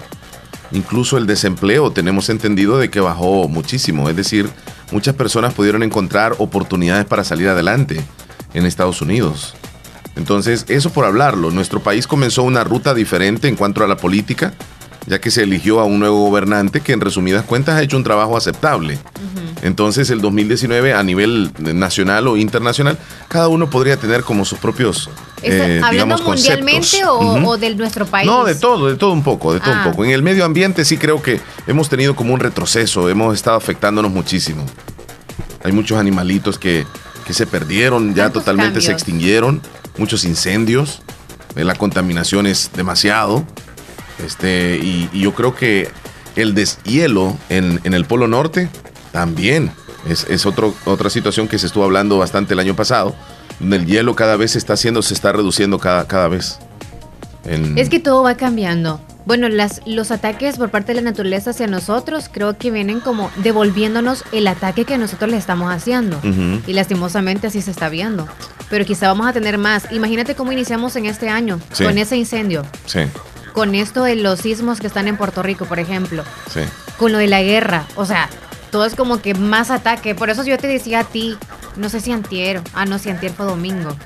Incluso 0.73 1.19
el 1.19 1.27
desempleo 1.27 1.91
tenemos 1.91 2.29
entendido 2.29 2.79
de 2.79 2.91
que 2.91 3.01
bajó 3.01 3.49
muchísimo, 3.49 4.09
es 4.09 4.17
decir, 4.17 4.49
muchas 4.93 5.15
personas 5.15 5.55
pudieron 5.55 5.83
encontrar 5.83 6.35
oportunidades 6.39 7.05
para 7.05 7.25
salir 7.25 7.49
adelante 7.49 8.01
en 8.55 8.67
Estados 8.67 9.03
Unidos. 9.03 9.55
Entonces, 10.17 10.65
eso 10.69 10.91
por 10.91 11.05
hablarlo, 11.05 11.51
nuestro 11.51 11.81
país 11.81 12.07
comenzó 12.07 12.43
una 12.45 12.65
ruta 12.65 12.95
diferente 12.95 13.49
en 13.49 13.57
cuanto 13.57 13.83
a 13.83 13.89
la 13.89 13.97
política, 13.97 14.55
ya 15.07 15.21
que 15.21 15.31
se 15.31 15.43
eligió 15.43 15.81
a 15.81 15.85
un 15.85 15.99
nuevo 15.99 16.25
gobernante 16.25 16.81
que 16.81 16.93
en 16.93 17.01
resumidas 17.01 17.45
cuentas 17.45 17.77
ha 17.77 17.83
hecho 17.83 17.97
un 17.97 18.05
trabajo 18.05 18.37
aceptable. 18.37 18.99
Entonces 19.63 20.11
el 20.11 20.21
2019 20.21 20.95
a 20.95 21.03
nivel 21.03 21.53
nacional 21.59 22.29
o 22.29 22.37
internacional, 22.37 22.99
cada 23.29 23.49
uno 23.49 23.71
podría 23.71 23.97
tener 23.97 24.23
como 24.23 24.45
sus 24.45 24.59
propios... 24.59 25.11
Eh, 25.45 25.81
¿Hablando 25.83 26.19
mundialmente 26.19 27.05
o, 27.07 27.57
de 27.57 27.75
nuestro 27.75 28.07
país? 28.07 28.27
No, 28.27 28.45
de 28.45 28.55
todo, 28.55 28.89
de 28.89 28.97
todo 28.97 29.13
un 29.13 29.23
poco, 29.23 29.53
de 29.53 29.61
todo 29.61 29.73
un 29.73 29.79
ah. 29.79 29.91
poco. 29.91 30.05
En 30.05 30.11
el 30.11 30.23
medio 30.23 30.45
ambiente 30.45 30.85
sí 30.85 30.97
creo 30.97 31.23
que 31.23 31.41
hemos 31.67 31.89
tenido 31.89 32.17
como 32.17 32.33
un 32.33 32.41
retroceso, 32.41 33.09
hemos 33.09 33.35
estado 33.35 33.57
afectándonos 33.57 34.11
muchísimo. 34.11 34.65
Hay 35.63 35.73
muchos 35.73 35.99
animalitos 35.99 36.59
que, 36.59 36.87
se 37.31 37.47
perdieron, 37.47 38.15
ya 38.15 38.31
totalmente 38.31 38.81
se 38.81 38.93
extinguieron, 38.93 39.63
muchos 39.97 40.25
incendios, 40.25 41.01
eh, 41.57 41.65
la 41.65 41.75
contaminación 41.75 42.47
es 42.47 42.71
demasiado. 42.75 43.45
Este, 44.25 44.79
y, 44.81 45.09
yo 45.13 45.35
creo 45.35 45.55
que 45.55 45.91
el 46.37 46.55
deshielo 46.55 47.37
en, 47.49 47.81
en 47.85 47.95
el 47.95 48.05
Polo 48.05 48.29
Norte 48.29 48.69
también 49.13 49.73
es, 50.07 50.27
es 50.29 50.47
otro, 50.47 50.75
otra 50.85 51.11
situación 51.11 51.49
que 51.49 51.59
se 51.59 51.67
estuvo 51.67 51.85
hablando 51.85 52.19
bastante 52.19 52.55
el 52.55 52.61
año 52.61 52.77
pasado, 52.77 53.15
el 53.61 53.87
hielo 53.87 54.15
cada 54.15 54.37
vez 54.37 54.53
se 54.53 54.59
está 54.59 54.75
haciendo, 54.75 55.03
se 55.03 55.15
está 55.15 55.33
reduciendo 55.33 55.79
cada, 55.79 56.07
cada 56.07 56.29
vez. 56.29 56.59
Es 57.77 57.89
que 57.89 58.01
todo 58.01 58.23
va 58.23 58.37
cambiando. 58.37 59.01
Bueno, 59.27 59.49
las, 59.49 59.81
los 59.87 60.11
ataques 60.11 60.57
por 60.57 60.71
parte 60.71 60.93
de 60.93 61.01
la 61.01 61.11
naturaleza 61.11 61.51
hacia 61.51 61.67
nosotros 61.67 62.29
creo 62.31 62.59
que 62.59 62.71
vienen 62.71 63.01
como 63.01 63.31
devolviéndonos 63.37 64.25
el 64.33 64.47
ataque 64.47 64.85
que 64.85 64.99
nosotros 64.99 65.31
le 65.31 65.39
estamos 65.39 65.73
haciendo. 65.73 66.21
Y 66.67 66.73
lastimosamente 66.73 67.47
así 67.47 67.63
se 67.63 67.71
está 67.71 67.89
viendo. 67.89 68.29
Pero 68.71 68.85
quizá 68.85 69.09
vamos 69.09 69.27
a 69.27 69.33
tener 69.33 69.57
más. 69.59 69.91
Imagínate 69.93 70.35
cómo 70.35 70.53
iniciamos 70.53 70.97
en 70.97 71.07
este 71.07 71.29
año 71.29 71.59
con 71.79 71.97
ese 71.99 72.17
incendio. 72.17 72.65
Sí. 72.87 73.01
Con 73.53 73.75
esto 73.75 74.03
de 74.03 74.17
los 74.17 74.41
sismos 74.41 74.81
que 74.81 74.89
están 74.89 75.07
en 75.07 75.17
Puerto 75.17 75.43
Rico, 75.43 75.65
por 75.65 75.79
ejemplo. 75.79 76.25
Sí. 76.53 76.61
Con 76.99 77.13
lo 77.13 77.19
de 77.19 77.29
la 77.29 77.43
guerra. 77.43 77.87
O 77.95 78.05
sea, 78.05 78.29
todo 78.71 78.85
es 78.85 78.95
como 78.95 79.23
que 79.23 79.35
más 79.35 79.71
ataque. 79.71 80.15
Por 80.15 80.29
eso 80.29 80.45
yo 80.45 80.59
te 80.59 80.67
decía 80.67 81.01
a 81.01 81.05
ti, 81.05 81.37
no 81.77 81.89
sé 81.89 82.01
si 82.01 82.13
antier, 82.13 82.61
ah, 82.75 82.87
no, 82.87 82.99
si 82.99 83.11
antier 83.11 83.33
fue 83.33 83.47
domingo. 83.47 83.97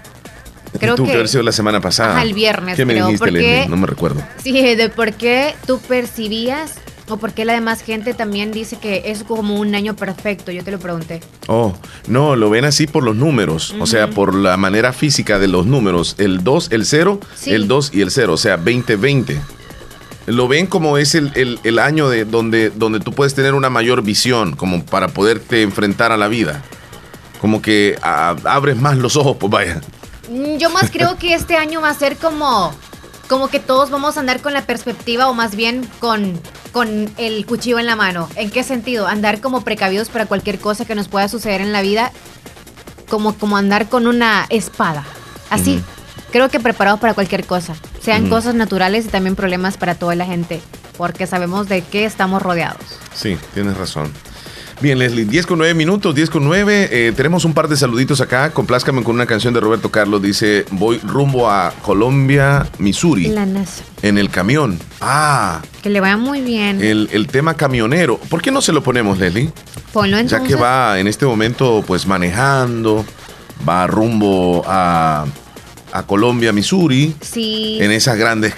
Creo 0.79 0.97
que, 0.97 1.05
que 1.05 1.13
haber 1.13 1.29
sido 1.29 1.43
la 1.43 1.53
semana 1.53 1.81
pasada. 1.81 2.21
Al 2.21 2.35
viernes, 2.35 2.77
¿Qué 2.77 2.85
me 2.85 2.95
dijiste, 2.95 3.67
No 3.69 3.77
me 3.77 3.87
recuerdo. 3.87 4.23
Sí, 4.43 4.53
de 4.53 4.91
por 4.91 5.15
qué 5.15 5.55
tú 5.67 5.81
percibías 5.81 6.75
o 7.09 7.17
por 7.17 7.33
qué 7.33 7.45
la 7.45 7.55
demás 7.55 7.81
gente 7.81 8.13
también 8.13 8.53
dice 8.53 8.79
que 8.79 9.05
es 9.07 9.25
como 9.25 9.55
un 9.59 9.75
año 9.75 9.97
perfecto. 9.97 10.53
Yo 10.53 10.63
te 10.63 10.71
lo 10.71 10.79
pregunté. 10.79 11.21
Oh, 11.47 11.75
no, 12.07 12.37
lo 12.37 12.51
ven 12.51 12.65
así 12.65 12.87
por 12.87 13.03
los 13.03 13.17
números, 13.17 13.75
o 13.81 13.87
sea, 13.87 14.11
por 14.11 14.35
la 14.35 14.57
manera 14.57 14.93
física 14.93 15.39
de 15.39 15.49
los 15.49 15.67
números. 15.67 16.17
El 16.19 16.45
2, 16.45 16.69
el 16.73 16.85
0, 16.85 17.21
el 17.47 17.67
2 17.67 17.91
y 17.95 18.01
el 18.03 18.11
0, 18.11 18.33
o 18.35 18.37
sea, 18.37 18.57
2020 18.57 19.41
lo 20.27 20.47
ven 20.47 20.67
como 20.67 20.99
es 20.99 21.15
el, 21.15 21.79
año 21.79 22.11
de 22.11 22.27
donde, 22.27 22.69
donde 22.69 23.01
tú 23.01 23.13
puedes 23.13 23.35
tener 23.35 23.55
una 23.55 23.71
mayor 23.71 24.03
visión, 24.03 24.57
como 24.57 24.85
para 24.85 25.09
poderte 25.09 25.63
enfrentar 25.63 26.13
a 26.13 26.19
la 26.19 26.29
vida. 26.29 26.63
Como 27.41 27.63
que 27.63 27.99
abres 28.03 28.77
más 28.77 28.97
los 28.97 29.17
ojos, 29.17 29.37
pues 29.39 29.51
vaya. 29.51 29.81
Mm, 30.29 30.57
yo 30.57 30.71
más 30.71 30.91
creo 30.91 31.17
que 31.17 31.35
este 31.35 31.57
año 31.57 31.81
va 31.81 31.91
a 31.91 31.95
ser 31.95 32.17
como, 32.17 32.73
como 33.29 33.49
que 33.49 33.61
todos 33.61 33.91
vamos 33.91 34.17
a 34.17 34.21
andar 34.21 34.41
con 34.41 34.53
la 34.53 34.63
perspectiva 34.63 35.29
o 35.29 35.35
más 35.35 35.55
bien 35.55 35.89
con, 36.01 36.41
con 36.73 37.11
el 37.17 37.47
cuchillo 37.47 37.79
en 37.79 37.87
la 37.87 37.97
mano. 37.97 38.29
¿En 38.37 38.51
qué 38.51 38.63
sentido? 38.63 39.07
Andar 39.07 39.41
como 39.41 39.63
precavidos 39.63 40.09
para 40.09 40.27
cualquier 40.27 40.59
cosa 40.59 40.85
que 40.85 40.95
nos 40.95 41.09
pueda 41.09 41.29
suceder 41.29 41.61
en 41.61 41.73
la 41.73 41.83
vida, 41.83 42.13
como, 43.09 43.35
como 43.35 43.57
andar 43.57 43.89
con 43.89 44.07
una 44.07 44.47
espada. 44.51 45.05
Así, 45.51 45.83
creo 46.31 46.51
que 46.51 46.61
preparados 46.61 47.01
para 47.01 47.15
cualquier 47.15 47.47
cosa 47.47 47.75
sean 48.03 48.29
cosas 48.29 48.55
naturales 48.55 49.07
y 49.07 49.09
también 49.09 49.37
problemas 49.37 49.77
para 49.77 49.95
toda 49.95 50.15
la 50.15 50.25
gente, 50.25 50.61
porque 50.97 51.27
sabemos 51.27 51.69
de 51.69 51.83
qué 51.83 52.05
estamos 52.05 52.41
rodeados. 52.43 52.81
Sí, 53.15 53.37
tienes 53.55 53.77
razón. 53.77 54.13
Bien, 54.81 54.99
Leslie, 54.99 55.25
10 55.25 55.47
con 55.47 55.59
9 55.59 55.75
minutos, 55.75 56.15
10 56.15 56.31
con 56.31 56.45
9. 56.45 56.89
Eh, 56.93 57.13
tenemos 57.17 57.45
un 57.45 57.53
par 57.53 57.67
de 57.67 57.77
saluditos 57.77 58.21
acá. 58.21 58.51
Complázcame 58.51 59.03
con 59.03 59.17
una 59.17 59.27
canción 59.27 59.53
de 59.53 59.61
Roberto 59.61 59.91
Carlos. 59.91 60.23
Dice: 60.23 60.67
Voy 60.71 60.99
rumbo 60.99 61.51
a 61.51 61.73
Colombia, 61.83 62.69
Missouri. 62.79 63.27
La 63.27 63.45
NASA. 63.45 63.83
En 64.03 64.19
el 64.19 64.31
camión. 64.31 64.79
Ah. 65.01 65.63
Que 65.83 65.91
le 65.91 66.01
vaya 66.01 66.17
muy 66.17 66.43
bien. 66.43 66.81
El, 66.81 67.09
el, 67.13 67.27
tema 67.27 67.55
camionero. 67.55 68.19
¿Por 68.19 68.41
qué 68.41 68.53
no 68.53 68.63
se 68.63 68.73
lo 68.73 68.83
ponemos, 68.83 69.19
Leslie? 69.19 69.51
Ponlo 69.93 70.17
entonces. 70.17 70.49
Ya 70.49 70.57
que 70.57 70.61
va 70.61 71.01
en 71.01 71.09
este 71.09 71.27
momento, 71.27 71.83
pues 71.85 72.07
manejando, 72.07 73.05
va 73.69 73.87
rumbo 73.89 74.63
a 74.67 75.27
a 75.93 76.03
Colombia, 76.05 76.53
Missouri. 76.53 77.15
Sí. 77.21 77.79
En 77.81 77.91
esas 77.91 78.17
grandes 78.17 78.55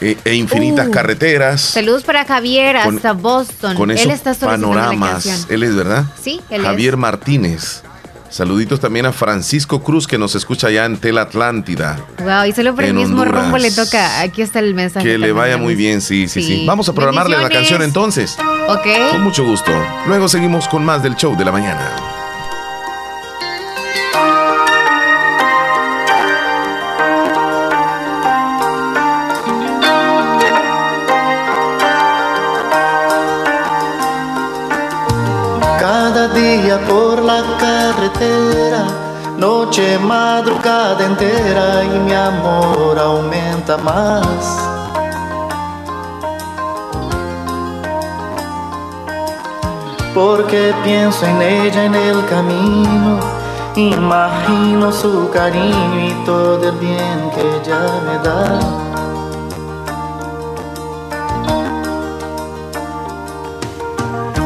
e, 0.00 0.16
e 0.24 0.34
infinitas 0.34 0.88
uh. 0.88 0.90
carreteras. 0.90 1.60
Saludos 1.60 2.02
para 2.02 2.24
Javier 2.24 2.76
hasta 2.76 3.12
Boston. 3.12 3.74
Con 3.76 3.90
esos 3.90 4.06
él 4.06 4.12
está 4.12 4.34
panoramas. 4.34 5.46
Él 5.48 5.62
es, 5.62 5.74
¿verdad? 5.74 6.04
Sí, 6.20 6.40
él 6.50 6.62
Javier 6.62 6.96
Martínez. 6.96 7.82
Saluditos 8.28 8.80
también 8.80 9.06
a 9.06 9.12
Francisco 9.12 9.82
Cruz 9.82 10.06
que 10.06 10.18
nos 10.18 10.34
escucha 10.34 10.66
allá 10.66 10.84
en 10.84 10.98
Tela 10.98 11.22
Atlántida. 11.22 11.96
Wow, 12.18 12.44
y 12.46 12.52
solo 12.52 12.74
por 12.74 12.84
el 12.84 12.94
mismo 12.94 13.24
rumbo 13.24 13.56
le 13.56 13.70
toca. 13.70 14.20
Aquí 14.20 14.42
está 14.42 14.58
el 14.58 14.74
mensaje. 14.74 15.06
Que 15.06 15.16
le 15.16 15.32
vaya 15.32 15.56
muy 15.56 15.74
bien, 15.74 16.00
sí, 16.00 16.28
sí, 16.28 16.42
sí. 16.42 16.64
Vamos 16.66 16.88
a 16.88 16.92
programarle 16.92 17.38
la 17.38 17.48
canción 17.48 17.82
entonces. 17.82 18.36
Ok. 18.68 19.12
Con 19.12 19.22
mucho 19.22 19.44
gusto. 19.44 19.72
Luego 20.06 20.28
seguimos 20.28 20.68
con 20.68 20.84
más 20.84 21.02
del 21.02 21.14
show 21.16 21.36
de 21.36 21.44
la 21.44 21.52
mañana. 21.52 22.15
Madrugada 40.36 41.02
entera 41.02 41.82
y 41.82 41.98
mi 41.98 42.12
amor 42.12 42.98
aumenta 42.98 43.78
más. 43.78 44.42
Porque 50.14 50.74
pienso 50.84 51.24
en 51.24 51.40
ella 51.40 51.84
en 51.84 51.94
el 51.94 52.18
camino, 52.26 53.18
imagino 53.76 54.92
su 54.92 55.30
cariño 55.30 55.98
y 56.10 56.12
todo 56.26 56.68
el 56.68 56.76
bien 56.86 57.18
que 57.34 57.42
ella 57.56 57.82
me 58.06 58.16
da. 58.26 58.60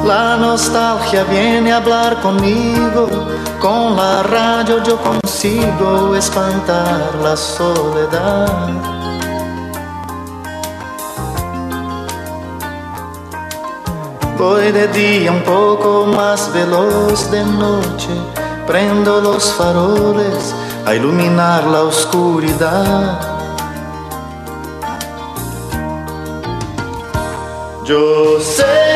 La 0.04 0.36
nostalgia 0.36 1.24
viene 1.24 1.72
a 1.72 1.78
hablar 1.78 2.20
conmigo, 2.20 3.08
con 3.60 3.96
la 3.96 4.22
radio 4.22 4.82
yo 4.84 4.96
consigo 4.96 5.29
espantar 5.42 7.14
la 7.22 7.34
soledad. 7.34 8.68
Voy 14.36 14.70
de 14.70 14.86
día 14.88 15.32
un 15.32 15.42
poco 15.42 16.06
más 16.14 16.52
veloz 16.52 17.30
de 17.30 17.42
noche, 17.44 18.10
prendo 18.66 19.22
los 19.22 19.50
faroles 19.54 20.54
a 20.84 20.94
iluminar 20.94 21.64
la 21.64 21.84
oscuridad. 21.84 23.20
Yo 27.86 28.38
sé 28.40 28.89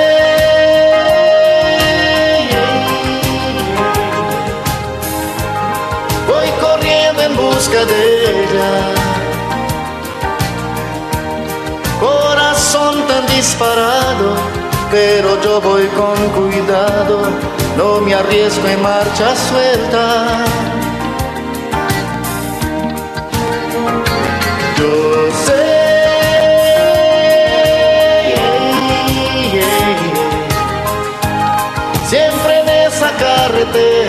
Corazón 12.00 13.06
tan 13.06 13.26
disparado, 13.26 14.34
pero 14.90 15.40
yo 15.42 15.60
voy 15.60 15.86
con 15.88 16.16
cuidado, 16.30 17.20
no 17.76 18.00
me 18.00 18.14
arriesgo 18.14 18.66
en 18.68 18.82
marcha 18.82 19.34
suelta. 19.36 20.44
Yo 24.78 25.32
sé. 25.46 25.84
Siempre 32.08 32.60
en 32.60 32.68
esa 32.68 33.10
carretera 33.16 34.03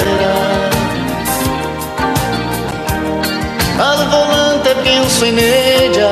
pienso 5.16 5.26
en 5.26 5.40
ella, 5.40 6.12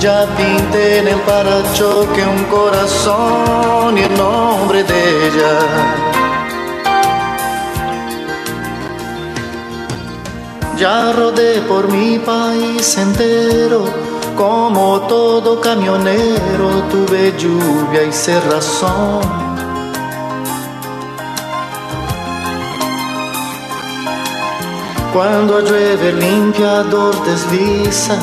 ya 0.00 0.26
pinté 0.36 0.98
en 0.98 1.08
el 1.08 1.20
parachoque 1.20 2.24
un 2.24 2.44
corazón 2.44 3.96
y 3.96 4.02
el 4.02 4.16
nombre 4.16 4.84
de 4.84 5.28
ella. 5.28 5.58
Ya 10.76 11.12
rodé 11.12 11.60
por 11.62 11.88
mi 11.88 12.18
país 12.18 12.96
entero, 12.98 13.84
como 14.36 15.00
todo 15.02 15.60
camionero 15.60 16.82
tuve 16.90 17.32
lluvia 17.38 18.02
y 18.04 18.12
cerrazón. 18.12 19.52
Cuando 25.12 25.60
llueve 25.60 26.08
el 26.08 26.18
limpiador 26.18 27.14
desliza 27.26 28.16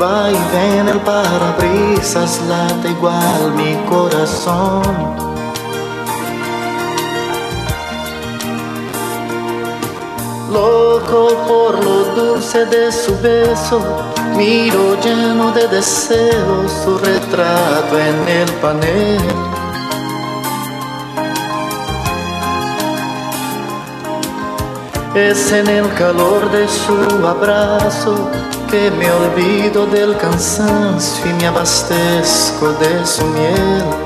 va 0.00 0.30
y 0.30 0.38
ven 0.52 0.88
el 0.88 1.00
parabrisas, 1.00 2.40
late 2.48 2.90
igual 2.90 3.52
mi 3.56 3.74
corazón. 3.88 4.82
Loco 10.52 11.28
por 11.48 11.84
lo 11.84 12.04
dulce 12.14 12.64
de 12.66 12.92
su 12.92 13.18
beso, 13.20 13.80
miro 14.36 15.00
lleno 15.02 15.52
de 15.52 15.68
deseos 15.68 16.72
su 16.84 16.98
retrato 16.98 17.98
en 17.98 18.28
el 18.28 18.50
panel. 18.62 19.65
Es 25.16 25.50
en 25.50 25.66
el 25.66 25.90
calor 25.94 26.50
de 26.52 26.68
su 26.68 27.26
abrazo 27.26 28.30
que 28.70 28.90
me 28.90 29.10
olvido 29.10 29.86
del 29.86 30.14
cansancio 30.18 31.30
y 31.30 31.32
me 31.32 31.46
abastezco 31.46 32.74
de 32.74 33.06
su 33.06 33.24
miel. 33.24 34.05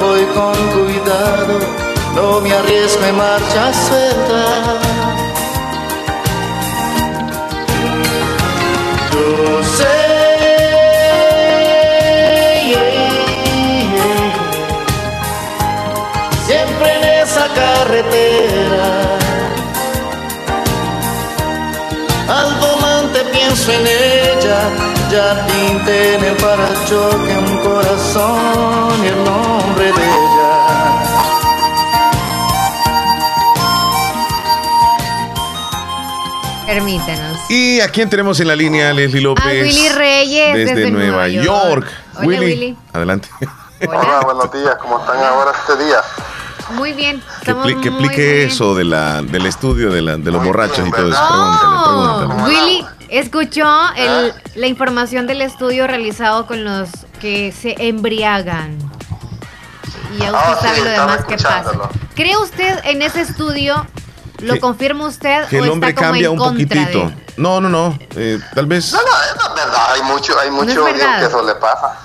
Voy 0.00 0.24
con 0.26 0.54
cuidado, 0.74 1.58
no 2.14 2.40
me 2.40 2.52
arriesgo 2.52 3.04
en 3.04 3.16
marcha 3.16 3.72
suelta. 3.72 4.44
Yo 9.12 9.62
sé. 9.76 10.06
Siempre 16.46 16.88
en 16.96 17.04
esa 17.22 17.48
carretera, 17.48 19.18
al 22.28 22.54
volante 22.60 23.24
pienso 23.32 23.72
en 23.72 23.86
ella 23.86 24.86
ya 25.10 25.46
pinté 25.46 26.14
en 26.14 26.24
el 26.24 26.36
parachoque 26.36 27.38
un 27.38 27.58
corazón 27.58 29.04
y 29.04 29.06
el 29.06 29.16
Permítanos. 36.76 37.38
¿Y 37.48 37.80
a 37.80 37.88
quién 37.88 38.10
tenemos 38.10 38.38
en 38.38 38.48
la 38.48 38.54
línea, 38.54 38.92
Leslie 38.92 39.22
López? 39.22 39.46
A 39.46 39.48
Willy 39.48 39.88
Reyes 39.96 40.54
desde, 40.54 40.90
Nueva, 40.90 41.26
York. 41.26 41.86
Willy, 42.22 42.76
adelante. 42.92 43.30
Hola. 43.88 44.20
buenos 44.22 44.52
días, 44.52 44.76
¿cómo 44.82 44.98
están 45.00 45.16
ahora 45.24 45.52
este 45.58 45.82
día? 45.82 46.02
Muy 46.72 46.92
bien. 46.92 47.22
Que, 47.42 47.52
explique 47.52 48.44
eso 48.44 48.74
de 48.74 48.84
la, 48.84 49.22
del 49.22 49.46
estudio 49.46 49.90
de, 49.90 50.02
la, 50.02 50.18
de 50.18 50.30
los 50.30 50.44
borrachos 50.44 50.86
y 50.86 50.90
todo 50.90 51.08
eso. 51.08 51.18
Oh, 51.18 52.18
pregúntale, 52.28 52.44
Willy, 52.44 52.86
Escuchó 53.08 53.64
la 54.54 54.66
información 54.66 55.26
del 55.26 55.40
estudio 55.40 55.86
realizado 55.86 56.46
con 56.46 56.62
los 56.62 56.90
que 57.22 57.52
se 57.52 57.74
embriagan. 57.78 58.76
Y 60.14 60.18
ya 60.18 60.26
usted 60.26 60.52
ah, 60.52 60.58
sabe 60.60 60.80
lo 60.80 60.90
demás 60.90 61.24
que 61.24 61.36
pasa. 61.38 61.72
¿Cree 62.14 62.36
usted 62.36 62.80
en 62.84 63.00
ese 63.00 63.22
estudio? 63.22 63.86
¿Lo 64.40 64.60
confirma 64.60 65.06
usted? 65.06 65.46
Que 65.48 65.58
el 65.58 65.70
hombre 65.70 65.94
cambia 65.94 66.30
un 66.30 66.38
poquitito. 66.38 67.12
No, 67.36 67.60
no, 67.60 67.68
no. 67.68 67.98
Eh, 68.16 68.38
tal 68.54 68.66
vez. 68.66 68.92
No, 68.92 68.98
no, 68.98 69.04
es 69.04 69.54
verdad. 69.54 69.92
Hay 69.92 70.02
mucho, 70.02 70.38
hay 70.38 70.50
mucho 70.50 70.84
que 70.84 71.24
eso 71.24 71.42
le 71.42 71.54
pasa. 71.54 71.98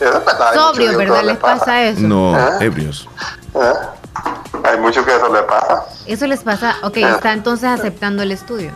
verdad. 0.00 0.54
Sobrio, 0.54 0.96
¿verdad? 0.96 1.22
¿Les 1.24 1.36
pasa. 1.36 1.82
eso? 1.82 2.00
No, 2.00 2.38
¿Eh? 2.38 2.56
ebrios. 2.60 3.08
¿Eh? 3.54 3.72
Hay 4.64 4.78
mucho 4.78 5.04
que 5.04 5.14
eso 5.14 5.32
le 5.32 5.42
pasa. 5.42 5.84
Eso 6.06 6.26
les 6.26 6.42
pasa. 6.42 6.76
Ok, 6.82 6.98
está 6.98 7.32
entonces 7.32 7.68
aceptando 7.68 8.22
el 8.22 8.32
estudio. 8.32 8.72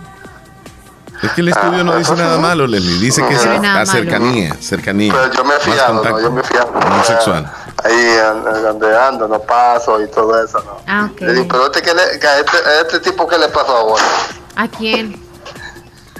Es 1.22 1.30
que 1.32 1.40
el 1.40 1.48
estudio 1.48 1.84
no 1.84 1.96
dice 1.96 2.14
nada 2.16 2.38
malo, 2.38 2.66
Leslie. 2.66 2.98
Dice 2.98 3.26
que 3.26 3.34
es 3.34 3.44
la 3.44 3.86
cercanía, 3.86 4.54
cercanía. 4.60 5.12
Pero 5.12 5.32
yo 5.32 5.44
me 5.44 5.54
fío, 5.54 5.74
no, 5.92 6.20
yo 6.20 6.30
me 6.30 6.42
fío. 6.42 6.70
No 6.88 7.04
sexual. 7.04 7.50
Ahí 7.84 8.16
donde 8.62 8.98
ando, 8.98 9.28
no 9.28 9.38
paso 9.40 10.00
y 10.00 10.08
todo 10.08 10.42
eso, 10.42 10.58
¿no? 10.64 10.78
Ah, 10.86 11.10
ok. 11.12 11.18
pero 11.18 11.66
este, 11.66 11.82
que 11.82 11.92
le, 11.92 12.02
a, 12.02 12.38
este, 12.38 12.56
a 12.56 12.80
este 12.80 13.00
tipo, 13.00 13.28
¿qué 13.28 13.36
le 13.36 13.48
pasó? 13.48 13.94
¿A 14.56 14.68
quién? 14.68 15.22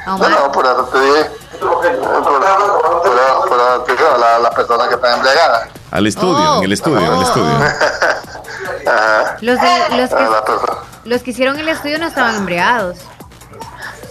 ¿A 0.04 0.18
no, 0.18 0.28
no, 0.28 0.52
por 0.52 0.66
eso 0.66 0.84
te 0.92 1.00
dije. 1.00 1.30
Por, 1.58 1.80
por, 1.80 2.22
por, 2.24 4.20
la, 4.20 4.38
las 4.40 4.54
personas 4.54 4.88
que 4.88 4.94
están 4.94 5.14
embriagadas. 5.14 5.68
Al 5.90 6.06
estudio, 6.06 6.58
en 6.58 6.64
el 6.64 6.72
estudio, 6.72 6.98
oh. 6.98 7.04
en 7.04 7.12
el 7.14 7.22
estudio. 7.22 7.54
Ajá. 8.86 9.36
Los, 9.40 9.58
de, 9.58 9.96
los, 9.96 10.10
que, 10.10 11.08
los 11.08 11.22
que 11.22 11.30
hicieron 11.30 11.58
el 11.58 11.68
estudio 11.68 11.98
no 11.98 12.06
estaban 12.06 12.34
embriagados. 12.36 12.98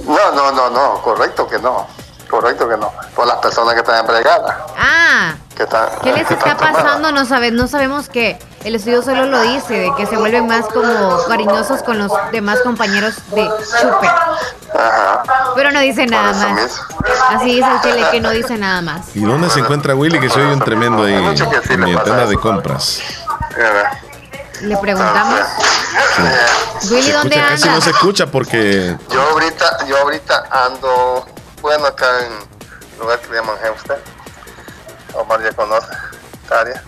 No, 0.05 0.31
no, 0.31 0.51
no, 0.51 0.69
no, 0.71 1.01
correcto 1.03 1.47
que 1.47 1.59
no. 1.59 1.87
Correcto 2.33 2.67
que 2.67 2.77
no. 2.77 2.91
Por 3.15 3.27
las 3.27 3.37
personas 3.37 3.75
que 3.75 3.81
están 3.81 3.99
embriagadas. 3.99 4.55
Ah. 4.75 5.35
¿Qué 6.01 6.11
les 6.11 6.31
está 6.31 6.57
pasando? 6.57 7.11
No, 7.11 7.25
sabe, 7.25 7.51
no 7.51 7.67
sabemos 7.67 8.09
que 8.09 8.39
el 8.63 8.73
estudio 8.73 9.03
solo 9.03 9.27
lo 9.27 9.39
dice, 9.43 9.75
de 9.75 9.91
que 9.95 10.07
se 10.07 10.17
vuelven 10.17 10.47
más 10.47 10.65
como 10.65 11.23
cariñosos 11.27 11.83
con 11.83 11.99
los 11.99 12.11
demás 12.31 12.61
compañeros 12.61 13.17
de 13.35 13.47
chupe. 13.79 14.07
Ajá. 14.73 15.23
Pero 15.53 15.69
no 15.69 15.79
dice 15.81 16.07
nada 16.07 16.33
más. 16.33 16.81
Así 17.29 17.57
dice 17.57 17.67
el 17.71 17.81
chile 17.81 18.07
que 18.09 18.19
no 18.19 18.31
dice 18.31 18.57
nada 18.57 18.81
más. 18.81 19.15
¿Y 19.15 19.23
dónde 19.23 19.51
se 19.51 19.59
encuentra 19.59 19.93
Willy? 19.93 20.19
Que 20.19 20.29
soy 20.29 20.41
un 20.41 20.59
tremendo 20.59 21.03
ahí 21.03 21.13
en 21.13 21.83
mi 21.83 21.95
tienda 21.97 22.25
de 22.25 22.35
compras. 22.37 22.99
Le 24.61 24.75
preguntamos. 24.77 25.39
Willy, 26.89 27.11
¿dónde 27.11 27.35
anda? 27.35 27.49
Casi 27.49 27.69
no 27.69 27.79
se 27.79 27.91
escucha 27.91 28.25
porque. 28.25 28.97
Yo 29.11 29.21
ahorita, 29.21 29.85
yo 29.85 29.97
ahorita 29.99 30.45
ando, 30.49 31.27
bueno, 31.63 31.87
acá 31.87 32.05
en 32.25 32.33
un 32.33 32.99
lugar 32.99 33.19
que 33.21 33.29
le 33.29 33.37
llaman 33.37 33.55
Hempstead. 33.63 33.97
Omar 35.13 35.41
ya 35.41 35.53
conoce 35.53 35.87
esta 36.43 36.59
área. 36.59 36.83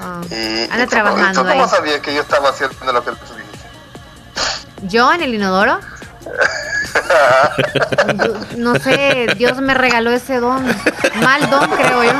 Ah, 0.00 0.20
y, 0.30 0.70
anda 0.70 0.86
trabajando. 0.86 1.42
¿Tú 1.42 1.48
cómo 1.48 1.66
sabías 1.66 2.00
que 2.00 2.14
yo 2.14 2.20
estaba 2.20 2.50
haciendo 2.50 2.92
lo 2.92 3.02
que 3.02 3.10
tú 3.12 3.34
dijiste? 3.34 3.68
¿Yo 4.82 5.10
en 5.12 5.22
el 5.22 5.34
inodoro? 5.34 5.80
no 8.56 8.74
sé, 8.76 9.28
Dios 9.36 9.58
me 9.62 9.72
regaló 9.72 10.10
ese 10.10 10.40
don. 10.40 10.62
Mal 11.22 11.48
don, 11.50 11.70
creo 11.70 12.04
yo. 12.04 12.12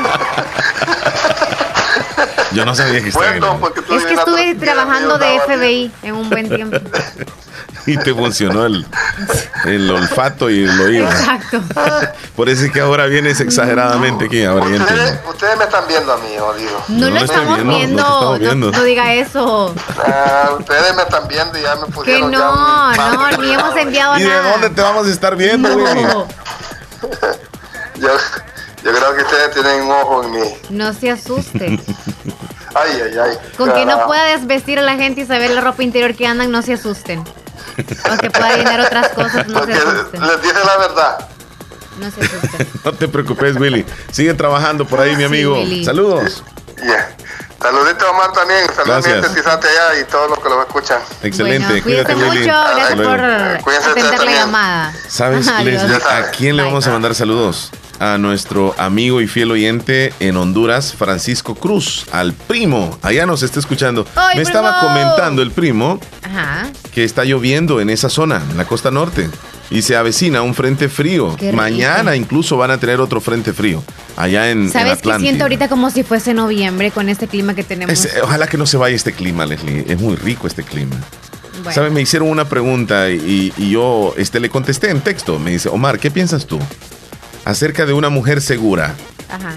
Yo 2.53 2.65
no 2.65 2.73
sabía 2.73 3.03
que 3.03 3.09
estaba 3.09 3.27
Es 3.27 4.05
que 4.05 4.15
estuve 4.15 4.55
trabajando 4.55 5.19
de 5.19 5.39
FBI 5.41 5.91
en 6.01 6.15
un 6.15 6.27
buen 6.29 6.49
tiempo. 6.49 6.79
y 7.85 7.97
te 7.97 8.13
funcionó 8.13 8.65
el, 8.65 8.85
el, 9.65 9.89
olfato 9.89 10.49
y 10.49 10.63
el 10.63 10.81
oído. 10.81 11.05
Exacto. 11.05 11.61
Por 12.35 12.49
eso 12.49 12.65
es 12.65 12.71
que 12.71 12.81
ahora 12.81 13.05
vienes 13.05 13.39
exageradamente 13.39 14.25
aquí. 14.25 14.43
Ahora 14.43 14.65
ustedes, 14.65 15.19
ustedes, 15.27 15.57
me 15.57 15.63
están 15.65 15.87
viendo 15.87 16.13
a 16.13 16.17
mí, 16.17 16.37
o 16.39 16.53
digo. 16.53 16.83
No, 16.89 17.09
lo 17.09 17.17
estamos 17.17 17.63
viendo. 17.63 18.37
No, 18.37 18.55
no, 18.55 18.83
diga 18.83 19.13
eso. 19.13 19.73
Ah, 19.97 20.51
ustedes 20.59 20.95
me 20.95 21.03
están 21.03 21.27
viendo 21.27 21.57
y 21.57 21.61
ya 21.61 21.75
me 21.75 21.87
pusieron. 21.87 22.31
Que 22.31 22.37
no, 22.37 22.93
no, 22.93 23.37
ni 23.37 23.53
hemos 23.53 23.75
enviado 23.75 24.17
nada. 24.17 24.19
¿Y 24.19 24.29
de 24.29 24.49
dónde 24.49 24.69
te 24.69 24.81
vamos 24.81 25.07
a 25.07 25.09
estar 25.09 25.35
viendo, 25.35 25.77
güey? 25.77 26.03
yo, 27.95 28.09
yo 28.83 28.93
creo 28.93 29.15
que 29.15 29.21
ustedes 29.23 29.51
tienen 29.53 29.83
un 29.83 29.91
ojo 29.91 30.23
en 30.23 30.31
mí. 30.31 30.53
No 30.69 30.93
se 30.93 31.11
asusten. 31.11 31.81
ay, 32.75 33.01
ay, 33.03 33.17
ay. 33.17 33.37
Con 33.57 33.73
que 33.73 33.85
no 33.85 34.05
pueda 34.05 34.23
desvestir 34.25 34.79
a 34.79 34.81
la 34.81 34.95
gente 34.95 35.21
y 35.21 35.25
saber 35.25 35.51
la 35.51 35.61
ropa 35.61 35.83
interior 35.83 36.15
que 36.15 36.25
andan, 36.27 36.51
no 36.51 36.61
se 36.61 36.73
asusten. 36.73 37.23
Aunque 38.09 38.29
pueda 38.29 38.57
llenar 38.57 38.81
otras 38.81 39.09
cosas, 39.09 39.47
no 39.47 39.65
se 39.65 39.73
asusten. 39.73 40.21
Les 40.21 40.41
dice 40.41 40.59
la 40.65 40.77
verdad. 40.77 41.29
No 41.99 42.11
se 42.11 42.21
asusten. 42.21 42.67
no 42.85 42.93
te 42.93 43.07
preocupes, 43.07 43.55
Willy. 43.57 43.85
Sigue 44.11 44.33
trabajando 44.33 44.85
por 44.85 44.99
ahí, 45.01 45.15
mi 45.15 45.23
amigo. 45.23 45.57
Saludos. 45.83 46.43
Yeah. 46.81 47.15
Saludito 47.61 48.05
a 48.05 48.11
Omar 48.11 48.31
también, 48.31 48.65
saludos 48.73 49.05
a 49.05 49.53
allá 49.53 49.99
y 49.99 50.05
todos 50.05 50.29
los 50.29 50.39
que 50.39 50.47
lo 50.47 50.61
escuchan. 50.61 51.01
Excelente, 51.21 51.81
cuídate 51.81 52.15
Willy. 52.15 52.39
mucho, 52.39 52.53
gracias 52.75 52.95
por 52.95 53.19
atender 53.19 54.23
la 54.23 54.31
llamada. 54.31 54.93
¿Sabes, 55.09 55.47
a 55.49 56.31
quién 56.31 56.55
le 56.55 56.63
vamos 56.63 56.87
a 56.87 56.91
mandar 56.91 57.13
saludos? 57.13 57.69
A 57.99 58.17
nuestro 58.17 58.73
amigo 58.77 59.21
y 59.21 59.27
fiel 59.27 59.51
oyente 59.51 60.13
en 60.19 60.37
Honduras, 60.37 60.93
Francisco 60.93 61.53
Cruz, 61.53 62.05
al 62.11 62.33
primo. 62.33 62.97
Allá 63.01 63.25
nos 63.25 63.43
está 63.43 63.59
escuchando. 63.59 64.07
Me 64.35 64.41
estaba 64.41 64.79
comentando 64.79 65.41
el 65.41 65.51
primo 65.51 65.99
que 66.93 67.03
está 67.03 67.25
lloviendo 67.25 67.81
en 67.81 67.89
esa 67.89 68.09
zona, 68.09 68.41
en 68.49 68.57
la 68.57 68.65
costa 68.65 68.89
norte. 68.89 69.29
Y 69.69 69.83
se 69.83 69.95
avecina 69.95 70.41
un 70.41 70.55
frente 70.55 70.89
frío. 70.89 71.37
Mañana 71.53 72.15
incluso 72.15 72.57
van 72.57 72.71
a 72.71 72.79
tener 72.79 72.99
otro 73.01 73.21
frente 73.21 73.53
frío. 73.53 73.83
allá 74.15 74.49
en, 74.49 74.71
¿Sabes 74.71 75.01
qué 75.01 75.19
siento 75.19 75.43
ahorita 75.43 75.67
como 75.67 75.91
si 75.91 76.03
fuese 76.03 76.33
noviembre 76.33 76.89
con 76.91 77.09
este 77.09 77.27
clima 77.27 77.53
que 77.53 77.63
tenemos? 77.63 78.07
ojalá 78.23 78.47
que 78.47 78.57
no 78.57 78.65
se 78.65 78.77
vaya 78.77 78.95
este 78.95 79.11
clima, 79.11 79.45
Leslie. 79.45 79.85
Es 79.87 79.99
muy 79.99 80.15
rico 80.15 80.47
este 80.47 80.63
clima. 80.63 80.95
¿Sabes? 81.71 81.91
Me 81.91 82.01
hicieron 82.01 82.29
una 82.29 82.45
pregunta 82.45 83.09
y, 83.09 83.53
yo 83.69 84.13
este, 84.17 84.39
le 84.39 84.49
contesté 84.49 84.89
en 84.89 85.01
texto. 85.01 85.37
Me 85.37 85.51
dice, 85.51 85.67
Omar, 85.67 85.99
¿qué 85.99 86.09
piensas 86.09 86.45
tú 86.45 86.57
acerca 87.45 87.85
de 87.85 87.93
una 87.93 88.09
mujer 88.09 88.41
segura? 88.41 88.95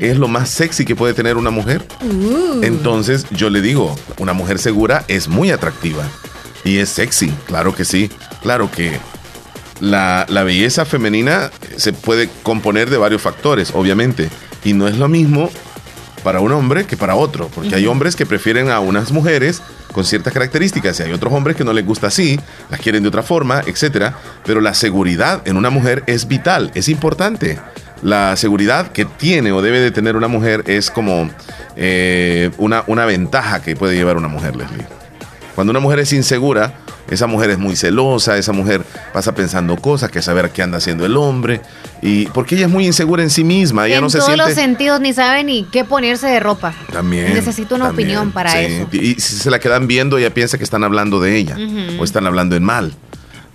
¿Es 0.01 0.19
lo 0.19 0.29
más 0.29 0.51
sexy 0.51 0.85
que 0.85 0.95
puede 0.95 1.15
tener 1.15 1.37
una 1.37 1.51
mujer? 1.51 1.83
Uh. 2.03 2.63
Entonces 2.63 3.27
yo 3.31 3.49
le 3.49 3.63
digo, 3.63 3.97
una 4.19 4.35
mujer 4.35 4.59
segura 4.59 5.05
es 5.09 5.29
muy 5.29 5.51
atractiva 5.51 6.05
y 6.65 6.79
es 6.79 6.91
sexy, 6.91 7.33
claro 7.47 7.75
que 7.75 7.85
sí. 7.85 8.11
Claro 8.43 8.71
que 8.71 8.99
la, 9.81 10.27
la 10.29 10.43
belleza 10.43 10.85
femenina 10.85 11.51
se 11.77 11.93
puede 11.93 12.29
componer 12.43 12.91
de 12.91 12.99
varios 12.99 13.23
factores, 13.23 13.73
obviamente. 13.75 14.29
Y 14.65 14.75
no 14.75 14.89
es 14.89 14.99
lo 14.99 15.09
mismo 15.09 15.51
para 16.23 16.41
un 16.41 16.53
hombre 16.53 16.85
que 16.85 16.97
para 16.97 17.15
otro, 17.15 17.49
porque 17.49 17.75
hay 17.75 17.87
hombres 17.87 18.17
que 18.17 18.27
prefieren 18.27 18.71
a 18.71 18.81
unas 18.81 19.13
mujeres 19.13 19.63
con 19.93 20.05
ciertas 20.05 20.33
características 20.33 20.99
y 21.01 21.05
hay 21.05 21.13
otros 21.13 21.33
hombres 21.33 21.57
que 21.57 21.65
no 21.65 21.73
les 21.73 21.85
gusta 21.85 22.07
así, 22.09 22.39
las 22.71 22.81
quieren 22.81 23.03
de 23.03 23.09
otra 23.09 23.23
forma, 23.23 23.63
etcétera. 23.67 24.15
Pero 24.45 24.61
la 24.61 24.75
seguridad 24.75 25.43
en 25.45 25.57
una 25.57 25.71
mujer 25.71 26.03
es 26.07 26.29
vital, 26.29 26.71
es 26.75 26.89
importante. 26.89 27.59
La 28.03 28.37
seguridad 28.37 28.91
que 28.91 29.05
tiene 29.05 29.53
o 29.53 29.63
debe 29.63 29.81
de 29.81 29.91
tener 29.91 30.17
una 30.17 30.29
mujer 30.29 30.65
es 30.67 30.91
como 30.91 31.31
eh, 31.77 32.51
una, 32.59 32.83
una 32.87 33.05
ventaja 33.05 33.63
que 33.63 33.77
puede 33.77 33.95
llevar 33.95 34.17
una 34.17 34.29
mujer, 34.29 34.57
Leslie. 34.57 34.87
Cuando 35.55 35.71
una 35.71 35.81
mujer 35.81 36.01
es 36.01 36.13
insegura, 36.13 36.75
esa 37.11 37.27
mujer 37.27 37.51
es 37.51 37.59
muy 37.59 37.77
celosa, 37.77 38.39
esa 38.39 38.53
mujer 38.53 38.83
pasa 39.13 39.35
pensando 39.35 39.77
cosas, 39.77 40.11
que 40.11 40.23
saber 40.23 40.51
qué 40.51 40.63
anda 40.63 40.79
haciendo 40.79 41.05
el 41.05 41.17
hombre, 41.17 41.61
y 42.01 42.27
porque 42.27 42.55
ella 42.55 42.67
es 42.67 42.71
muy 42.71 42.87
insegura 42.87 43.23
en 43.23 43.31
sí 43.31 43.45
misma, 43.45 43.87
ella 43.87 43.97
en 43.97 44.03
no 44.03 44.11
se 44.11 44.19
todos 44.19 44.37
los 44.37 44.53
sentidos 44.55 45.01
ni 45.01 45.13
sabe 45.13 45.45
ni 45.45 45.65
qué 45.65 45.85
ponerse 45.85 46.27
de 46.27 46.41
ropa. 46.41 46.75
También. 46.93 47.35
Necesito 47.35 47.75
una 47.75 47.91
opinión 47.91 48.33
para 48.33 48.61
eso. 48.61 48.89
Y 48.93 49.15
si 49.15 49.37
se 49.37 49.51
la 49.51 49.59
quedan 49.59 49.87
viendo, 49.87 50.19
ella 50.19 50.33
piensa 50.33 50.59
que 50.59 50.65
están 50.65 50.85
hablando 50.85 51.21
de 51.21 51.37
ella 51.37 51.57
o 51.99 52.05
están 52.05 52.27
hablando 52.27 52.57
en 52.57 52.65
mal. 52.65 52.93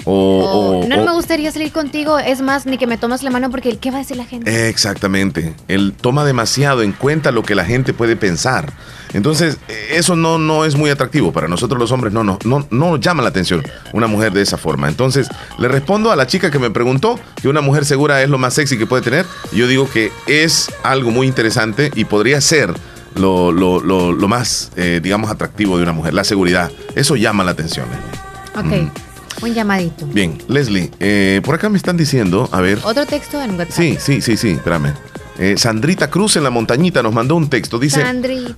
O, 0.10 0.86
no 0.88 1.04
me 1.04 1.12
gustaría 1.12 1.52
salir 1.52 1.74
contigo, 1.74 2.18
es 2.18 2.42
más, 2.42 2.66
ni 2.66 2.78
que 2.78 2.88
me 2.88 2.98
tomes 2.98 3.24
la 3.24 3.30
mano 3.30 3.50
porque 3.50 3.78
¿qué 3.78 3.92
va 3.92 3.98
a 3.98 4.00
decir 4.00 4.16
la 4.16 4.24
gente? 4.24 4.70
Exactamente. 4.70 5.54
Él 5.68 5.94
toma 6.00 6.24
demasiado 6.24 6.82
en 6.82 6.94
cuenta 6.94 7.32
lo 7.32 7.44
que 7.44 7.56
la 7.56 7.66
gente 7.66 7.94
puede 7.94 8.16
pensar. 8.16 8.72
Entonces, 9.14 9.58
eso 9.92 10.16
no, 10.16 10.38
no 10.38 10.64
es 10.64 10.78
muy 10.78 10.90
atractivo. 10.90 11.34
Para 11.34 11.50
nosotros 11.50 11.78
los 11.78 11.92
hombres 11.92 12.14
no, 12.14 12.24
no, 12.24 12.40
no, 12.46 12.66
no 12.72 12.96
llama 12.96 13.22
la 13.22 13.30
atención 13.30 13.64
una 13.92 14.08
mujer 14.08 14.32
de 14.32 14.44
esa 14.44 14.58
forma. 14.58 14.88
Entonces, 14.88 15.28
le 15.60 15.68
respondo 15.68 16.10
a 16.10 16.16
la 16.16 16.26
chica 16.26 16.52
que 16.52 16.60
me 16.60 16.70
preguntó 16.70 17.20
que 17.42 17.50
una 17.50 17.60
mujer 17.60 17.84
segura 17.84 18.24
es 18.24 18.30
lo 18.30 18.38
más 18.38 18.54
sexy 18.54 18.78
que 18.78 18.88
puede 18.88 19.02
tener. 19.02 19.26
Yo 19.52 19.68
digo 19.68 19.90
que 19.90 20.14
es 20.26 20.72
algo 20.84 21.12
muy 21.12 21.28
interesante 21.28 21.92
y 21.96 22.06
podría 22.06 22.40
ser 22.40 22.74
lo, 23.16 23.52
más, 24.30 24.72
eh, 24.78 25.02
digamos, 25.04 25.30
atractivo 25.32 25.76
de 25.76 25.84
una 25.84 25.92
mujer, 25.92 26.14
la 26.14 26.24
seguridad. 26.24 26.72
Eso 26.96 27.18
llama 27.18 27.44
la 27.44 27.52
atención. 27.52 27.88
Ok. 28.56 28.66
Mm. 28.66 29.07
Un 29.42 29.54
llamadito. 29.54 30.06
Bien, 30.08 30.38
Leslie, 30.48 30.92
eh, 31.00 31.42
por 31.44 31.56
acá 31.56 31.70
me 31.70 31.78
están 31.78 31.98
diciendo, 31.98 32.50
a 32.52 32.62
ver. 32.62 32.80
Otro 32.84 33.06
texto 33.06 33.42
en 33.42 33.52
WhatsApp. 33.52 33.72
Sí, 33.72 33.98
sí, 34.00 34.22
sí, 34.22 34.38
sí, 34.38 34.50
espérame. 34.52 34.94
Eh, 35.40 35.56
Sandrita 35.58 36.10
Cruz 36.10 36.36
en 36.36 36.44
la 36.44 36.50
montañita 36.50 37.04
nos 37.04 37.14
mandó 37.14 37.36
un 37.36 37.48
texto. 37.48 37.78
Dice: 37.78 38.04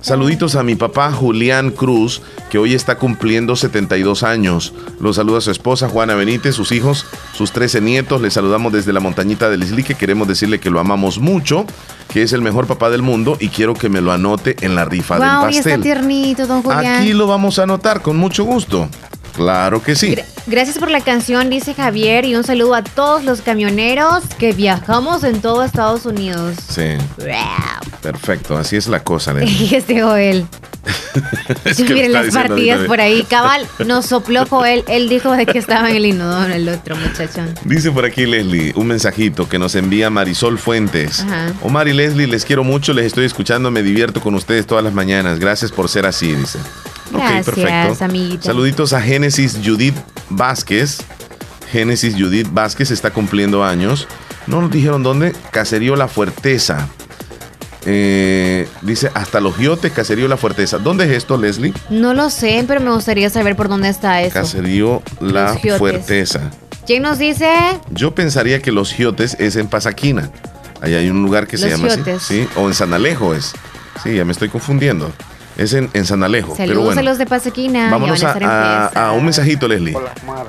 Saluditos 0.00 0.56
a 0.56 0.62
mi 0.62 0.76
papá 0.76 1.12
Julián 1.12 1.72
Cruz, 1.72 2.22
que 2.48 2.58
hoy 2.58 2.74
está 2.74 2.96
cumpliendo 2.96 3.54
72 3.54 4.22
años. 4.22 4.72
Los 4.98 5.16
saluda 5.16 5.38
a 5.38 5.40
su 5.42 5.50
esposa 5.50 5.88
Juana 5.88 6.14
Benítez, 6.14 6.54
sus 6.54 6.72
hijos, 6.72 7.04
sus 7.34 7.52
13 7.52 7.82
nietos. 7.82 8.22
Le 8.22 8.30
saludamos 8.30 8.72
desde 8.72 8.92
la 8.94 9.00
montañita 9.00 9.50
del 9.50 9.62
Islique. 9.62 9.94
Queremos 9.94 10.26
decirle 10.26 10.58
que 10.58 10.70
lo 10.70 10.80
amamos 10.80 11.18
mucho, 11.18 11.66
que 12.08 12.22
es 12.22 12.32
el 12.32 12.40
mejor 12.40 12.66
papá 12.66 12.88
del 12.88 13.02
mundo 13.02 13.36
y 13.38 13.48
quiero 13.48 13.74
que 13.74 13.90
me 13.90 14.00
lo 14.00 14.12
anote 14.12 14.56
en 14.62 14.74
la 14.74 14.86
rifa 14.86 15.18
del 15.18 15.28
pastel. 15.28 15.72
Está 15.72 15.82
tiernito, 15.82 16.46
don 16.46 16.62
Julián. 16.62 17.02
Aquí 17.02 17.12
lo 17.12 17.26
vamos 17.26 17.58
a 17.58 17.64
anotar 17.64 18.00
con 18.00 18.16
mucho 18.16 18.44
gusto. 18.44 18.88
Claro 19.34 19.82
que 19.82 19.94
sí. 19.94 20.16
gracias 20.46 20.78
por 20.78 20.90
la 20.90 21.00
canción, 21.00 21.50
dice 21.50 21.74
Javier, 21.74 22.24
y 22.24 22.34
un 22.34 22.44
saludo 22.44 22.74
a 22.74 22.82
todos 22.82 23.24
los 23.24 23.40
camioneros 23.42 24.24
que 24.38 24.52
viajamos 24.52 25.24
en 25.24 25.40
todo 25.40 25.62
Estados 25.62 26.06
Unidos. 26.06 26.56
Sí. 26.68 26.96
Perfecto, 28.02 28.56
así 28.56 28.76
es 28.76 28.86
la 28.88 29.02
cosa. 29.02 29.34
Y 29.40 29.74
este 29.74 30.00
Joel. 30.00 30.46
miren 31.78 32.12
las 32.12 32.32
partidas 32.32 32.86
por 32.86 33.00
ahí. 33.00 33.24
Cabal, 33.24 33.66
nos 33.86 34.06
sopló 34.06 34.46
Joel. 34.46 34.84
Él 34.88 35.08
dijo 35.08 35.32
de 35.32 35.46
que 35.46 35.58
estaba 35.58 35.90
en 35.90 35.96
el 35.96 36.06
inodoro 36.06 36.52
el 36.52 36.68
otro 36.68 36.96
muchachón. 36.96 37.54
Dice 37.64 37.90
por 37.90 38.04
aquí 38.04 38.26
Leslie, 38.26 38.72
un 38.76 38.86
mensajito 38.86 39.48
que 39.48 39.58
nos 39.58 39.74
envía 39.74 40.10
Marisol 40.10 40.58
Fuentes. 40.58 41.24
Omar 41.62 41.88
y 41.88 41.92
Leslie, 41.92 42.26
les 42.26 42.44
quiero 42.44 42.64
mucho, 42.64 42.92
les 42.92 43.06
estoy 43.06 43.24
escuchando, 43.24 43.70
me 43.70 43.82
divierto 43.82 44.20
con 44.20 44.34
ustedes 44.34 44.66
todas 44.66 44.82
las 44.82 44.94
mañanas. 44.94 45.38
Gracias 45.38 45.70
por 45.72 45.88
ser 45.88 46.06
así, 46.06 46.32
dice. 46.32 46.58
Gracias, 47.10 47.48
ok, 47.48 47.54
perfecto. 47.54 48.42
Saluditos 48.42 48.92
a 48.92 49.00
Génesis 49.00 49.58
Judith 49.64 49.96
Vázquez. 50.28 50.98
Génesis 51.70 52.14
Judith 52.18 52.48
Vázquez 52.50 52.90
está 52.90 53.10
cumpliendo 53.10 53.64
años. 53.64 54.08
No 54.46 54.60
nos 54.60 54.70
dijeron 54.70 55.02
dónde. 55.02 55.32
Caserío 55.50 55.96
La 55.96 56.08
Fuerteza. 56.08 56.88
Eh, 57.86 58.68
dice 58.82 59.10
hasta 59.14 59.40
los 59.40 59.56
Giotes, 59.56 59.92
Caserío 59.92 60.28
La 60.28 60.36
Fuerteza. 60.36 60.78
¿Dónde 60.78 61.04
es 61.04 61.10
esto, 61.12 61.36
Leslie? 61.38 61.72
No 61.88 62.12
lo 62.14 62.28
sé, 62.30 62.64
pero 62.66 62.80
me 62.80 62.90
gustaría 62.90 63.30
saber 63.30 63.56
por 63.56 63.68
dónde 63.68 63.88
está 63.88 64.20
eso. 64.22 64.34
Caserío 64.34 65.02
La 65.20 65.56
Fuerteza. 65.78 66.50
¿Quién 66.86 67.02
nos 67.02 67.18
dice? 67.18 67.48
Yo 67.90 68.14
pensaría 68.14 68.60
que 68.60 68.72
los 68.72 68.92
Giotes 68.92 69.36
es 69.38 69.56
en 69.56 69.68
Pasaquina. 69.68 70.30
Ahí 70.80 70.94
hay 70.94 71.08
un 71.08 71.22
lugar 71.22 71.46
que 71.46 71.56
se 71.58 71.68
llama 71.70 71.88
así. 71.88 72.02
Sí, 72.20 72.48
o 72.56 72.66
en 72.66 72.74
San 72.74 72.92
Alejo 72.92 73.34
es. 73.34 73.52
Sí, 74.02 74.14
ya 74.14 74.24
me 74.24 74.32
estoy 74.32 74.48
confundiendo. 74.48 75.12
Es 75.60 75.74
en, 75.74 75.90
en 75.92 76.06
San 76.06 76.22
Alejo. 76.22 76.56
Saludos 76.56 76.68
pero 76.68 76.84
bueno, 76.86 77.00
a 77.00 77.02
los 77.04 77.18
de 77.18 77.26
Pasaquina. 77.26 77.90
Vámonos 77.90 78.24
a, 78.24 78.86
a, 78.86 79.12
un 79.12 79.24
mensajito, 79.24 79.68
Leslie. 79.68 79.94
Hola, 79.94 80.14
Mar. 80.26 80.46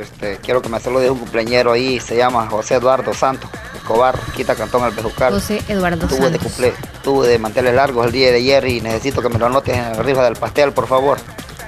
Este, 0.00 0.38
quiero 0.42 0.60
que 0.60 0.68
me 0.68 0.80
salude 0.80 1.10
un 1.10 1.18
cumpleañero 1.18 1.70
ahí, 1.70 2.00
se 2.00 2.16
llama 2.16 2.48
José 2.48 2.74
Eduardo 2.74 3.14
Santos, 3.14 3.48
Escobar, 3.76 4.18
quita 4.34 4.56
Cantón 4.56 4.84
El 4.84 4.94
Bejucal. 4.96 5.32
José 5.34 5.62
Eduardo 5.68 6.08
tuve 6.08 6.18
Santos. 6.18 6.32
De 6.32 6.38
cumple, 6.40 6.72
tuve 7.04 7.28
de 7.28 7.38
manteles 7.38 7.72
largos 7.72 8.06
el 8.06 8.10
día 8.10 8.32
de 8.32 8.38
ayer 8.38 8.66
y 8.66 8.80
necesito 8.80 9.22
que 9.22 9.28
me 9.28 9.38
lo 9.38 9.46
anotes 9.46 9.76
en 9.76 9.92
la 9.92 10.02
rifa 10.02 10.24
del 10.24 10.34
pastel, 10.34 10.72
por 10.72 10.88
favor. 10.88 11.18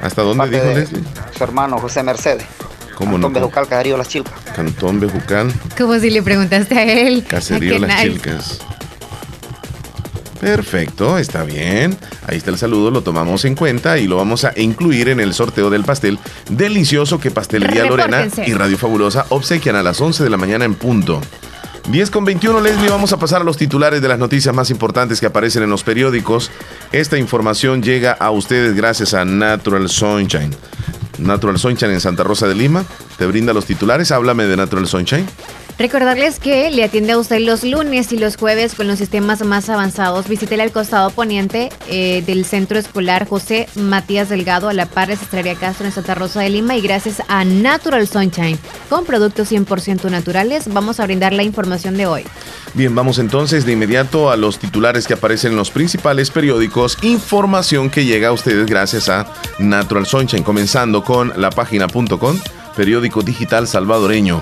¿Hasta 0.03 0.23
dónde 0.23 0.49
dijo 0.49 0.65
Leslie? 0.65 1.05
Su 1.37 1.45
hermano 1.45 1.79
José 1.79 2.03
Mercedes. 2.03 2.45
¿Cómo 2.97 3.13
Cantón 3.13 3.33
no? 3.35 3.41
Bejucal, 3.41 3.69
Caserío 3.69 3.97
Las 3.97 4.09
Chilcas. 4.09 4.35
Cantón 4.57 4.99
Bejucal. 4.99 5.53
Como 5.79 5.97
si 6.01 6.11
le 6.11 6.23
preguntaste 6.23 6.77
a 6.77 6.83
él. 6.83 7.25
Caserío 7.29 7.79
Las 7.79 8.03
Chilcas. 8.03 8.59
Perfecto, 10.41 11.19
está 11.19 11.45
bien. 11.45 11.97
Ahí 12.27 12.37
está 12.37 12.51
el 12.51 12.59
saludo, 12.59 12.91
lo 12.91 13.03
tomamos 13.03 13.45
en 13.45 13.55
cuenta 13.55 13.99
y 13.99 14.07
lo 14.07 14.17
vamos 14.17 14.45
a 14.45 14.53
incluir 14.57 15.09
en 15.09 15.21
el 15.21 15.35
sorteo 15.35 15.71
del 15.71 15.85
pastel 15.85 16.19
delicioso 16.51 17.19
que 17.19 17.31
Pastelería 17.31 17.85
Lorena 17.85 18.27
y 18.47 18.53
Radio 18.53 18.77
Fabulosa 18.79 19.27
obsequian 19.31 19.77
a 19.77 19.83
las 19.83 20.01
11 20.01 20.25
de 20.25 20.31
la 20.31 20.37
mañana 20.37 20.65
en 20.65 20.75
punto. 20.75 21.21
10 21.91 22.11
con 22.11 22.25
21, 22.25 22.61
Leslie, 22.63 22.89
vamos 22.89 23.13
a 23.13 23.19
pasar 23.19 23.43
a 23.43 23.45
los 23.45 23.59
titulares 23.59 24.01
de 24.01 24.09
las 24.09 24.19
noticias 24.19 24.55
más 24.55 24.71
importantes 24.71 25.21
que 25.21 25.27
aparecen 25.27 25.63
en 25.63 25.71
los 25.71 25.85
periódicos. 25.85 26.51
Esta 26.93 27.19
información 27.19 27.83
llega 27.83 28.13
a 28.13 28.31
ustedes 28.31 28.75
gracias 28.75 29.13
a 29.13 29.27
Natural 29.27 29.89
Sunshine. 29.91 30.55
Natural 31.19 31.59
Sunshine 31.59 31.93
en 31.93 32.01
Santa 32.01 32.25
Rosa 32.25 32.49
de 32.49 32.55
Lima. 32.55 32.85
Te 33.19 33.27
brinda 33.27 33.53
los 33.53 33.67
titulares. 33.67 34.13
Háblame 34.13 34.45
de 34.45 34.57
Natural 34.57 34.87
Sunshine. 34.87 35.27
Recordarles 35.77 36.39
que 36.39 36.71
le 36.71 36.85
atiende 36.85 37.13
a 37.13 37.19
usted 37.19 37.41
los 37.41 37.65
lunes 37.65 38.13
y 38.13 38.17
los 38.17 38.37
jueves 38.37 38.77
con 38.77 38.87
los 38.87 38.99
sistemas 38.99 39.45
más 39.45 39.69
avanzados. 39.69 40.29
Visítele 40.29 40.63
al 40.63 40.71
costado 40.71 41.11
poniente 41.11 41.71
eh, 41.89 42.23
del 42.25 42.45
Centro 42.45 42.79
Escolar 42.79 43.27
José 43.27 43.69
Matías 43.75 44.29
Delgado 44.29 44.69
a 44.69 44.73
la 44.73 44.87
par 44.87 45.09
de 45.09 45.15
Estrella 45.15 45.57
Castro 45.57 45.85
en 45.87 45.93
Santa 45.93 46.15
Rosa 46.15 46.43
de 46.43 46.51
Lima 46.51 46.77
y 46.77 46.81
gracias 46.81 47.23
a 47.27 47.45
Natural 47.45 48.07
Sunshine 48.07 48.57
con 48.89 49.05
productos 49.05 49.51
100% 49.51 50.11
naturales 50.11 50.73
vamos 50.73 51.01
a 51.01 51.07
brindar 51.07 51.33
la 51.33 51.43
información 51.43 51.97
de 51.97 52.07
hoy. 52.07 52.25
Bien, 52.75 52.95
vamos 52.95 53.19
entonces 53.19 53.67
de 53.67 53.73
inmediato 53.73 54.31
a 54.31 54.37
los 54.37 54.61
titulares 54.61 55.09
que 55.09 55.15
aparecen 55.15 55.53
en 55.53 55.57
los 55.57 55.73
principales 55.73 56.31
periódicos. 56.31 56.99
Información 57.03 57.91
que 57.91 58.05
llega 58.05 58.29
a 58.29 58.33
ustedes 58.33 58.67
gracias 58.67 59.09
a 59.09 59.27
Natural 59.59 60.07
Sunshine, 60.07 60.45
comenzando 60.45 61.03
con 61.03 61.33
la 61.37 61.51
página.com, 61.51 62.39
periódico 62.77 63.23
digital 63.23 63.67
salvadoreño. 63.67 64.41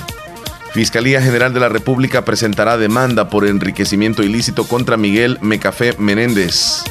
Fiscalía 0.72 1.20
General 1.20 1.52
de 1.52 1.60
la 1.60 1.68
República 1.68 2.24
presentará 2.24 2.78
demanda 2.78 3.28
por 3.28 3.46
enriquecimiento 3.46 4.22
ilícito 4.22 4.64
contra 4.64 4.96
Miguel 4.96 5.36
Mecafé 5.42 5.94
Menéndez. 5.98 6.82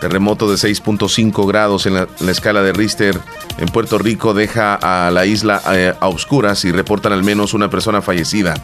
Terremoto 0.00 0.50
de 0.50 0.56
6.5 0.56 1.46
grados 1.46 1.86
en 1.86 1.94
la, 1.94 2.08
escala 2.28 2.62
de 2.62 2.72
Richter 2.72 3.16
en 3.58 3.68
Puerto 3.68 3.98
Rico 3.98 4.34
deja 4.34 4.74
a 4.74 5.12
la 5.12 5.24
isla 5.24 5.62
eh, 5.72 5.94
a 6.00 6.08
oscuras 6.08 6.64
y 6.64 6.72
reportan 6.72 7.12
al 7.12 7.22
menos 7.22 7.54
una 7.54 7.70
persona 7.70 8.02
fallecida. 8.02 8.54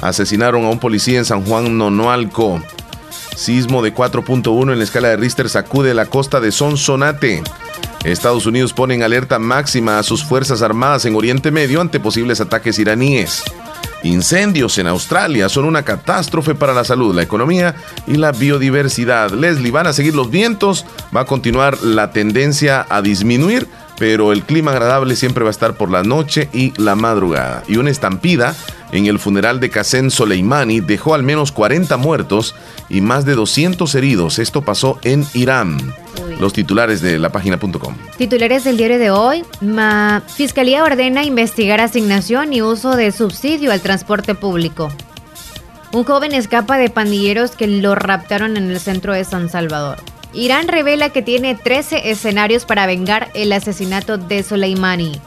Asesinaron 0.00 0.64
a 0.64 0.68
un 0.68 0.78
policía 0.78 1.18
en 1.18 1.24
San 1.24 1.44
Juan 1.44 1.76
Nonoalco. 1.76 2.62
Sismo 3.34 3.82
de 3.82 3.92
4.1 3.92 4.72
en 4.72 4.78
la 4.78 4.84
escala 4.84 5.08
de 5.08 5.16
Richter 5.16 5.48
sacude 5.50 5.94
la 5.94 6.06
costa 6.06 6.38
de 6.38 6.52
Sonsonate. 6.52 7.42
Estados 8.04 8.46
Unidos 8.46 8.72
pone 8.72 8.94
en 8.94 9.02
alerta 9.02 9.40
máxima 9.40 9.98
a 9.98 10.04
sus 10.04 10.24
Fuerzas 10.24 10.62
Armadas 10.62 11.04
en 11.06 11.16
Oriente 11.16 11.50
Medio 11.50 11.80
ante 11.80 11.98
posibles 11.98 12.40
ataques 12.40 12.78
iraníes. 12.78 13.42
Incendios 14.02 14.78
en 14.78 14.86
Australia 14.86 15.48
son 15.48 15.64
una 15.64 15.82
catástrofe 15.82 16.54
para 16.54 16.74
la 16.74 16.84
salud, 16.84 17.14
la 17.14 17.22
economía 17.22 17.74
y 18.06 18.14
la 18.14 18.32
biodiversidad. 18.32 19.30
Leslie, 19.30 19.70
van 19.70 19.86
a 19.86 19.92
seguir 19.92 20.14
los 20.14 20.30
vientos, 20.30 20.84
va 21.14 21.22
a 21.22 21.26
continuar 21.26 21.82
la 21.82 22.10
tendencia 22.10 22.86
a 22.88 23.02
disminuir 23.02 23.66
pero 23.98 24.32
el 24.32 24.42
clima 24.42 24.72
agradable 24.72 25.16
siempre 25.16 25.44
va 25.44 25.50
a 25.50 25.52
estar 25.52 25.74
por 25.74 25.90
la 25.90 26.02
noche 26.02 26.48
y 26.52 26.72
la 26.80 26.94
madrugada. 26.94 27.62
Y 27.66 27.76
una 27.76 27.90
estampida 27.90 28.54
en 28.92 29.06
el 29.06 29.18
funeral 29.18 29.60
de 29.60 29.70
Qasem 29.70 30.10
Soleimani 30.10 30.80
dejó 30.80 31.14
al 31.14 31.22
menos 31.22 31.52
40 31.52 31.96
muertos 31.96 32.54
y 32.88 33.00
más 33.00 33.24
de 33.24 33.34
200 33.34 33.94
heridos. 33.94 34.38
Esto 34.38 34.62
pasó 34.62 34.98
en 35.02 35.26
Irán. 35.34 35.94
Los 36.38 36.52
titulares 36.52 37.00
de 37.00 37.18
la 37.18 37.30
página.com. 37.30 37.94
Titulares 38.16 38.64
del 38.64 38.76
diario 38.76 38.98
de 38.98 39.10
hoy. 39.10 39.44
Fiscalía 40.28 40.84
ordena 40.84 41.24
investigar 41.24 41.80
asignación 41.80 42.52
y 42.52 42.62
uso 42.62 42.96
de 42.96 43.12
subsidio 43.12 43.72
al 43.72 43.80
transporte 43.80 44.34
público. 44.34 44.88
Un 45.92 46.04
joven 46.04 46.34
escapa 46.34 46.78
de 46.78 46.90
pandilleros 46.90 47.52
que 47.52 47.66
lo 47.66 47.94
raptaron 47.94 48.56
en 48.56 48.70
el 48.70 48.80
centro 48.80 49.14
de 49.14 49.24
San 49.24 49.48
Salvador. 49.48 49.98
Irán 50.32 50.68
revela 50.68 51.10
que 51.10 51.22
tiene 51.22 51.54
13 51.54 52.10
escenarios 52.10 52.66
para 52.66 52.86
vengar 52.86 53.30
el 53.34 53.52
asesinato 53.52 54.18
de 54.18 54.42
Soleimani. 54.42 55.18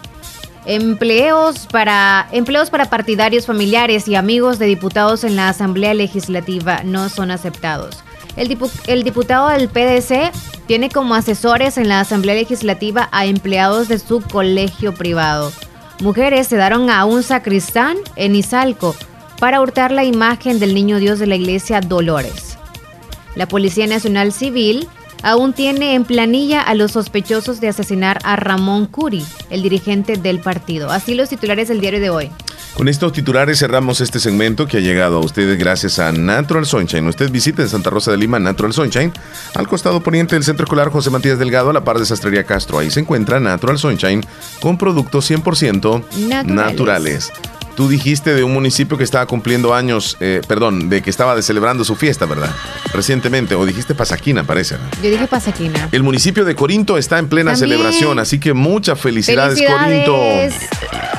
Empleos 0.65 1.65
para, 1.71 2.27
empleos 2.31 2.69
para 2.69 2.89
partidarios 2.89 3.47
familiares 3.47 4.07
y 4.07 4.15
amigos 4.15 4.59
de 4.59 4.67
diputados 4.67 5.23
en 5.23 5.35
la 5.35 5.49
Asamblea 5.49 5.95
Legislativa 5.95 6.83
no 6.83 7.09
son 7.09 7.31
aceptados. 7.31 8.03
El, 8.35 9.03
diputado 9.03 9.49
del 9.49 9.69
PDC 9.69 10.31
tiene 10.67 10.89
como 10.89 11.15
asesores 11.15 11.77
en 11.77 11.89
la 11.89 11.99
Asamblea 11.99 12.35
Legislativa 12.35 13.09
a 13.11 13.25
empleados 13.25 13.87
de 13.87 13.99
su 13.99 14.21
colegio 14.21 14.93
privado. 14.93 15.51
Mujeres 16.01 16.47
se 16.47 16.55
daron 16.55 16.89
a 16.89 17.05
un 17.05 17.23
sacristán 17.23 17.97
en 18.15 18.35
Izalco 18.35 18.95
para 19.39 19.61
hurtar 19.61 19.91
la 19.91 20.03
imagen 20.03 20.59
del 20.59 20.73
Niño 20.73 20.99
Dios 20.99 21.19
de 21.19 21.27
la 21.27 21.35
iglesia 21.35 21.81
Dolores. 21.81 22.57
La 23.35 23.47
Policía 23.47 23.87
Nacional 23.87 24.31
Civil 24.31 24.87
aún 25.23 25.53
tiene 25.53 25.95
en 25.95 26.05
planilla 26.05 26.61
a 26.61 26.73
los 26.73 26.91
sospechosos 26.91 27.59
de 27.59 27.67
asesinar 27.67 28.19
a 28.23 28.35
Ramón 28.35 28.85
Curi, 28.85 29.25
el 29.49 29.61
dirigente 29.61 30.17
del 30.17 30.39
partido. 30.39 30.89
Así 30.91 31.13
los 31.13 31.29
titulares 31.29 31.67
del 31.67 31.81
diario 31.81 31.99
de 31.99 32.09
hoy. 32.09 32.31
Con 32.79 32.87
estos 32.87 33.11
titulares 33.11 33.59
cerramos 33.59 33.99
este 33.99 34.21
segmento 34.21 34.65
que 34.65 34.77
ha 34.77 34.79
llegado 34.79 35.17
a 35.17 35.19
ustedes 35.19 35.59
gracias 35.59 35.99
a 35.99 36.13
Natural 36.13 36.65
Sunshine. 36.65 37.05
Usted 37.09 37.29
visite 37.29 37.61
en 37.61 37.67
Santa 37.67 37.89
Rosa 37.89 38.11
de 38.11 38.15
Lima 38.15 38.39
Natural 38.39 38.71
Sunshine, 38.71 39.11
al 39.55 39.67
costado 39.67 39.99
poniente 39.99 40.35
del 40.35 40.45
Centro 40.45 40.63
Escolar 40.63 40.89
José 40.89 41.09
Matías 41.09 41.37
Delgado, 41.37 41.71
a 41.71 41.73
la 41.73 41.83
par 41.83 41.99
de 41.99 42.05
Sastrería 42.05 42.45
Castro. 42.45 42.79
Ahí 42.79 42.89
se 42.89 43.01
encuentra 43.01 43.41
Natural 43.41 43.77
Sunshine 43.77 44.25
con 44.61 44.77
productos 44.77 45.29
100% 45.29 46.45
naturales. 46.45 47.33
Tú 47.75 47.89
dijiste 47.89 48.33
de 48.33 48.45
un 48.45 48.53
municipio 48.53 48.97
que 48.97 49.03
estaba 49.03 49.25
cumpliendo 49.25 49.73
años, 49.73 50.15
eh, 50.21 50.39
perdón, 50.47 50.87
de 50.87 51.01
que 51.01 51.09
estaba 51.09 51.41
celebrando 51.41 51.83
su 51.83 51.97
fiesta, 51.97 52.25
¿verdad? 52.27 52.55
Recientemente, 52.93 53.55
o 53.55 53.65
dijiste 53.65 53.93
Pasaquina, 53.93 54.45
parece. 54.45 54.77
Yo 55.03 55.09
dije 55.09 55.27
Pasaquina. 55.27 55.89
El 55.91 56.03
municipio 56.03 56.45
de 56.45 56.55
Corinto 56.55 56.97
está 56.97 57.19
en 57.19 57.27
plena 57.27 57.57
celebración, 57.57 58.19
así 58.19 58.39
que 58.39 58.53
muchas 58.53 58.97
felicidades, 58.97 59.59
Corinto. 59.59 60.15
Corinto. 60.15 61.18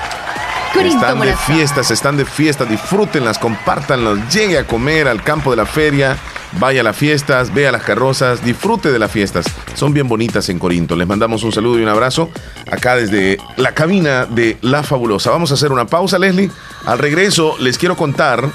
Están 0.78 1.20
de 1.20 1.36
fiestas, 1.36 1.90
están 1.90 2.16
de 2.16 2.24
fiestas, 2.24 2.68
disfrútenlas, 2.68 3.38
compártanlas, 3.38 4.32
llegue 4.32 4.58
a 4.58 4.66
comer 4.66 5.08
al 5.08 5.22
campo 5.22 5.50
de 5.50 5.56
la 5.56 5.66
feria 5.66 6.16
Vaya 6.58 6.80
a 6.80 6.84
las 6.84 6.96
fiestas, 6.96 7.54
vea 7.54 7.70
las 7.70 7.84
carrozas, 7.84 8.44
disfrute 8.44 8.90
de 8.90 8.98
las 8.98 9.10
fiestas. 9.10 9.46
Son 9.74 9.92
bien 9.94 10.08
bonitas 10.08 10.48
en 10.48 10.58
Corinto. 10.58 10.96
Les 10.96 11.06
mandamos 11.06 11.44
un 11.44 11.52
saludo 11.52 11.78
y 11.78 11.82
un 11.82 11.88
abrazo 11.88 12.28
acá 12.70 12.96
desde 12.96 13.38
la 13.56 13.72
cabina 13.72 14.26
de 14.26 14.56
La 14.60 14.82
Fabulosa. 14.82 15.30
Vamos 15.30 15.52
a 15.52 15.54
hacer 15.54 15.70
una 15.70 15.86
pausa, 15.86 16.18
Leslie. 16.18 16.50
Al 16.86 16.98
regreso 16.98 17.56
les 17.60 17.78
quiero 17.78 17.96
contar 17.96 18.50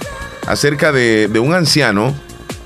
acerca 0.45 0.91
de, 0.91 1.29
un 1.39 1.53
anciano 1.53 2.13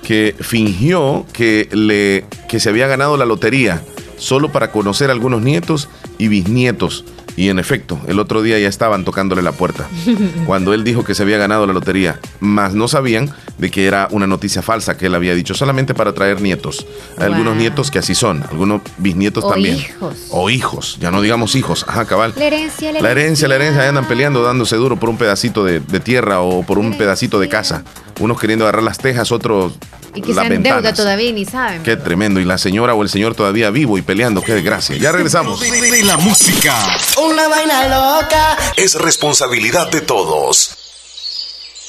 que 0.03 0.35
fingió 0.39 1.25
que, 1.31 1.69
le, 1.71 2.25
que 2.47 2.59
se 2.59 2.69
había 2.69 2.87
ganado 2.87 3.15
la 3.15 3.25
lotería 3.25 3.83
solo 4.17 4.51
para 4.51 4.71
conocer 4.71 5.11
a 5.11 5.13
algunos 5.13 5.43
nietos 5.43 5.89
y 6.17 6.27
bisnietos 6.27 7.05
y 7.35 7.49
en 7.49 7.59
efecto, 7.59 7.99
el 8.07 8.19
otro 8.19 8.41
día 8.41 8.59
ya 8.59 8.67
estaban 8.67 9.05
tocándole 9.05 9.41
la 9.41 9.51
puerta 9.51 9.87
cuando 10.45 10.73
él 10.73 10.83
dijo 10.83 11.03
que 11.03 11.15
se 11.15 11.23
había 11.23 11.37
ganado 11.37 11.65
la 11.67 11.73
lotería, 11.73 12.19
mas 12.39 12.73
no 12.73 12.87
sabían 12.87 13.31
de 13.57 13.69
que 13.71 13.85
era 13.85 14.07
una 14.11 14.27
noticia 14.27 14.61
falsa 14.61 14.97
que 14.97 15.07
él 15.07 15.15
había 15.15 15.35
dicho 15.35 15.53
solamente 15.53 15.93
para 15.93 16.13
traer 16.13 16.41
nietos. 16.41 16.85
Hay 17.17 17.25
algunos 17.25 17.55
nietos 17.55 17.91
que 17.91 17.99
así 17.99 18.15
son, 18.15 18.43
algunos 18.43 18.81
bisnietos 18.97 19.43
o 19.43 19.49
también. 19.49 19.75
Hijos. 19.75 20.15
O 20.29 20.49
hijos, 20.49 20.97
ya 20.99 21.11
no 21.11 21.21
digamos 21.21 21.55
hijos, 21.55 21.85
ajá, 21.87 22.05
cabal. 22.05 22.33
La 22.37 22.45
herencia, 22.45 22.91
la, 22.91 23.11
herencia, 23.11 23.47
la 23.47 23.55
herencia, 23.55 23.81
ahí 23.83 23.89
andan 23.89 24.07
peleando, 24.07 24.43
dándose 24.43 24.75
duro 24.77 24.97
por 24.97 25.09
un 25.09 25.17
pedacito 25.17 25.63
de, 25.63 25.79
tierra 25.99 26.39
o 26.41 26.63
por 26.63 26.79
un 26.79 26.97
pedacito 26.97 27.39
de 27.39 27.49
casa. 27.49 27.83
Unos 28.19 28.39
queriendo 28.39 28.65
agarrar 28.65 28.83
las 28.83 28.97
tejas, 28.97 29.31
otros 29.31 29.73
y 30.15 30.21
que 30.21 30.33
se 30.33 30.49
deuda 30.49 30.93
todavía 30.93 31.31
ni 31.31 31.45
saben. 31.45 31.83
Qué 31.83 31.95
tremendo. 31.95 32.39
Y 32.39 32.45
la 32.45 32.57
señora 32.57 32.93
o 32.93 33.03
el 33.03 33.09
señor 33.09 33.35
todavía 33.35 33.69
vivo 33.69 33.97
y 33.97 34.01
peleando. 34.01 34.41
Qué 34.41 34.53
desgracia. 34.53 34.97
Ya 34.97 35.11
regresamos. 35.11 35.61
la 36.03 36.17
música. 36.17 36.75
Una 37.21 37.47
vaina 37.47 37.87
loca. 37.87 38.57
Es 38.75 38.95
responsabilidad 38.95 39.89
de 39.89 40.01
todos. 40.01 40.71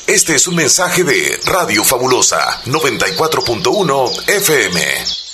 Este 0.07 0.35
es 0.35 0.49
un 0.49 0.57
mensaje 0.57 1.05
de 1.05 1.39
Radio 1.45 1.85
Fabulosa 1.85 2.63
94.1 2.67 4.29
FM. 4.29 5.30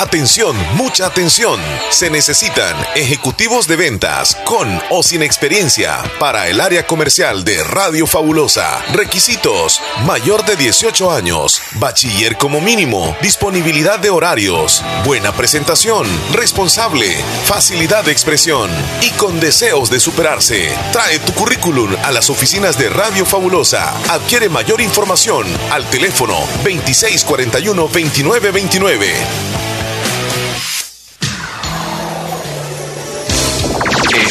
Atención, 0.00 0.56
mucha 0.74 1.06
atención. 1.06 1.60
Se 1.90 2.08
necesitan 2.08 2.76
ejecutivos 2.94 3.66
de 3.66 3.74
ventas 3.74 4.36
con 4.44 4.80
o 4.90 5.02
sin 5.02 5.24
experiencia 5.24 6.04
para 6.20 6.46
el 6.46 6.60
área 6.60 6.86
comercial 6.86 7.42
de 7.42 7.64
Radio 7.64 8.06
Fabulosa. 8.06 8.80
Requisitos: 8.92 9.82
mayor 10.06 10.44
de 10.44 10.54
18 10.54 11.10
años, 11.10 11.60
bachiller 11.80 12.38
como 12.38 12.60
mínimo, 12.60 13.16
disponibilidad 13.20 13.98
de 13.98 14.10
horarios, 14.10 14.84
buena 15.04 15.32
presentación, 15.32 16.06
responsable, 16.32 17.16
facilidad 17.46 18.04
de 18.04 18.12
expresión 18.12 18.70
y 19.02 19.10
con 19.18 19.40
deseos 19.40 19.90
de 19.90 19.98
superarse. 19.98 20.72
Trae 20.92 21.18
tu 21.18 21.32
currículum 21.32 21.96
a 22.04 22.12
las 22.12 22.30
oficinas 22.30 22.78
de 22.78 22.88
Radio 22.88 23.26
Fabulosa. 23.26 23.92
Adquiere 24.08 24.48
mayor 24.48 24.80
información 24.80 25.44
al 25.72 25.90
teléfono 25.90 26.38
2641 26.62 27.82
2929. 27.82 29.47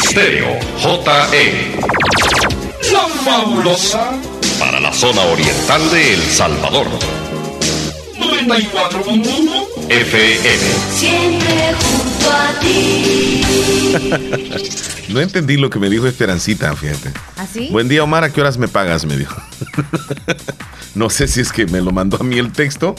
Estéreo 0.08 0.58
JE. 0.78 1.78
La 2.90 3.06
fabulosa 3.22 4.18
para 4.58 4.80
la 4.80 4.90
zona 4.90 5.20
oriental 5.20 5.90
de 5.90 6.14
El 6.14 6.22
Salvador. 6.22 6.86
94.1 8.18 9.90
FM. 9.90 10.64
Siempre 10.96 11.74
junto 11.74 12.30
a 12.30 12.58
ti. 12.58 13.42
no 15.10 15.20
entendí 15.20 15.58
lo 15.58 15.68
que 15.68 15.78
me 15.78 15.90
dijo 15.90 16.06
Esperancita, 16.06 16.74
fíjate. 16.74 17.12
¿Así? 17.36 17.66
¿Ah, 17.68 17.72
Buen 17.72 17.88
día, 17.90 18.02
Omar. 18.02 18.24
¿A 18.24 18.32
qué 18.32 18.40
horas 18.40 18.56
me 18.56 18.68
pagas? 18.68 19.04
Me 19.04 19.18
dijo. 19.18 19.36
no 20.94 21.10
sé 21.10 21.28
si 21.28 21.42
es 21.42 21.52
que 21.52 21.66
me 21.66 21.82
lo 21.82 21.90
mandó 21.90 22.16
a 22.18 22.24
mí 22.24 22.38
el 22.38 22.50
texto 22.52 22.94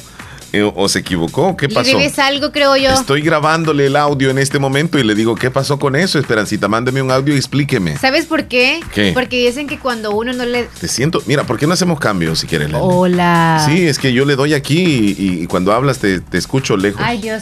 eh, 0.53 0.71
o 0.75 0.89
se 0.89 0.99
equivocó. 0.99 1.55
¿Qué 1.55 1.69
pasó? 1.69 1.97
Le 1.97 2.11
algo, 2.17 2.51
creo 2.51 2.75
yo. 2.75 2.89
Estoy 2.91 3.21
grabándole 3.21 3.85
el 3.87 3.95
audio 3.95 4.29
en 4.29 4.37
este 4.37 4.59
momento 4.59 4.97
y 4.97 5.03
le 5.03 5.15
digo, 5.15 5.35
¿qué 5.35 5.51
pasó 5.51 5.77
con 5.77 5.95
eso, 5.95 6.19
Esperancita? 6.19 6.67
Mándeme 6.67 7.01
un 7.01 7.11
audio 7.11 7.35
y 7.35 7.37
explíqueme. 7.37 7.97
¿Sabes 7.97 8.25
por 8.25 8.45
qué? 8.45 8.79
¿Qué? 8.93 9.11
Porque 9.13 9.45
dicen 9.45 9.67
que 9.67 9.79
cuando 9.79 10.11
uno 10.11 10.33
no 10.33 10.45
le... 10.45 10.63
Te 10.63 10.87
siento... 10.87 11.21
Mira, 11.25 11.43
¿por 11.43 11.57
qué 11.57 11.67
no 11.67 11.73
hacemos 11.73 11.99
cambios 11.99 12.39
si 12.39 12.47
quieres? 12.47 12.69
Hola. 12.73 13.63
Sí, 13.65 13.87
es 13.87 13.99
que 13.99 14.11
yo 14.13 14.25
le 14.25 14.35
doy 14.35 14.53
aquí 14.53 15.15
y, 15.17 15.47
cuando 15.47 15.73
hablas 15.73 15.99
te, 15.99 16.19
te 16.19 16.37
escucho 16.37 16.77
lejos. 16.77 17.01
Ay, 17.03 17.19
Dios. 17.19 17.41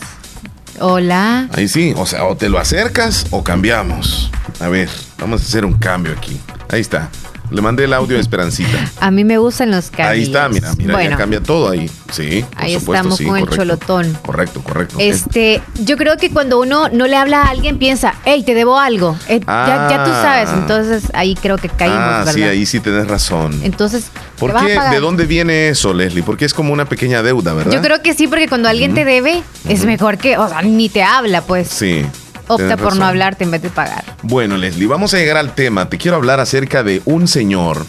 Hola. 0.80 1.49
Ahí 1.53 1.68
sí, 1.68 1.93
o 1.97 2.05
sea, 2.05 2.26
o 2.26 2.38
te 2.38 2.49
lo 2.49 2.60
acercas 2.60 3.26
o 3.32 3.43
cambiamos. 3.43 4.30
A 4.60 4.68
ver, 4.68 4.89
vamos 5.18 5.41
a 5.41 5.45
hacer 5.45 5.66
un 5.66 5.74
cambio 5.74 6.14
aquí. 6.14 6.39
Ahí 6.70 6.82
está. 6.82 7.10
Le 7.50 7.62
mandé 7.62 7.86
el 7.86 7.93
audio 7.93 8.16
de 8.16 8.22
Esperancita. 8.22 8.91
A 9.00 9.10
mí 9.10 9.24
me 9.24 9.38
gustan 9.38 9.72
los 9.72 9.89
cambios. 9.89 10.10
Ahí 10.10 10.24
está, 10.24 10.50
mira, 10.50 10.74
mira, 10.78 11.04
ya 11.04 11.18
cambia 11.18 11.41
todo 11.41 11.70
ahí. 11.70 11.89
Sí, 12.12 12.45
por 12.54 12.64
ahí 12.64 12.76
estamos 12.76 13.22
con 13.22 13.38
el 13.38 13.50
cholotón. 13.50 14.18
Correcto, 14.26 14.62
correcto. 14.62 14.98
Este, 15.00 15.62
yo 15.84 15.98
creo 15.98 16.18
que 16.18 16.30
cuando 16.30 16.60
uno 16.60 16.89
no 16.89 17.08
le 17.08 17.16
habla 17.16 17.43
a 17.43 17.50
alguien 17.50 17.78
piensa, 17.78 18.16
hey, 18.26 18.43
te 18.45 18.54
debo 18.54 18.80
algo. 18.80 19.18
Eh, 19.30 19.39
ya, 19.45 20.04
tú 20.04 20.12
sabes, 20.12 20.50
ah. 20.50 20.58
entonces 20.60 21.04
ahí 21.14 21.36
creo 21.36 21.58
que 21.58 21.70
caímos, 21.70 21.98
ah, 22.00 22.26
sí, 22.34 22.43
ahí 22.43 22.66
sí 22.66 22.80
tienes 22.80 23.08
razón. 23.08 23.60
Entonces, 23.64 24.08
¿por 24.38 24.54
qué? 24.66 24.78
¿De 24.91 25.00
dónde 25.00 25.26
viene 25.26 25.70
eso, 25.70 25.93
Leslie? 25.93 26.24
Porque 26.24 26.45
es 26.45 26.54
como 26.54 26.74
una 26.74 26.86
pequeña 26.86 27.24
deuda, 27.24 27.54
¿verdad? 27.54 27.72
Yo 27.72 27.82
creo 27.82 28.02
que 28.02 28.14
sí, 28.14 28.28
porque 28.28 28.48
cuando 28.48 28.68
alguien 28.68 28.93
te 28.93 29.06
debe, 29.06 29.41
es 29.68 29.86
mejor 29.86 30.18
que, 30.18 30.38
o 30.38 30.48
sea, 30.50 30.62
ni 30.62 30.89
te 30.89 31.04
habla, 31.04 31.41
pues. 31.41 31.70
Sí 31.70 32.06
opta 32.48 32.78
por 32.78 32.95
no 32.95 33.06
hablarte 33.06 33.43
en 33.43 33.52
vez 33.52 33.62
de 33.62 33.70
pagar. 33.70 34.04
Bueno, 34.24 34.58
Leslie, 34.58 34.88
vamos 34.88 35.14
a 35.14 35.18
llegar 35.18 35.38
al 35.38 35.54
tema. 35.54 35.89
Te 35.89 35.98
quiero 35.98 36.18
hablar 36.18 36.39
acerca 36.39 36.84
de 36.84 37.02
un 37.06 37.28
señor. 37.28 37.86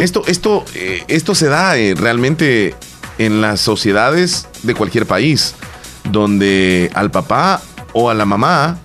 Esto, 0.00 0.22
esto, 0.26 0.64
eh, 0.74 1.04
esto 1.08 1.34
se 1.34 1.46
da 1.46 1.76
eh, 1.76 1.94
realmente 1.96 2.74
en 3.18 3.40
las 3.40 3.60
sociedades 3.60 4.48
de 4.62 4.74
cualquier 4.74 5.06
país, 5.06 5.54
donde 6.10 6.90
al 6.94 7.10
papá 7.10 7.60
o 7.92 8.10
a 8.10 8.14
la 8.14 8.24
mamá 8.24 8.78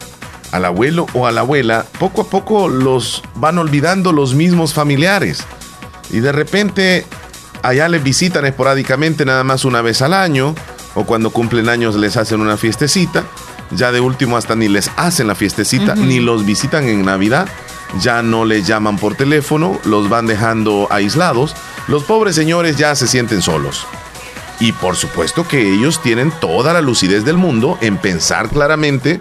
al 0.51 0.65
abuelo 0.65 1.05
o 1.13 1.27
a 1.27 1.31
la 1.31 1.41
abuela, 1.41 1.85
poco 1.99 2.21
a 2.21 2.29
poco 2.29 2.69
los 2.69 3.21
van 3.35 3.57
olvidando 3.57 4.13
los 4.13 4.33
mismos 4.35 4.73
familiares. 4.73 5.43
Y 6.11 6.19
de 6.19 6.31
repente 6.31 7.05
allá 7.61 7.89
les 7.89 8.01
visitan 8.03 8.45
esporádicamente 8.45 9.25
nada 9.25 9.43
más 9.43 9.65
una 9.65 9.81
vez 9.81 10.01
al 10.01 10.13
año, 10.13 10.55
o 10.93 11.05
cuando 11.05 11.31
cumplen 11.31 11.67
años 11.67 11.95
les 11.95 12.15
hacen 12.15 12.39
una 12.39 12.55
fiestecita. 12.55 13.25
Ya 13.71 13.91
de 13.91 13.99
último 13.99 14.37
hasta 14.37 14.55
ni 14.55 14.67
les 14.67 14.91
hacen 14.95 15.27
la 15.27 15.35
fiestecita, 15.35 15.95
ni 15.95 16.19
los 16.19 16.45
visitan 16.45 16.87
en 16.87 17.03
Navidad. 17.03 17.47
Ya 17.99 18.21
no 18.21 18.45
les 18.45 18.67
llaman 18.67 18.97
por 18.97 19.15
teléfono, 19.15 19.79
los 19.85 20.09
van 20.09 20.27
dejando 20.27 20.87
aislados. 20.91 21.55
Los 21.87 22.03
pobres 22.03 22.35
señores 22.35 22.77
ya 22.77 22.95
se 22.95 23.07
sienten 23.07 23.41
solos. 23.41 23.85
Y 24.59 24.71
por 24.71 24.95
supuesto 24.95 25.47
que 25.47 25.73
ellos 25.73 26.01
tienen 26.01 26.31
toda 26.39 26.73
la 26.73 26.81
lucidez 26.81 27.25
del 27.25 27.37
mundo 27.37 27.77
en 27.81 27.97
pensar 27.97 28.49
claramente 28.49 29.19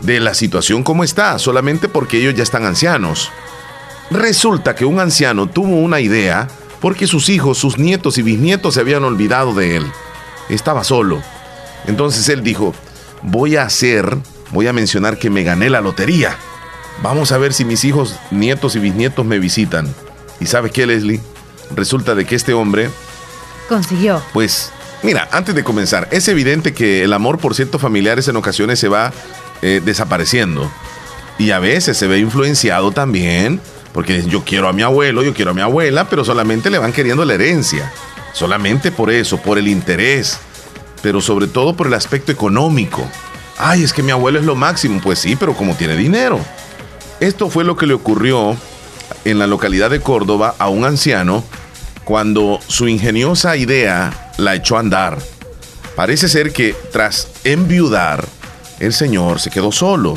de 0.00 0.20
la 0.20 0.34
situación 0.34 0.82
como 0.82 1.04
está, 1.04 1.38
solamente 1.38 1.88
porque 1.88 2.18
ellos 2.18 2.34
ya 2.34 2.42
están 2.42 2.64
ancianos. 2.64 3.30
Resulta 4.10 4.74
que 4.74 4.84
un 4.84 4.98
anciano 5.00 5.46
tuvo 5.46 5.76
una 5.76 6.00
idea 6.00 6.48
porque 6.80 7.06
sus 7.06 7.28
hijos, 7.28 7.58
sus 7.58 7.78
nietos 7.78 8.18
y 8.18 8.22
bisnietos 8.22 8.74
se 8.74 8.80
habían 8.80 9.04
olvidado 9.04 9.54
de 9.54 9.76
él. 9.76 9.86
Estaba 10.48 10.82
solo. 10.82 11.22
Entonces 11.86 12.28
él 12.28 12.42
dijo, 12.42 12.74
voy 13.22 13.56
a 13.56 13.62
hacer, 13.62 14.16
voy 14.50 14.66
a 14.66 14.72
mencionar 14.72 15.18
que 15.18 15.30
me 15.30 15.42
gané 15.42 15.70
la 15.70 15.80
lotería. 15.80 16.36
Vamos 17.02 17.32
a 17.32 17.38
ver 17.38 17.52
si 17.52 17.64
mis 17.64 17.84
hijos, 17.84 18.16
nietos 18.30 18.76
y 18.76 18.78
bisnietos 18.78 19.24
me 19.24 19.38
visitan. 19.38 19.92
¿Y 20.40 20.46
sabes 20.46 20.72
qué, 20.72 20.86
Leslie? 20.86 21.20
Resulta 21.74 22.14
de 22.14 22.24
que 22.24 22.34
este 22.34 22.52
hombre... 22.52 22.90
Consiguió. 23.68 24.22
Pues, 24.32 24.70
mira, 25.02 25.28
antes 25.32 25.54
de 25.54 25.64
comenzar, 25.64 26.08
es 26.10 26.28
evidente 26.28 26.74
que 26.74 27.02
el 27.04 27.12
amor 27.12 27.38
por 27.38 27.54
ciertos 27.54 27.80
familiares 27.80 28.28
en 28.28 28.36
ocasiones 28.36 28.78
se 28.78 28.88
va 28.88 29.12
eh, 29.62 29.80
desapareciendo. 29.84 30.70
Y 31.38 31.52
a 31.52 31.58
veces 31.58 31.96
se 31.96 32.06
ve 32.06 32.18
influenciado 32.18 32.92
también, 32.92 33.60
porque 33.92 34.22
yo 34.24 34.44
quiero 34.44 34.68
a 34.68 34.72
mi 34.72 34.82
abuelo, 34.82 35.22
yo 35.22 35.34
quiero 35.34 35.52
a 35.52 35.54
mi 35.54 35.62
abuela, 35.62 36.08
pero 36.08 36.24
solamente 36.24 36.70
le 36.70 36.78
van 36.78 36.92
queriendo 36.92 37.24
la 37.24 37.34
herencia. 37.34 37.92
Solamente 38.32 38.92
por 38.92 39.10
eso, 39.10 39.38
por 39.38 39.58
el 39.58 39.68
interés, 39.68 40.38
pero 41.02 41.20
sobre 41.20 41.46
todo 41.46 41.74
por 41.74 41.88
el 41.88 41.94
aspecto 41.94 42.32
económico. 42.32 43.06
Ay, 43.58 43.82
es 43.82 43.92
que 43.92 44.02
mi 44.02 44.12
abuelo 44.12 44.38
es 44.38 44.44
lo 44.44 44.54
máximo. 44.54 45.00
Pues 45.02 45.18
sí, 45.18 45.36
pero 45.36 45.54
como 45.54 45.74
tiene 45.74 45.96
dinero. 45.96 46.40
Esto 47.20 47.50
fue 47.50 47.64
lo 47.64 47.76
que 47.76 47.86
le 47.86 47.94
ocurrió 47.94 48.56
en 49.24 49.38
la 49.38 49.46
localidad 49.46 49.90
de 49.90 50.00
Córdoba 50.00 50.54
a 50.58 50.68
un 50.68 50.84
anciano 50.84 51.44
cuando 52.04 52.58
su 52.66 52.88
ingeniosa 52.88 53.56
idea 53.56 54.32
la 54.38 54.54
echó 54.54 54.76
a 54.76 54.80
andar. 54.80 55.18
Parece 55.94 56.28
ser 56.28 56.52
que 56.52 56.74
tras 56.90 57.28
enviudar, 57.44 58.26
el 58.80 58.92
señor 58.92 59.40
se 59.40 59.50
quedó 59.50 59.70
solo. 59.70 60.14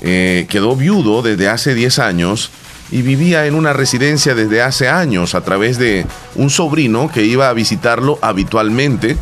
Eh, 0.00 0.46
quedó 0.48 0.76
viudo 0.76 1.22
desde 1.22 1.48
hace 1.48 1.74
10 1.74 1.98
años 1.98 2.50
y 2.90 3.02
vivía 3.02 3.46
en 3.46 3.54
una 3.54 3.72
residencia 3.72 4.34
desde 4.34 4.62
hace 4.62 4.88
años 4.88 5.34
a 5.34 5.40
través 5.42 5.78
de 5.78 6.06
un 6.34 6.50
sobrino 6.50 7.10
que 7.12 7.24
iba 7.24 7.48
a 7.48 7.52
visitarlo 7.52 8.18
habitualmente. 8.22 9.16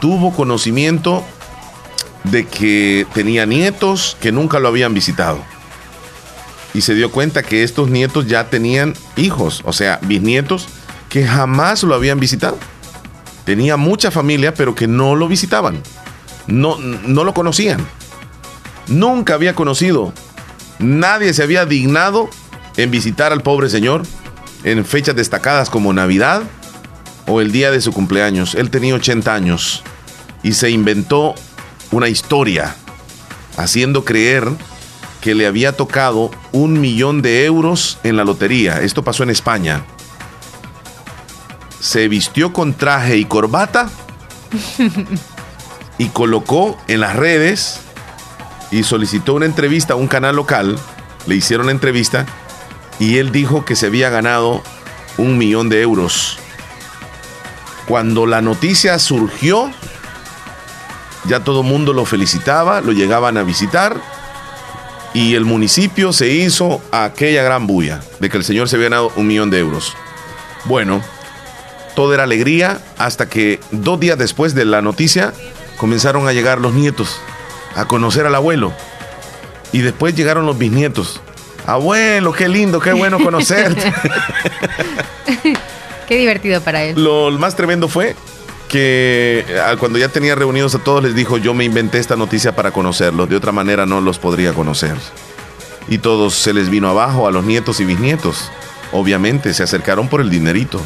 Tuvo 0.00 0.32
conocimiento 0.32 1.24
de 2.24 2.46
que 2.46 3.06
tenía 3.12 3.46
nietos 3.46 4.16
que 4.20 4.32
nunca 4.32 4.58
lo 4.58 4.68
habían 4.68 4.94
visitado. 4.94 5.38
Y 6.72 6.82
se 6.82 6.94
dio 6.94 7.10
cuenta 7.10 7.42
que 7.42 7.62
estos 7.62 7.90
nietos 7.90 8.26
ya 8.26 8.48
tenían 8.48 8.94
hijos, 9.16 9.62
o 9.64 9.72
sea, 9.72 9.98
bisnietos 10.02 10.68
que 11.08 11.26
jamás 11.26 11.82
lo 11.82 11.94
habían 11.94 12.20
visitado. 12.20 12.58
Tenía 13.44 13.76
mucha 13.76 14.10
familia, 14.10 14.54
pero 14.54 14.74
que 14.74 14.86
no 14.86 15.16
lo 15.16 15.26
visitaban 15.26 15.82
no, 16.50 16.78
no 16.78 17.24
lo 17.24 17.34
conocían. 17.34 17.86
Nunca 18.88 19.34
había 19.34 19.54
conocido. 19.54 20.12
Nadie 20.78 21.32
se 21.32 21.42
había 21.42 21.66
dignado 21.66 22.28
en 22.76 22.90
visitar 22.90 23.32
al 23.32 23.42
pobre 23.42 23.68
señor 23.68 24.02
en 24.64 24.84
fechas 24.84 25.16
destacadas 25.16 25.70
como 25.70 25.92
Navidad 25.92 26.42
o 27.26 27.40
el 27.40 27.52
día 27.52 27.70
de 27.70 27.80
su 27.80 27.92
cumpleaños. 27.92 28.54
Él 28.54 28.70
tenía 28.70 28.94
80 28.94 29.34
años 29.34 29.82
y 30.42 30.52
se 30.52 30.70
inventó 30.70 31.34
una 31.90 32.08
historia 32.08 32.76
haciendo 33.56 34.04
creer 34.04 34.48
que 35.20 35.34
le 35.34 35.46
había 35.46 35.72
tocado 35.72 36.30
un 36.52 36.80
millón 36.80 37.22
de 37.22 37.44
euros 37.44 37.98
en 38.02 38.16
la 38.16 38.24
lotería. 38.24 38.80
Esto 38.80 39.04
pasó 39.04 39.22
en 39.22 39.30
España. 39.30 39.84
Se 41.80 42.08
vistió 42.08 42.52
con 42.52 42.74
traje 42.74 43.16
y 43.16 43.24
corbata 43.24 43.90
y 45.98 46.08
colocó 46.08 46.78
en 46.88 47.00
las 47.00 47.16
redes 47.16 47.80
y 48.70 48.82
solicitó 48.82 49.34
una 49.34 49.46
entrevista 49.46 49.94
a 49.94 49.96
un 49.96 50.08
canal 50.08 50.36
local. 50.36 50.78
Le 51.26 51.36
hicieron 51.36 51.66
la 51.66 51.72
entrevista 51.72 52.26
y 52.98 53.18
él 53.18 53.32
dijo 53.32 53.64
que 53.64 53.76
se 53.76 53.86
había 53.86 54.10
ganado 54.10 54.62
un 55.18 55.38
millón 55.38 55.68
de 55.68 55.82
euros. 55.82 56.38
Cuando 57.90 58.24
la 58.24 58.40
noticia 58.40 59.00
surgió, 59.00 59.68
ya 61.26 61.40
todo 61.40 61.62
el 61.62 61.66
mundo 61.66 61.92
lo 61.92 62.04
felicitaba, 62.04 62.80
lo 62.80 62.92
llegaban 62.92 63.36
a 63.36 63.42
visitar 63.42 63.96
y 65.12 65.34
el 65.34 65.44
municipio 65.44 66.12
se 66.12 66.28
hizo 66.28 66.80
aquella 66.92 67.42
gran 67.42 67.66
bulla 67.66 68.00
de 68.20 68.30
que 68.30 68.36
el 68.36 68.44
señor 68.44 68.68
se 68.68 68.76
había 68.76 68.90
ganado 68.90 69.12
un 69.16 69.26
millón 69.26 69.50
de 69.50 69.58
euros. 69.58 69.96
Bueno, 70.66 71.02
todo 71.96 72.14
era 72.14 72.22
alegría 72.22 72.80
hasta 72.96 73.28
que 73.28 73.58
dos 73.72 73.98
días 73.98 74.16
después 74.16 74.54
de 74.54 74.66
la 74.66 74.82
noticia 74.82 75.32
comenzaron 75.76 76.28
a 76.28 76.32
llegar 76.32 76.60
los 76.60 76.72
nietos 76.72 77.20
a 77.74 77.86
conocer 77.86 78.24
al 78.24 78.36
abuelo. 78.36 78.72
Y 79.72 79.80
después 79.80 80.14
llegaron 80.14 80.46
los 80.46 80.56
bisnietos. 80.56 81.20
Abuelo, 81.66 82.32
qué 82.34 82.48
lindo, 82.48 82.78
qué 82.78 82.92
bueno 82.92 83.18
conocerte. 83.24 83.92
qué 86.10 86.18
divertido 86.18 86.60
para 86.60 86.82
él. 86.82 87.02
Lo 87.02 87.30
más 87.30 87.54
tremendo 87.54 87.86
fue 87.86 88.16
que 88.68 89.44
ah, 89.64 89.76
cuando 89.78 89.96
ya 89.96 90.08
tenía 90.08 90.34
reunidos 90.34 90.74
a 90.74 90.80
todos 90.80 91.04
les 91.04 91.14
dijo, 91.14 91.38
yo 91.38 91.54
me 91.54 91.64
inventé 91.64 91.98
esta 91.98 92.16
noticia 92.16 92.56
para 92.56 92.72
conocerlos, 92.72 93.28
de 93.28 93.36
otra 93.36 93.52
manera 93.52 93.86
no 93.86 94.00
los 94.00 94.18
podría 94.18 94.52
conocer. 94.52 94.96
Y 95.88 95.98
todos 95.98 96.34
se 96.34 96.52
les 96.52 96.68
vino 96.68 96.88
abajo 96.88 97.28
a 97.28 97.30
los 97.30 97.44
nietos 97.44 97.78
y 97.78 97.84
bisnietos. 97.84 98.50
Obviamente 98.90 99.54
se 99.54 99.62
acercaron 99.62 100.08
por 100.08 100.20
el 100.20 100.30
dinerito. 100.30 100.82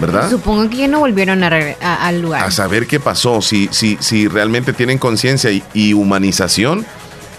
¿verdad? 0.00 0.30
Supongo 0.30 0.70
que 0.70 0.76
ya 0.76 0.86
no 0.86 1.00
volvieron 1.00 1.42
al 1.42 2.20
lugar. 2.22 2.44
A 2.44 2.52
saber 2.52 2.86
qué 2.86 3.00
pasó, 3.00 3.42
si, 3.42 3.68
si, 3.72 3.98
si 4.00 4.28
realmente 4.28 4.72
tienen 4.72 4.98
conciencia 4.98 5.50
y, 5.74 5.92
humanización, 5.92 6.86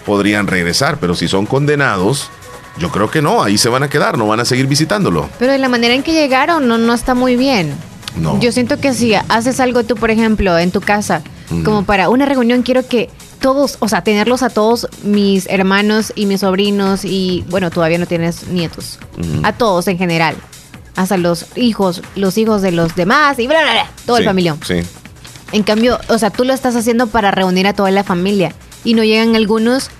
podrían 0.04 0.46
regresar, 0.46 0.98
pero 1.00 1.14
si 1.14 1.26
son 1.26 1.46
condenados, 1.46 2.30
yo 2.78 2.90
creo 2.90 3.10
que 3.10 3.22
no, 3.22 3.42
ahí 3.42 3.58
se 3.58 3.68
van 3.68 3.82
a 3.82 3.88
quedar, 3.88 4.18
no 4.18 4.26
van 4.26 4.40
a 4.40 4.44
seguir 4.44 4.66
visitándolo. 4.66 5.28
Pero 5.38 5.52
de 5.52 5.58
la 5.58 5.68
manera 5.68 5.94
en 5.94 6.02
que 6.02 6.12
llegaron 6.12 6.68
no, 6.68 6.78
no 6.78 6.94
está 6.94 7.14
muy 7.14 7.36
bien. 7.36 7.74
No. 8.16 8.40
Yo 8.40 8.50
siento 8.52 8.80
que 8.80 8.92
si 8.92 9.14
haces 9.14 9.60
algo 9.60 9.84
tú, 9.84 9.94
por 9.94 10.10
ejemplo, 10.10 10.58
en 10.58 10.70
tu 10.70 10.80
casa, 10.80 11.22
como 11.64 11.84
para 11.84 12.08
una 12.08 12.26
reunión, 12.26 12.62
quiero 12.62 12.86
que 12.86 13.08
todos, 13.40 13.76
o 13.80 13.88
sea, 13.88 14.02
tenerlos 14.02 14.42
a 14.42 14.50
todos 14.50 14.88
mis 15.02 15.46
hermanos 15.48 16.12
y 16.14 16.26
mis 16.26 16.40
sobrinos 16.40 17.04
y, 17.04 17.44
bueno, 17.48 17.70
todavía 17.70 17.98
no 17.98 18.06
tienes 18.06 18.48
nietos, 18.48 18.98
a 19.42 19.52
todos 19.52 19.88
en 19.88 19.98
general 19.98 20.36
hasta 20.96 21.16
los 21.16 21.46
hijos, 21.56 22.02
los 22.14 22.36
hijos 22.38 22.62
de 22.62 22.72
los 22.72 22.94
demás 22.94 23.38
y 23.38 23.46
bla, 23.46 23.62
bla, 23.62 23.72
bla, 23.72 23.90
todo 24.06 24.18
el 24.18 24.24
familia. 24.24 24.56
Sí. 24.66 24.80
En 25.52 25.62
cambio, 25.62 25.98
o 26.08 26.18
sea, 26.18 26.30
tú 26.30 26.44
lo 26.44 26.52
estás 26.52 26.76
haciendo 26.76 27.06
para 27.06 27.30
reunir 27.30 27.66
a 27.66 27.72
toda 27.72 27.90
la 27.90 28.04
familia 28.04 28.54
y 28.84 28.94
no 28.94 29.02
llegan 29.02 29.34
algunos, 29.34 29.90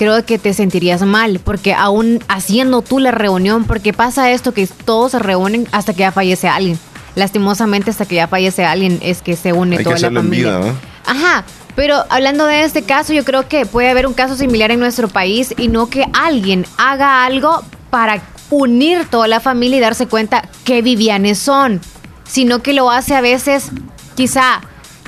creo 0.00 0.24
que 0.24 0.38
te 0.38 0.54
sentirías 0.54 1.02
mal, 1.02 1.40
porque 1.44 1.74
aún 1.74 2.24
haciendo 2.26 2.80
tú 2.80 3.00
la 3.00 3.10
reunión, 3.10 3.64
porque 3.64 3.92
pasa 3.92 4.30
esto 4.30 4.54
que 4.54 4.66
todos 4.66 5.12
se 5.12 5.18
reúnen 5.18 5.68
hasta 5.72 5.92
que 5.92 5.98
ya 5.98 6.10
fallece 6.10 6.48
alguien. 6.48 6.78
Lastimosamente, 7.16 7.90
hasta 7.90 8.06
que 8.06 8.14
ya 8.14 8.26
fallece 8.26 8.64
alguien 8.64 8.98
es 9.02 9.20
que 9.20 9.36
se 9.36 9.52
une 9.52 9.76
toda 9.84 9.98
la 9.98 10.10
familia. 10.10 10.58
Ajá, 11.04 11.44
pero 11.76 12.02
hablando 12.08 12.46
de 12.46 12.64
este 12.64 12.80
caso, 12.80 13.12
yo 13.12 13.26
creo 13.26 13.46
que 13.46 13.66
puede 13.66 13.90
haber 13.90 14.06
un 14.06 14.14
caso 14.14 14.36
similar 14.36 14.70
en 14.70 14.80
nuestro 14.80 15.06
país 15.06 15.52
y 15.58 15.68
no 15.68 15.90
que 15.90 16.06
alguien 16.14 16.64
haga 16.78 17.26
algo 17.26 17.62
para 17.90 18.22
unir 18.48 19.04
toda 19.04 19.28
la 19.28 19.38
familia 19.38 19.76
y 19.76 19.80
darse 19.80 20.06
cuenta 20.06 20.48
qué 20.64 20.80
Vivianes 20.80 21.38
son, 21.38 21.78
sino 22.26 22.62
que 22.62 22.72
lo 22.72 22.90
hace 22.90 23.16
a 23.16 23.20
veces 23.20 23.68
quizá 24.14 24.62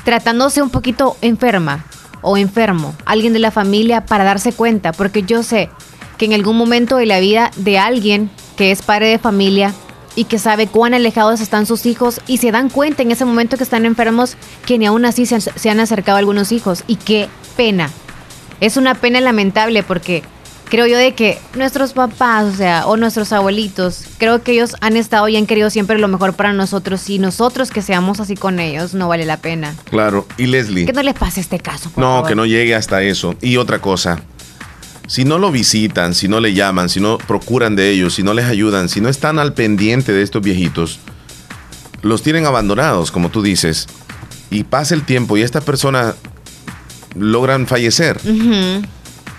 tratándose 0.05 0.61
un 0.61 0.68
poquito 0.68 1.16
enferma 1.22 1.86
o 2.23 2.37
enfermo, 2.37 2.95
alguien 3.05 3.33
de 3.33 3.39
la 3.39 3.51
familia 3.51 4.07
para 4.07 4.25
darse 4.25 4.53
cuenta, 4.53 4.93
porque 4.93 5.23
yo 5.23 5.43
sé 5.43 5.68
que 6.16 6.25
en 6.25 6.33
algún 6.33 6.57
momento 6.57 6.97
de 6.97 7.07
la 7.07 7.20
vida 7.20 7.51
de 7.57 7.79
alguien 7.79 8.31
que 8.57 8.70
es 8.70 8.83
padre 8.83 9.09
de 9.09 9.18
familia 9.18 9.75
y 10.14 10.25
que 10.25 10.39
sabe 10.39 10.66
cuán 10.66 10.95
alejados 10.95 11.41
están 11.41 11.66
sus 11.66 11.87
hijos 11.87 12.20
y 12.27 12.39
se 12.39 12.53
dan 12.53 12.68
cuenta 12.68 13.03
en 13.03 13.11
ese 13.11 13.25
momento 13.25 13.57
que 13.57 13.64
están 13.64 13.87
enfermos 13.87 14.37
que 14.66 14.79
ni 14.79 14.87
aún 14.87 15.05
así 15.05 15.27
se, 15.27 15.70
han 15.70 15.81
acercado 15.81 16.18
algunos 16.18 16.53
hijos 16.53 16.85
y 16.87 16.97
qué 16.97 17.29
pena. 17.57 17.91
Es 18.61 18.77
una 18.77 18.95
pena 18.95 19.20
lamentable 19.20 19.83
porque 19.83 20.23
creo 20.73 20.87
yo 20.87 20.97
de 20.97 21.12
que 21.12 21.39
nuestros 21.55 21.93
papás, 21.93 22.47
o 22.47 22.57
sea, 22.57 22.87
o 22.87 22.97
nuestros 22.97 23.31
abuelitos, 23.35 24.05
creo 24.16 24.43
que 24.43 24.53
ellos 24.53 24.75
han 24.81 24.97
estado 24.97 25.29
y 25.29 25.37
han 25.37 25.45
querido 25.45 25.68
siempre 25.68 25.99
lo 25.99 26.09
mejor 26.09 26.33
para 26.33 26.55
nosotros 26.55 27.11
y 27.11 27.18
nosotros 27.18 27.70
que 27.70 27.83
seamos 27.83 28.20
así 28.20 28.37
con 28.37 28.59
ellos 28.59 28.95
no 28.95 29.07
vale 29.07 29.27
la 29.27 29.37
pena. 29.37 29.75
Claro, 29.91 30.27
y 30.39 30.47
Leslie. 30.47 30.87
Que 30.87 30.95
no 30.95 31.03
les 31.03 31.12
pase 31.12 31.43
este 31.43 31.59
caso. 31.59 31.93
no, 31.97 32.25
que 32.27 32.35
no 32.35 32.47
llegue 32.47 32.75
hasta 32.75 33.03
eso. 33.03 33.35
Y 33.43 33.59
otra 33.59 33.81
cosa, 33.81 34.23
si 35.07 35.27
no 35.27 35.39
lo 35.39 35.53
visitan, 35.53 36.14
si 36.14 36.27
no 36.27 36.41
le 36.41 36.55
llaman, 36.55 36.89
si 36.89 37.01
no 37.01 37.18
procuran 37.18 37.77
de 37.77 37.91
ellos, 37.91 38.14
si 38.14 38.23
no 38.23 38.33
les 38.33 38.47
ayudan, 38.47 38.89
si 38.89 39.03
no 39.03 39.11
están 39.11 39.39
al 39.39 39.53
pendiente 39.53 40.14
de 40.14 40.23
estos 40.23 40.41
viejitos, 40.41 41.01
los 42.01 42.23
tienen 42.23 42.47
abandonados, 42.47 43.12
como 43.12 43.29
tú 43.29 43.43
dices, 43.43 43.89
y 44.49 44.64
pasa 44.64 44.95
el 44.95 45.05
tiempo 45.05 45.37
y 45.37 45.43
esta 45.43 45.61
persona 45.61 46.14
logran 47.14 47.66
fallecer. 47.66 48.18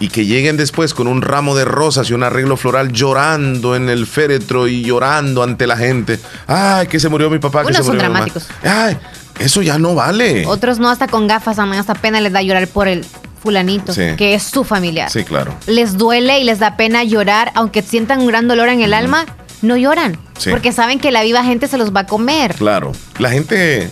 Y 0.04 0.10
que 0.10 0.26
lleguen 0.26 0.58
después 0.58 0.94
con 0.94 1.08
un 1.08 1.22
ramo 1.22 1.56
de 1.56 1.64
rosas 1.64 2.10
y 2.10 2.14
un 2.14 2.24
arreglo 2.24 2.58
floral 2.58 2.92
llorando 2.92 3.74
en 3.74 3.88
el 3.88 4.06
féretro 4.06 4.68
y 4.68 4.84
llorando 4.84 5.44
ante 5.44 5.66
la 5.66 5.78
gente. 5.78 6.20
Ay, 6.46 6.88
que 6.88 7.00
se 7.00 7.08
murió 7.08 7.30
mi 7.30 7.40
papá, 7.40 7.64
que 7.64 7.74
se 7.74 7.82
murió 7.84 7.86
son 7.86 7.98
dramáticos. 8.00 8.50
Ay, 8.64 8.98
eso 9.40 9.62
ya 9.62 9.80
no 9.80 9.96
vale. 9.96 10.46
Otros 10.46 10.78
no, 10.78 10.90
hasta 10.90 11.08
con 11.08 11.26
gafas, 11.26 11.58
hasta 11.58 11.94
pena 11.96 12.20
les 12.20 12.34
da 12.34 12.42
llorar 12.42 12.68
por 12.68 12.90
el 12.90 13.06
fulanito, 13.42 13.94
que 13.94 14.34
es 14.34 14.44
su 14.44 14.66
familiar. 14.66 15.10
Sí, 15.10 15.24
claro. 15.24 15.56
Les 15.68 15.98
duele 15.98 16.38
y 16.42 16.44
les 16.44 16.60
da 16.60 16.76
pena 16.76 17.06
llorar, 17.06 17.54
aunque 17.56 17.82
sientan 17.82 18.20
un 18.20 18.28
gran 18.28 18.50
dolor 18.50 18.68
en 18.68 18.82
el 18.82 18.94
alma, 18.94 19.26
no 19.62 19.78
lloran. 19.78 20.18
Porque 20.50 20.74
saben 20.74 21.00
que 21.00 21.12
la 21.12 21.24
viva 21.24 21.46
gente 21.46 21.70
se 21.70 21.78
los 21.78 21.96
va 21.96 22.02
a 22.02 22.08
comer. 22.08 22.56
Claro. 22.56 22.92
La 23.20 23.30
gente 23.30 23.90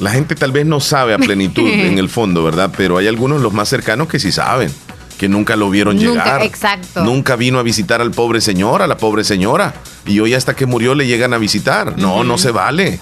la 0.00 0.10
gente 0.10 0.34
tal 0.34 0.50
vez 0.50 0.66
no 0.66 0.80
sabe 0.80 1.14
a 1.14 1.18
plenitud 1.18 1.68
en 1.68 1.98
el 1.98 2.08
fondo, 2.08 2.42
¿verdad? 2.42 2.72
Pero 2.76 2.98
hay 2.98 3.06
algunos, 3.06 3.40
los 3.40 3.52
más 3.52 3.68
cercanos, 3.68 4.08
que 4.08 4.18
sí 4.18 4.32
saben, 4.32 4.72
que 5.20 5.28
nunca 5.28 5.54
lo 5.54 5.68
vieron 5.68 5.98
llegar. 5.98 6.42
Exacto. 6.42 7.04
Nunca 7.04 7.36
vino 7.36 7.58
a 7.58 7.62
visitar 7.62 8.00
al 8.00 8.10
pobre 8.10 8.40
señor, 8.40 8.80
a 8.80 8.86
la 8.86 8.96
pobre 8.96 9.22
señora. 9.22 9.74
Y 10.06 10.18
hoy 10.18 10.32
hasta 10.32 10.56
que 10.56 10.64
murió 10.64 10.94
le 10.94 11.06
llegan 11.06 11.34
a 11.34 11.36
visitar. 11.36 11.98
No, 11.98 12.24
no 12.24 12.38
se 12.38 12.52
vale. 12.52 13.00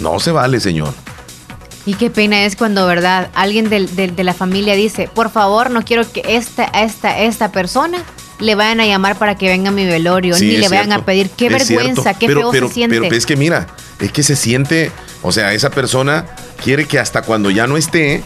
No 0.00 0.18
se 0.18 0.32
vale, 0.32 0.58
señor. 0.58 0.92
Y 1.84 1.94
qué 1.94 2.10
pena 2.10 2.44
es 2.44 2.56
cuando, 2.56 2.84
¿verdad? 2.88 3.30
Alguien 3.36 3.70
de, 3.70 4.12
la 4.24 4.34
familia 4.34 4.74
dice, 4.74 5.08
por 5.14 5.30
favor, 5.30 5.70
no 5.70 5.84
quiero 5.84 6.10
que 6.10 6.24
esta, 6.26 6.64
esta, 6.64 7.16
esta 7.20 7.52
persona 7.52 7.98
le 8.40 8.56
vayan 8.56 8.80
a 8.80 8.86
llamar 8.86 9.16
para 9.16 9.36
que 9.36 9.46
venga 9.46 9.68
a 9.68 9.72
mi 9.72 9.86
velorio, 9.86 10.36
ni 10.40 10.56
le 10.56 10.68
vayan 10.68 10.90
a 10.90 11.04
pedir. 11.04 11.30
Qué 11.30 11.48
vergüenza, 11.48 12.14
qué 12.14 12.26
feo 12.26 12.50
se 12.50 12.68
siente. 12.70 13.00
Pero 13.00 13.14
es 13.14 13.24
que 13.24 13.36
mira, 13.36 13.68
es 14.00 14.10
que 14.10 14.24
se 14.24 14.34
siente 14.34 14.90
o 15.22 15.32
sea, 15.32 15.52
esa 15.54 15.70
persona 15.70 16.24
quiere 16.62 16.84
que 16.86 17.00
hasta 17.00 17.22
cuando 17.22 17.50
ya 17.50 17.66
no 17.66 17.76
esté, 17.76 18.22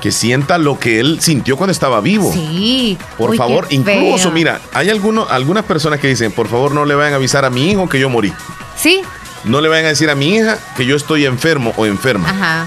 que 0.00 0.12
sienta 0.12 0.58
lo 0.58 0.78
que 0.78 1.00
él 1.00 1.20
sintió 1.20 1.56
cuando 1.56 1.72
estaba 1.72 2.00
vivo. 2.00 2.32
Sí. 2.32 2.98
Por 3.18 3.36
favor, 3.36 3.66
incluso, 3.70 4.30
mira, 4.30 4.60
hay 4.72 4.90
algunas 4.90 5.64
personas 5.64 6.00
que 6.00 6.08
dicen, 6.08 6.32
por 6.32 6.48
favor, 6.48 6.72
no 6.72 6.84
le 6.84 6.94
vayan 6.94 7.12
a 7.12 7.16
avisar 7.16 7.44
a 7.44 7.50
mi 7.50 7.70
hijo 7.70 7.88
que 7.88 8.00
yo 8.00 8.08
morí. 8.08 8.32
Sí. 8.76 9.02
No 9.44 9.60
le 9.60 9.68
vayan 9.68 9.86
a 9.86 9.88
decir 9.88 10.10
a 10.10 10.14
mi 10.14 10.36
hija 10.36 10.58
que 10.76 10.84
yo 10.84 10.96
estoy 10.96 11.26
enfermo 11.26 11.72
o 11.76 11.86
enferma. 11.86 12.28
Ajá. 12.28 12.66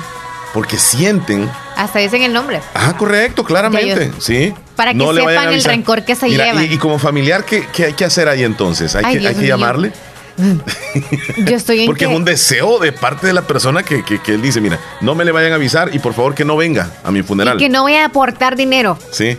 Porque 0.53 0.77
sienten. 0.77 1.49
Hasta 1.75 1.99
dicen 1.99 2.21
el 2.21 2.33
nombre. 2.33 2.61
Ah, 2.75 2.95
correcto, 2.97 3.43
claramente. 3.43 4.11
Sí. 4.19 4.53
Para 4.75 4.93
que 4.93 4.99
sepan 4.99 5.53
el 5.53 5.63
rencor 5.63 6.05
que 6.05 6.15
se 6.15 6.29
llevan. 6.29 6.71
Y, 6.71 6.77
como 6.77 6.99
familiar, 6.99 7.43
¿qué, 7.43 7.67
hay 7.83 7.93
que 7.93 8.05
hacer 8.05 8.29
ahí 8.29 8.43
entonces? 8.43 8.95
¿Hay, 8.95 9.19
que, 9.19 9.27
hay 9.27 9.35
que 9.35 9.47
llamarle? 9.47 9.91
Yo 11.45 11.55
estoy 11.55 11.81
en 11.81 11.85
Porque 11.85 12.05
es 12.05 12.11
un 12.11 12.25
deseo 12.25 12.79
de 12.79 12.91
parte 12.91 13.27
de 13.27 13.33
la 13.33 13.43
persona 13.43 13.83
que, 13.83 14.03
él 14.27 14.41
dice, 14.41 14.61
mira, 14.61 14.79
no 15.01 15.15
me 15.15 15.25
le 15.25 15.31
vayan 15.31 15.51
a 15.51 15.55
avisar 15.55 15.93
y 15.93 15.99
por 15.99 16.13
favor 16.13 16.33
que 16.33 16.45
no 16.45 16.57
venga 16.57 16.91
a 17.03 17.11
mi 17.11 17.23
funeral. 17.23 17.57
que 17.57 17.69
no 17.69 17.83
vaya 17.83 18.03
a 18.03 18.05
aportar 18.05 18.55
dinero. 18.55 18.97
Sí. 19.11 19.37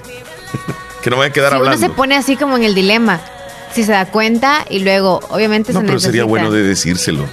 que 1.02 1.10
no 1.10 1.16
vaya 1.16 1.30
a 1.30 1.32
quedar 1.32 1.50
si 1.50 1.56
hablando. 1.56 1.78
Uno 1.78 1.86
se 1.86 1.94
pone 1.94 2.16
así 2.16 2.36
como 2.36 2.56
en 2.56 2.64
el 2.64 2.74
dilema. 2.74 3.20
Si 3.72 3.82
se 3.82 3.92
da 3.92 4.06
cuenta 4.06 4.64
y 4.70 4.80
luego, 4.80 5.20
obviamente, 5.30 5.72
no, 5.72 5.80
pero 5.80 5.98
sería 5.98 6.24
bueno 6.24 6.52
de 6.52 6.62
decírselo. 6.62 7.26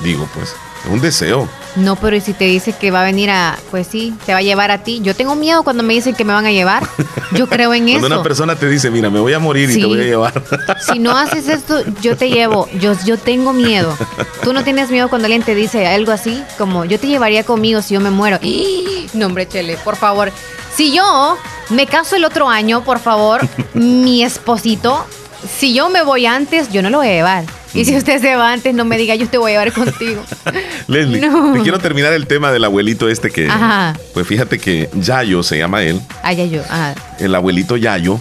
Digo, 0.00 0.28
pues, 0.34 0.56
es 0.84 0.90
un 0.90 1.00
deseo. 1.00 1.48
No, 1.76 1.96
pero 1.96 2.16
¿y 2.16 2.20
si 2.20 2.34
te 2.34 2.44
dice 2.44 2.72
que 2.72 2.90
va 2.90 3.00
a 3.00 3.04
venir 3.04 3.30
a, 3.30 3.58
pues 3.70 3.86
sí, 3.86 4.14
te 4.26 4.32
va 4.32 4.38
a 4.38 4.42
llevar 4.42 4.70
a 4.70 4.78
ti? 4.84 5.00
Yo 5.02 5.14
tengo 5.16 5.34
miedo 5.34 5.62
cuando 5.62 5.82
me 5.82 5.94
dicen 5.94 6.14
que 6.14 6.24
me 6.24 6.32
van 6.32 6.44
a 6.44 6.52
llevar. 6.52 6.86
Yo 7.32 7.48
creo 7.48 7.72
en 7.72 7.88
eso. 7.88 8.00
Cuando 8.00 8.16
una 8.16 8.22
persona 8.22 8.56
te 8.56 8.68
dice, 8.68 8.90
mira, 8.90 9.08
me 9.08 9.20
voy 9.20 9.32
a 9.32 9.38
morir 9.38 9.70
y 9.70 9.80
te 9.80 9.86
voy 9.86 10.00
a 10.00 10.04
llevar. 10.04 10.42
si 10.92 10.98
no 10.98 11.16
haces 11.16 11.48
esto, 11.48 11.82
yo 12.02 12.16
te 12.16 12.28
llevo. 12.28 12.68
Yo, 12.78 12.94
yo 13.06 13.16
tengo 13.16 13.52
miedo. 13.52 13.96
Tú 14.42 14.52
no 14.52 14.64
tienes 14.64 14.90
miedo 14.90 15.08
cuando 15.08 15.26
alguien 15.26 15.42
te 15.42 15.54
dice 15.54 15.86
algo 15.86 16.12
así, 16.12 16.42
como 16.58 16.84
yo 16.84 16.98
te 16.98 17.06
llevaría 17.06 17.44
conmigo 17.44 17.80
si 17.80 17.94
yo 17.94 18.00
me 18.00 18.10
muero. 18.10 18.38
No, 19.14 19.26
hombre, 19.26 19.48
Chele, 19.48 19.78
por 19.78 19.96
favor. 19.96 20.30
Si 20.74 20.92
yo 20.92 21.38
me 21.70 21.86
caso 21.86 22.16
el 22.16 22.24
otro 22.24 22.48
año, 22.48 22.82
por 22.84 22.98
favor, 22.98 23.40
mi 23.74 24.22
esposito, 24.22 25.04
si 25.58 25.74
yo 25.74 25.88
me 25.88 26.02
voy 26.02 26.26
antes, 26.26 26.70
yo 26.70 26.82
no 26.82 26.90
lo 26.90 26.98
voy 26.98 27.08
a 27.08 27.12
llevar. 27.12 27.61
Y 27.74 27.84
si 27.84 27.96
usted 27.96 28.20
se 28.20 28.36
va 28.36 28.52
antes, 28.52 28.74
no 28.74 28.84
me 28.84 28.98
diga, 28.98 29.14
yo 29.14 29.28
te 29.28 29.38
voy 29.38 29.52
a 29.52 29.54
llevar 29.54 29.72
contigo. 29.72 30.22
Leslie, 30.88 31.20
te 31.54 31.60
quiero 31.62 31.78
terminar 31.78 32.12
el 32.12 32.26
tema 32.26 32.52
del 32.52 32.64
abuelito 32.64 33.08
este 33.08 33.30
que. 33.30 33.48
Ajá. 33.48 33.96
Pues 34.12 34.26
fíjate 34.26 34.58
que 34.58 34.90
Yayo 34.94 35.42
se 35.42 35.58
llama 35.58 35.82
él. 35.82 36.00
Ah, 36.22 36.32
Yayo, 36.32 36.62
ajá. 36.62 36.94
El 37.18 37.34
abuelito 37.34 37.76
Yayo. 37.76 38.20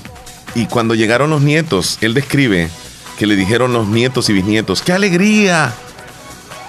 Y 0.55 0.65
cuando 0.65 0.95
llegaron 0.95 1.29
los 1.29 1.41
nietos, 1.41 1.97
él 2.01 2.13
describe 2.13 2.69
que 3.17 3.25
le 3.25 3.35
dijeron 3.35 3.73
los 3.73 3.87
nietos 3.87 4.29
y 4.29 4.33
bisnietos: 4.33 4.81
¡Qué 4.81 4.93
alegría! 4.93 5.73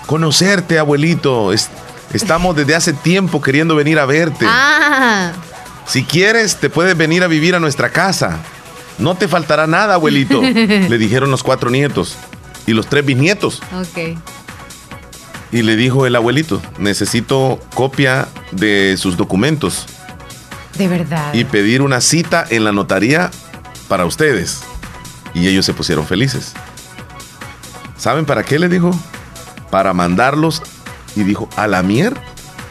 Conocerte, 0.07 0.79
abuelito. 0.79 1.53
estamos 1.53 2.57
desde 2.57 2.75
hace 2.75 2.93
tiempo 2.93 3.41
queriendo 3.41 3.77
venir 3.77 3.99
a 4.01 4.07
verte. 4.07 4.45
Ah. 4.49 5.33
Si 5.87 6.03
quieres, 6.03 6.57
te 6.57 6.69
puedes 6.69 6.97
venir 6.97 7.23
a 7.23 7.29
vivir 7.29 7.55
a 7.55 7.61
nuestra 7.61 7.91
casa. 7.91 8.41
No 8.99 9.15
te 9.15 9.29
faltará 9.29 9.67
nada, 9.67 9.95
abuelito, 9.95 10.43
le 10.43 10.99
dijeron 10.99 11.31
los 11.31 11.43
cuatro 11.43 11.71
nietos 11.71 12.17
y 12.67 12.73
los 12.73 12.87
tres 12.87 13.05
bisnietos. 13.05 13.61
Ok. 13.75 14.19
Y 15.53 15.63
le 15.63 15.77
dijo 15.77 16.07
el 16.07 16.17
abuelito, 16.17 16.63
necesito 16.79 17.61
copia 17.75 18.29
de 18.53 18.97
sus 18.97 19.17
documentos. 19.17 19.87
De 20.79 20.89
verdad. 20.89 21.35
Y 21.35 21.45
pedir 21.45 21.83
una 21.83 22.01
cita 22.01 22.47
en 22.49 22.65
la 22.65 22.73
notaría 22.73 23.31
para 23.89 24.07
ustedes. 24.07 24.63
Y 25.35 25.49
ellos 25.49 25.67
se 25.67 25.75
pusieron 25.75 26.07
felices. 26.07 26.55
¿Saben 27.99 28.25
para 28.25 28.43
qué 28.43 28.59
le 28.59 28.69
dijo? 28.69 28.91
Para 29.71 29.93
mandarlos, 29.93 30.63
y 31.15 31.25
dijo, 31.25 31.49
a 31.57 31.67
la 31.67 31.83
mier 31.83 32.15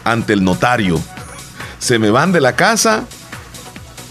ante 0.04 0.34
el 0.34 0.44
notario. 0.44 1.00
Se 1.80 2.00
me 2.00 2.10
van 2.10 2.32
de 2.32 2.42
la 2.42 2.56
casa, 2.56 3.06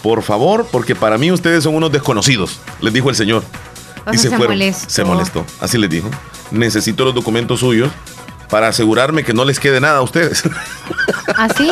por 0.01 0.23
favor, 0.23 0.67
porque 0.71 0.95
para 0.95 1.17
mí 1.17 1.31
ustedes 1.31 1.63
son 1.63 1.75
unos 1.75 1.91
desconocidos, 1.91 2.59
les 2.81 2.93
dijo 2.93 3.09
el 3.09 3.15
señor 3.15 3.43
y 4.11 4.17
se, 4.17 4.29
Molestó. 4.29 4.89
Se 4.89 5.03
molestó. 5.03 5.45
Así 5.59 5.77
les 5.77 5.89
dijo. 5.89 6.09
Necesito 6.51 7.05
los 7.05 7.15
documentos 7.15 7.59
suyos 7.59 7.91
para 8.49 8.67
asegurarme 8.67 9.23
que 9.23 9.33
no 9.33 9.45
les 9.45 9.59
quede 9.59 9.79
nada 9.79 9.99
a 9.99 10.01
ustedes. 10.01 10.43
¿Así? 11.35 11.71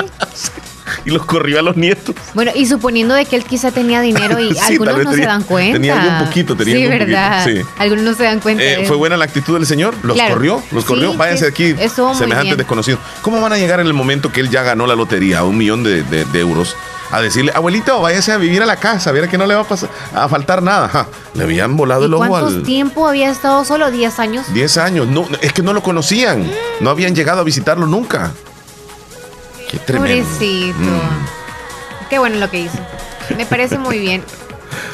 y 1.05 1.11
los 1.11 1.25
corrió 1.25 1.59
a 1.59 1.61
los 1.61 1.75
nietos. 1.75 2.15
Bueno, 2.33 2.51
y 2.55 2.65
suponiendo 2.65 3.13
de 3.13 3.25
que 3.25 3.35
él 3.35 3.43
quizá 3.43 3.71
tenía 3.71 4.01
dinero 4.01 4.39
y 4.39 4.57
algunos 4.67 5.03
no 5.03 5.13
se 5.13 5.25
dan 5.25 5.43
cuenta. 5.43 5.73
Tenía 5.73 6.17
un 6.19 6.25
poquito, 6.25 6.55
tenía 6.55 6.75
sí, 6.75 6.87
verdad. 6.87 7.45
Sí. 7.45 7.61
Algunos 7.77 8.03
no 8.03 8.13
se 8.13 8.23
dan 8.23 8.39
cuenta. 8.39 8.63
Eh, 8.63 8.85
¿Fue 8.85 8.95
buena 8.95 9.17
la 9.17 9.25
actitud 9.25 9.55
del 9.55 9.65
señor? 9.65 9.95
¿Los 10.03 10.19
corrió? 10.21 10.61
¿Los 10.71 10.85
corrió? 10.85 11.13
Váyanse 11.15 11.47
aquí, 11.47 11.75
semejantes 12.17 12.57
desconocidos. 12.57 12.99
¿Cómo 13.21 13.41
van 13.41 13.53
a 13.53 13.57
llegar 13.57 13.79
en 13.79 13.87
el 13.87 13.93
momento 13.93 14.31
que 14.31 14.39
él 14.41 14.49
ya 14.49 14.63
ganó 14.63 14.87
la 14.87 14.95
lotería, 14.95 15.43
un 15.43 15.57
millón 15.57 15.83
de 15.83 16.25
euros? 16.33 16.75
A 17.11 17.21
decirle, 17.21 17.51
abuelito, 17.55 17.99
váyase 18.01 18.31
a 18.31 18.37
vivir 18.37 18.61
a 18.61 18.65
la 18.65 18.77
casa, 18.77 19.11
viera 19.11 19.27
que 19.27 19.37
no 19.37 19.47
le 19.47 19.55
va 19.55 19.61
a, 19.61 19.63
pasar, 19.63 19.89
a 20.13 20.27
faltar 20.29 20.61
nada. 20.61 21.07
le 21.33 21.43
habían 21.43 21.75
volado 21.75 22.05
el 22.05 22.13
ojo 22.13 22.27
¿Cuánto 22.27 22.61
tiempo 22.63 23.07
había 23.07 23.29
estado 23.29 23.65
solo? 23.65 23.89
¿10 23.89 24.19
años? 24.19 24.53
10 24.53 24.77
años. 24.77 25.07
No, 25.07 25.27
es 25.41 25.53
que 25.53 25.61
no 25.61 25.73
lo 25.73 25.81
conocían. 25.81 26.43
Mm. 26.43 26.51
No 26.81 26.89
habían 26.89 27.15
llegado 27.15 27.41
a 27.41 27.43
visitarlo 27.43 27.87
nunca. 27.87 28.31
Qué 29.69 29.77
tremendo. 29.79 30.23
Pobrecito. 30.23 30.77
Mm. 30.79 32.09
Qué 32.09 32.19
bueno 32.19 32.37
lo 32.37 32.49
que 32.49 32.61
hizo. 32.61 32.77
Me 33.37 33.45
parece 33.45 33.77
muy 33.77 33.99
bien. 33.99 34.23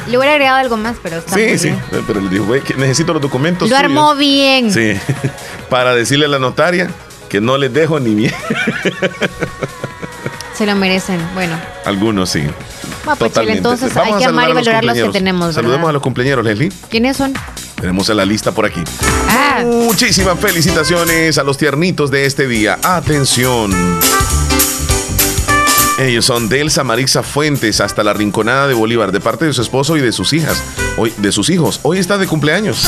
Le 0.07 0.17
hubiera 0.17 0.33
agregado 0.33 0.57
algo 0.57 0.77
más, 0.77 0.97
pero 1.01 1.17
está 1.17 1.35
Sí, 1.35 1.57
sí. 1.57 1.73
Pero 2.07 2.21
le 2.21 2.29
dijo, 2.29 2.45
necesito 2.77 3.13
los 3.13 3.21
documentos. 3.21 3.69
Lo 3.69 3.77
armó 3.77 4.15
bien. 4.15 4.71
Sí. 4.71 4.93
Para 5.69 5.95
decirle 5.95 6.25
a 6.25 6.29
la 6.29 6.39
notaria 6.39 6.89
que 7.29 7.41
no 7.41 7.57
les 7.57 7.73
dejo 7.73 7.99
ni 7.99 8.13
bien. 8.13 8.33
Se 10.55 10.65
lo 10.65 10.75
merecen, 10.75 11.19
bueno. 11.33 11.59
Algunos 11.83 12.29
sí. 12.29 12.43
pues 13.19 13.31
entonces 13.35 13.95
hay 13.97 14.13
que 14.13 14.25
amar 14.25 14.49
y 14.49 14.53
valorar 14.53 14.85
los 14.85 14.97
que 14.97 15.09
tenemos. 15.09 15.53
Saludemos 15.53 15.89
a 15.89 15.91
los 15.91 16.01
cumpleaños, 16.01 16.43
Leslie. 16.45 16.71
¿Quiénes 16.89 17.17
son? 17.17 17.33
Tenemos 17.79 18.09
en 18.09 18.17
la 18.17 18.25
lista 18.25 18.53
por 18.53 18.65
aquí. 18.65 18.81
Ah. 19.29 19.63
Muchísimas 19.65 20.39
felicitaciones 20.39 21.37
a 21.37 21.43
los 21.43 21.57
tiernitos 21.57 22.09
de 22.09 22.25
este 22.25 22.47
día. 22.47 22.79
Atención. 22.83 23.71
Ellos 25.99 26.25
son 26.25 26.49
Delsa 26.49 26.83
Marixa 26.83 27.21
Fuentes 27.21 27.81
hasta 27.81 28.03
la 28.03 28.13
Rinconada 28.13 28.67
de 28.67 28.73
Bolívar, 28.73 29.11
de 29.11 29.19
parte 29.19 29.45
de 29.45 29.53
su 29.53 29.61
esposo 29.61 29.97
y 29.97 30.01
de 30.01 30.11
sus 30.11 30.33
hijas. 30.33 30.61
Hoy, 30.97 31.13
de 31.17 31.31
sus 31.31 31.49
hijos. 31.49 31.79
Hoy 31.83 31.99
está 31.99 32.17
de 32.17 32.27
cumpleaños. 32.27 32.87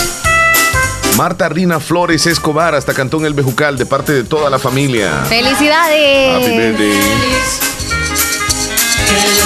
Marta 1.18 1.50
Rina 1.50 1.80
Flores 1.80 2.28
Escobar 2.28 2.76
hasta 2.76 2.94
Cantón 2.94 3.26
El 3.26 3.34
Bejucal 3.34 3.76
de 3.76 3.88
parte 3.88 4.12
de 4.12 4.24
toda 4.24 4.52
la 4.52 4.60
familia. 4.60 5.24
¡Felicidades! 5.28 6.78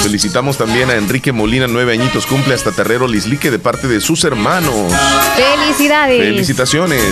Felicitamos 0.04 0.58
también 0.58 0.90
a 0.90 0.96
Enrique 0.96 1.32
Molina, 1.32 1.68
nueve 1.68 1.94
añitos, 1.94 2.26
cumple 2.26 2.56
hasta 2.56 2.74
Terrero 2.74 3.08
Lislique 3.08 3.50
de 3.50 3.58
parte 3.58 3.88
de 3.88 4.02
sus 4.02 4.26
hermanos. 4.26 4.92
¡Felicidades! 5.38 6.20
Felicitaciones. 6.20 7.04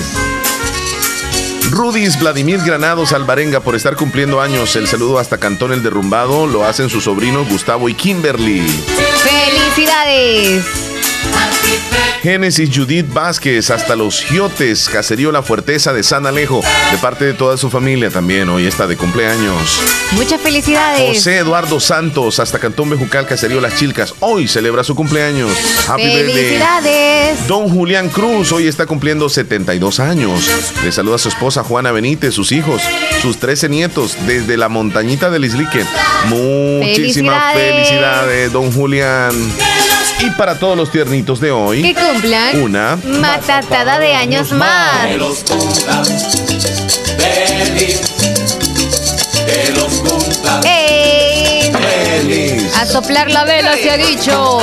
Rudis 1.71 2.19
Vladimir 2.19 2.59
Granados 2.59 3.13
Alvarenga 3.13 3.61
por 3.61 3.75
estar 3.75 3.95
cumpliendo 3.95 4.41
años. 4.41 4.75
El 4.75 4.89
saludo 4.89 5.19
hasta 5.19 5.37
Cantón 5.37 5.71
El 5.71 5.83
Derrumbado 5.83 6.47
lo 6.47 6.65
hacen 6.65 6.89
sus 6.89 7.05
sobrinos 7.05 7.47
Gustavo 7.47 7.87
y 7.87 7.93
Kimberly. 7.93 8.67
¡Felicidades! 9.23 10.88
Génesis 12.21 12.69
Judith 12.75 13.11
Vázquez, 13.13 13.69
hasta 13.69 13.95
los 13.95 14.21
Giotes, 14.21 14.89
Caserío 14.89 15.31
La 15.31 15.41
Fuerteza 15.41 15.93
de 15.93 16.03
San 16.03 16.25
Alejo, 16.25 16.61
de 16.91 16.97
parte 16.97 17.23
de 17.23 17.33
toda 17.33 17.55
su 17.55 17.69
familia 17.69 18.09
también, 18.09 18.49
hoy 18.49 18.67
está 18.67 18.87
de 18.87 18.97
cumpleaños. 18.97 19.79
Muchas 20.11 20.41
felicidades. 20.41 21.15
José 21.15 21.37
Eduardo 21.37 21.79
Santos, 21.79 22.41
hasta 22.41 22.59
Cantón 22.59 22.89
Bejucal, 22.89 23.25
Caserío 23.25 23.61
Las 23.61 23.75
Chilcas, 23.75 24.13
hoy 24.19 24.49
celebra 24.49 24.83
su 24.83 24.95
cumpleaños. 24.95 25.51
Happy 25.87 26.03
felicidades. 26.03 27.47
Don 27.47 27.69
Julián 27.69 28.09
Cruz, 28.09 28.51
hoy 28.51 28.67
está 28.67 28.85
cumpliendo 28.85 29.29
72 29.29 30.01
años. 30.01 30.49
Le 30.83 30.91
saluda 30.91 31.15
a 31.15 31.19
su 31.19 31.29
esposa 31.29 31.63
Juana 31.63 31.93
Benítez, 31.93 32.33
sus 32.33 32.51
hijos, 32.51 32.81
sus 33.21 33.37
13 33.37 33.69
nietos, 33.69 34.17
desde 34.27 34.57
la 34.57 34.67
montañita 34.67 35.29
del 35.29 35.45
Islique. 35.45 35.85
Muchísimas 36.27 37.53
felicidades 37.53 38.51
don 38.51 38.73
Julián. 38.73 39.33
Y 40.21 40.29
para 40.31 40.59
todos 40.59 40.75
los 40.75 40.91
tiernitos 40.91 41.39
de 41.39 41.49
hoy, 41.51 41.81
que 41.81 41.95
cumplan 41.95 42.61
una 42.61 42.97
matatada 43.05 43.99
de 43.99 44.13
años 44.13 44.51
más. 44.51 45.05
Que 45.07 45.17
los 45.17 45.45
feliz, 47.17 48.01
que 49.45 49.71
los 49.71 49.93
cumplan 50.01 50.61
feliz. 50.61 51.71
A 52.75 52.85
soplar 52.85 53.31
la 53.31 53.45
vela 53.45 53.77
se 53.77 53.91
ha 53.91 53.97
dicho. 53.97 54.59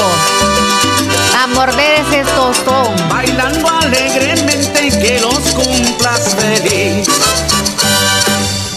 A 1.43 1.47
morder 1.49 2.05
ese 2.07 2.23
tostón. 2.35 2.95
Bailando 3.09 3.67
alegremente 3.71 4.91
que 4.91 5.21
los 5.21 5.39
cumplas 5.55 6.35
feliz. 6.35 7.09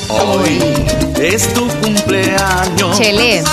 Hoy 0.08 0.60
es 1.20 1.54
tu 1.54 1.68
cumpleaños. 1.80 2.98
Chele. 2.98 3.44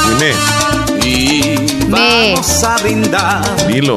Dime. 1.06 2.34
Vamos 2.34 2.64
a 2.64 2.76
brindar. 2.78 3.66
Dilo. 3.68 3.94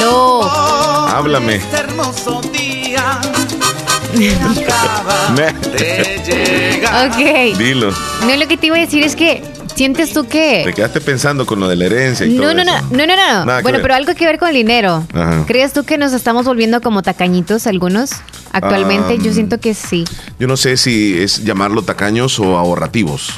No. 0.00 0.44
Háblame. 0.44 1.56
Este 1.56 1.76
hermoso 1.76 2.40
día. 2.52 3.20
ok. 7.06 7.58
Dilo. 7.58 7.90
No, 8.26 8.36
lo 8.36 8.46
que 8.46 8.56
te 8.56 8.68
iba 8.68 8.76
a 8.76 8.80
decir 8.80 9.02
es 9.02 9.16
que 9.16 9.42
¿Sientes 9.74 10.12
tú 10.12 10.28
que.? 10.28 10.62
Te 10.64 10.72
quedaste 10.72 11.00
pensando 11.00 11.46
con 11.46 11.58
lo 11.58 11.66
de 11.66 11.74
la 11.74 11.86
herencia 11.86 12.24
y 12.24 12.34
no, 12.34 12.42
todo 12.42 12.54
no, 12.54 12.62
eso. 12.62 12.72
no, 12.92 13.06
no, 13.06 13.16
no, 13.16 13.44
no. 13.44 13.62
Bueno, 13.62 13.80
pero 13.82 13.94
algo 13.94 14.14
que 14.14 14.24
ver 14.24 14.38
con 14.38 14.50
el 14.50 14.54
dinero. 14.54 15.04
¿Crees 15.48 15.72
tú 15.72 15.82
que 15.82 15.98
nos 15.98 16.12
estamos 16.12 16.46
volviendo 16.46 16.80
como 16.80 17.02
tacañitos 17.02 17.66
algunos? 17.66 18.12
Actualmente, 18.52 19.18
yo 19.18 19.32
siento 19.32 19.58
que 19.58 19.74
sí. 19.74 20.04
Yo 20.38 20.46
no 20.46 20.56
sé 20.56 20.76
si 20.76 21.20
es 21.20 21.42
llamarlo 21.42 21.82
tacaños 21.82 22.38
o 22.38 22.56
ahorrativos 22.56 23.32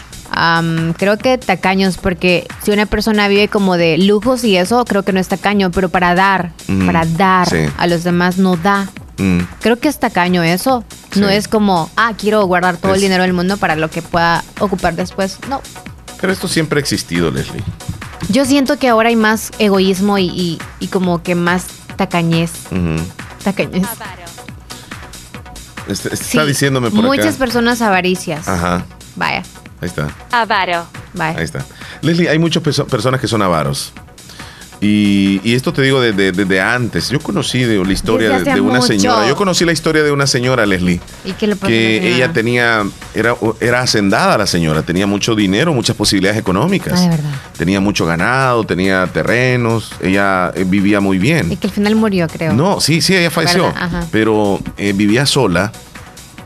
creo 0.96 1.18
que 1.18 1.38
tacaños, 1.38 1.98
porque 1.98 2.46
si 2.62 2.70
una 2.70 2.86
persona 2.86 3.28
vive 3.28 3.48
como 3.48 3.76
de 3.76 3.98
lujos 3.98 4.44
y 4.44 4.56
eso, 4.56 4.84
creo 4.84 5.02
que 5.02 5.12
no 5.12 5.20
es 5.20 5.28
tacaño, 5.28 5.70
pero 5.70 5.88
para 5.88 6.14
dar, 6.14 6.52
para 6.86 7.04
dar 7.04 7.48
a 7.76 7.86
los 7.86 8.04
demás 8.04 8.38
no 8.38 8.56
da. 8.56 8.88
Creo 9.60 9.78
que 9.78 9.88
es 9.88 9.98
tacaño 9.98 10.42
eso. 10.42 10.84
No 11.14 11.28
es 11.28 11.48
como, 11.48 11.90
ah, 11.96 12.12
quiero 12.18 12.44
guardar 12.46 12.76
todo 12.76 12.94
el 12.94 13.00
dinero 13.00 13.22
del 13.22 13.32
mundo 13.32 13.56
para 13.56 13.74
lo 13.76 13.88
que 13.88 14.02
pueda 14.02 14.44
ocupar 14.60 14.94
después. 14.94 15.38
No. 15.48 15.62
Pero 16.20 16.32
esto 16.32 16.48
siempre 16.48 16.78
ha 16.78 16.82
existido, 16.82 17.30
Leslie. 17.30 17.62
Yo 18.28 18.44
siento 18.44 18.78
que 18.78 18.88
ahora 18.88 19.08
hay 19.08 19.16
más 19.16 19.52
egoísmo 19.58 20.18
y, 20.18 20.58
como 20.90 21.22
que 21.22 21.34
más 21.34 21.66
tacañez. 21.96 22.52
Tacañez. 23.42 23.86
Está, 25.88 26.44
diciéndome 26.44 26.90
por 26.90 27.04
Muchas 27.04 27.36
personas 27.36 27.80
avaricias. 27.80 28.48
Ajá. 28.48 28.84
Vaya. 29.14 29.42
Ahí 29.80 29.88
está. 29.88 30.08
Avaro. 30.30 30.86
Ahí 31.18 31.44
está. 31.44 31.64
Leslie, 32.02 32.28
hay 32.28 32.38
muchas 32.38 32.62
personas 32.62 33.20
que 33.20 33.28
son 33.28 33.42
avaros. 33.42 33.92
Y, 34.80 35.54
esto 35.54 35.72
te 35.72 35.82
digo 35.82 36.00
desde, 36.00 36.60
antes. 36.60 37.08
Yo 37.08 37.20
conocí 37.20 37.62
de, 37.64 37.82
la 37.82 37.92
historia 37.92 38.38
de, 38.40 38.60
una 38.60 38.82
señora. 38.82 39.26
Yo 39.26 39.36
conocí 39.36 39.64
la 39.64 39.72
historia 39.72 40.02
de 40.02 40.12
una 40.12 40.26
señora, 40.26 40.66
Leslie. 40.66 41.00
¿Y 41.24 41.32
qué 41.32 41.46
le 41.46 41.56
Que 41.56 42.14
ella 42.14 42.32
tenía, 42.32 42.84
era, 43.14 43.34
era 43.60 43.80
hacendada 43.80 44.36
la 44.38 44.46
señora, 44.46 44.82
tenía 44.82 45.06
mucho 45.06 45.34
dinero, 45.34 45.72
muchas 45.72 45.96
posibilidades 45.96 46.38
económicas. 46.38 47.00
Ah, 47.00 47.08
verdad. 47.08 47.30
Tenía 47.56 47.80
mucho 47.80 48.04
ganado, 48.04 48.64
tenía 48.64 49.06
terrenos, 49.06 49.92
ella 50.02 50.52
eh, 50.54 50.64
vivía 50.66 51.00
muy 51.00 51.18
bien. 51.18 51.50
Y 51.50 51.56
que 51.56 51.68
al 51.68 51.72
final 51.72 51.96
murió, 51.96 52.28
creo. 52.28 52.52
No, 52.52 52.80
sí, 52.80 53.00
sí, 53.00 53.16
ella 53.16 53.30
falleció. 53.30 53.72
Pero 54.12 54.60
eh, 54.76 54.92
vivía 54.92 55.24
sola 55.26 55.72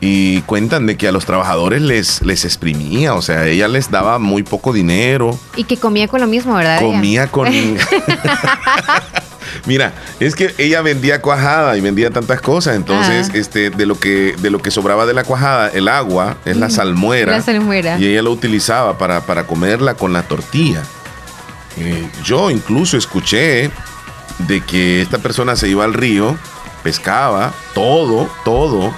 y 0.03 0.41
cuentan 0.41 0.87
de 0.87 0.97
que 0.97 1.07
a 1.07 1.11
los 1.11 1.25
trabajadores 1.25 1.79
les, 1.79 2.23
les 2.23 2.43
exprimía, 2.43 3.13
o 3.13 3.21
sea, 3.21 3.45
ella 3.45 3.67
les 3.67 3.91
daba 3.91 4.17
muy 4.17 4.41
poco 4.41 4.73
dinero. 4.73 5.37
Y 5.55 5.65
que 5.65 5.77
comía 5.77 6.07
con 6.07 6.19
lo 6.19 6.27
mismo, 6.27 6.55
¿verdad? 6.55 6.79
Comía 6.79 7.27
con... 7.27 7.47
Mira, 9.67 9.93
es 10.19 10.35
que 10.35 10.55
ella 10.57 10.81
vendía 10.81 11.21
cuajada 11.21 11.77
y 11.77 11.81
vendía 11.81 12.09
tantas 12.09 12.41
cosas, 12.41 12.75
entonces 12.75 13.29
este 13.35 13.69
de 13.69 13.85
lo 13.85 13.99
que 13.99 14.35
de 14.39 14.49
lo 14.49 14.59
que 14.59 14.71
sobraba 14.71 15.05
de 15.05 15.13
la 15.13 15.23
cuajada, 15.23 15.69
el 15.69 15.87
agua 15.87 16.37
es 16.45 16.57
la 16.57 16.69
salmuera. 16.69 17.33
La 17.33 17.41
salmuera. 17.41 17.99
Y 17.99 18.07
ella 18.07 18.23
lo 18.23 18.31
utilizaba 18.31 18.97
para, 18.97 19.21
para 19.21 19.45
comerla 19.45 19.93
con 19.93 20.13
la 20.13 20.23
tortilla. 20.23 20.81
Eh, 21.77 22.09
yo 22.23 22.49
incluso 22.49 22.97
escuché 22.97 23.69
de 24.47 24.61
que 24.61 25.01
esta 25.01 25.19
persona 25.19 25.55
se 25.55 25.67
iba 25.67 25.83
al 25.83 25.93
río, 25.93 26.37
pescaba 26.81 27.53
todo, 27.75 28.29
todo 28.43 28.91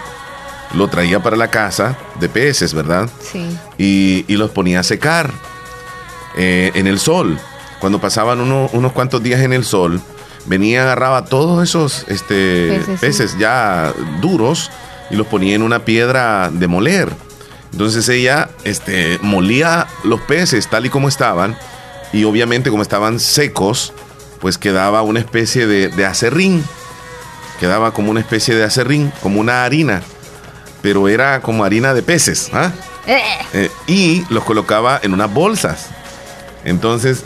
lo 0.74 0.88
traía 0.88 1.22
para 1.22 1.38
la 1.38 1.50
casa 1.50 1.98
de 2.20 2.30
peces, 2.30 2.74
¿verdad? 2.74 3.10
Sí. 3.22 3.58
Y, 3.78 4.36
los 4.36 4.50
ponía 4.50 4.80
a 4.80 4.84
secar 4.84 5.32
eh, 6.36 6.72
en 6.74 6.88
el 6.88 7.00
sol. 7.00 7.40
Cuando 7.80 8.00
pasaban 8.00 8.40
unos 8.42 8.92
cuantos 8.94 9.22
días 9.22 9.42
en 9.42 9.54
el 9.54 9.64
sol, 9.64 10.02
venía, 10.46 10.84
agarraba 10.84 11.26
todos 11.26 11.62
esos 11.64 12.06
este, 12.08 12.82
peces, 13.00 13.38
ya 13.38 13.94
duros 14.22 14.72
y 15.12 15.16
los 15.16 15.28
ponía 15.28 15.56
en 15.56 15.62
una 15.62 15.86
piedra 15.86 16.50
de 16.52 16.68
moler. 16.68 17.10
Entonces 17.72 18.08
ella 18.10 18.50
este, 18.64 19.20
molía 19.22 19.88
los 20.04 20.22
peces 20.22 20.68
tal 20.68 20.86
y 20.86 20.90
como 20.90 21.08
estaban 21.08 21.58
y 22.12 22.24
obviamente 22.24 22.70
como 22.70 22.84
estaban 22.84 23.20
secos, 23.20 23.94
pues 24.40 24.58
quedaba 24.58 25.02
una 25.02 25.20
especie 25.20 25.68
de, 25.68 25.90
de 25.90 26.06
acerrín. 26.06 26.64
Quedaba 27.60 27.94
como 27.94 28.12
una 28.12 28.20
especie 28.20 28.56
de 28.56 28.64
acerrín, 28.64 29.12
como 29.22 29.40
una 29.40 29.66
harina 29.66 30.02
pero 30.84 31.08
era 31.08 31.42
como 31.42 31.64
harina 31.64 31.94
de 31.94 32.04
peces. 32.04 32.50
¿ah? 32.54 32.72
Eh. 33.08 33.22
Eh, 33.54 33.72
y 33.88 34.26
los 34.30 34.44
colocaba 34.44 35.00
en 35.02 35.14
unas 35.14 35.34
bolsas. 35.34 35.88
Entonces, 36.66 37.24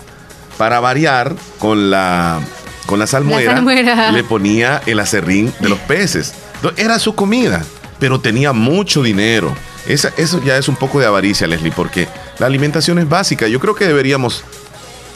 para 0.58 0.80
variar 0.80 1.36
con 1.58 1.90
la, 1.90 2.40
con 2.86 3.00
la 3.00 3.08
salmuera, 3.08 3.60
le 4.12 4.24
ponía 4.24 4.82
el 4.86 5.00
acerrín 5.00 5.52
de 5.60 5.70
los 5.70 5.80
peces. 5.80 6.36
era 6.78 7.00
su 7.00 7.16
comida, 7.16 7.66
pero 8.00 8.22
tenía 8.22 8.54
mucho 8.54 9.02
dinero. 9.02 9.54
Esa, 9.88 10.12
eso 10.18 10.40
ya 10.44 10.58
es 10.58 10.70
un 10.70 10.76
poco 10.76 11.00
de 11.00 11.08
avaricia, 11.08 11.48
Leslie, 11.48 11.72
porque 11.72 12.08
la 12.38 12.46
alimentación 12.46 13.00
es 13.00 13.10
básica. 13.10 13.48
Yo 13.48 13.60
creo 13.60 13.74
que 13.74 13.88
deberíamos, 13.88 14.44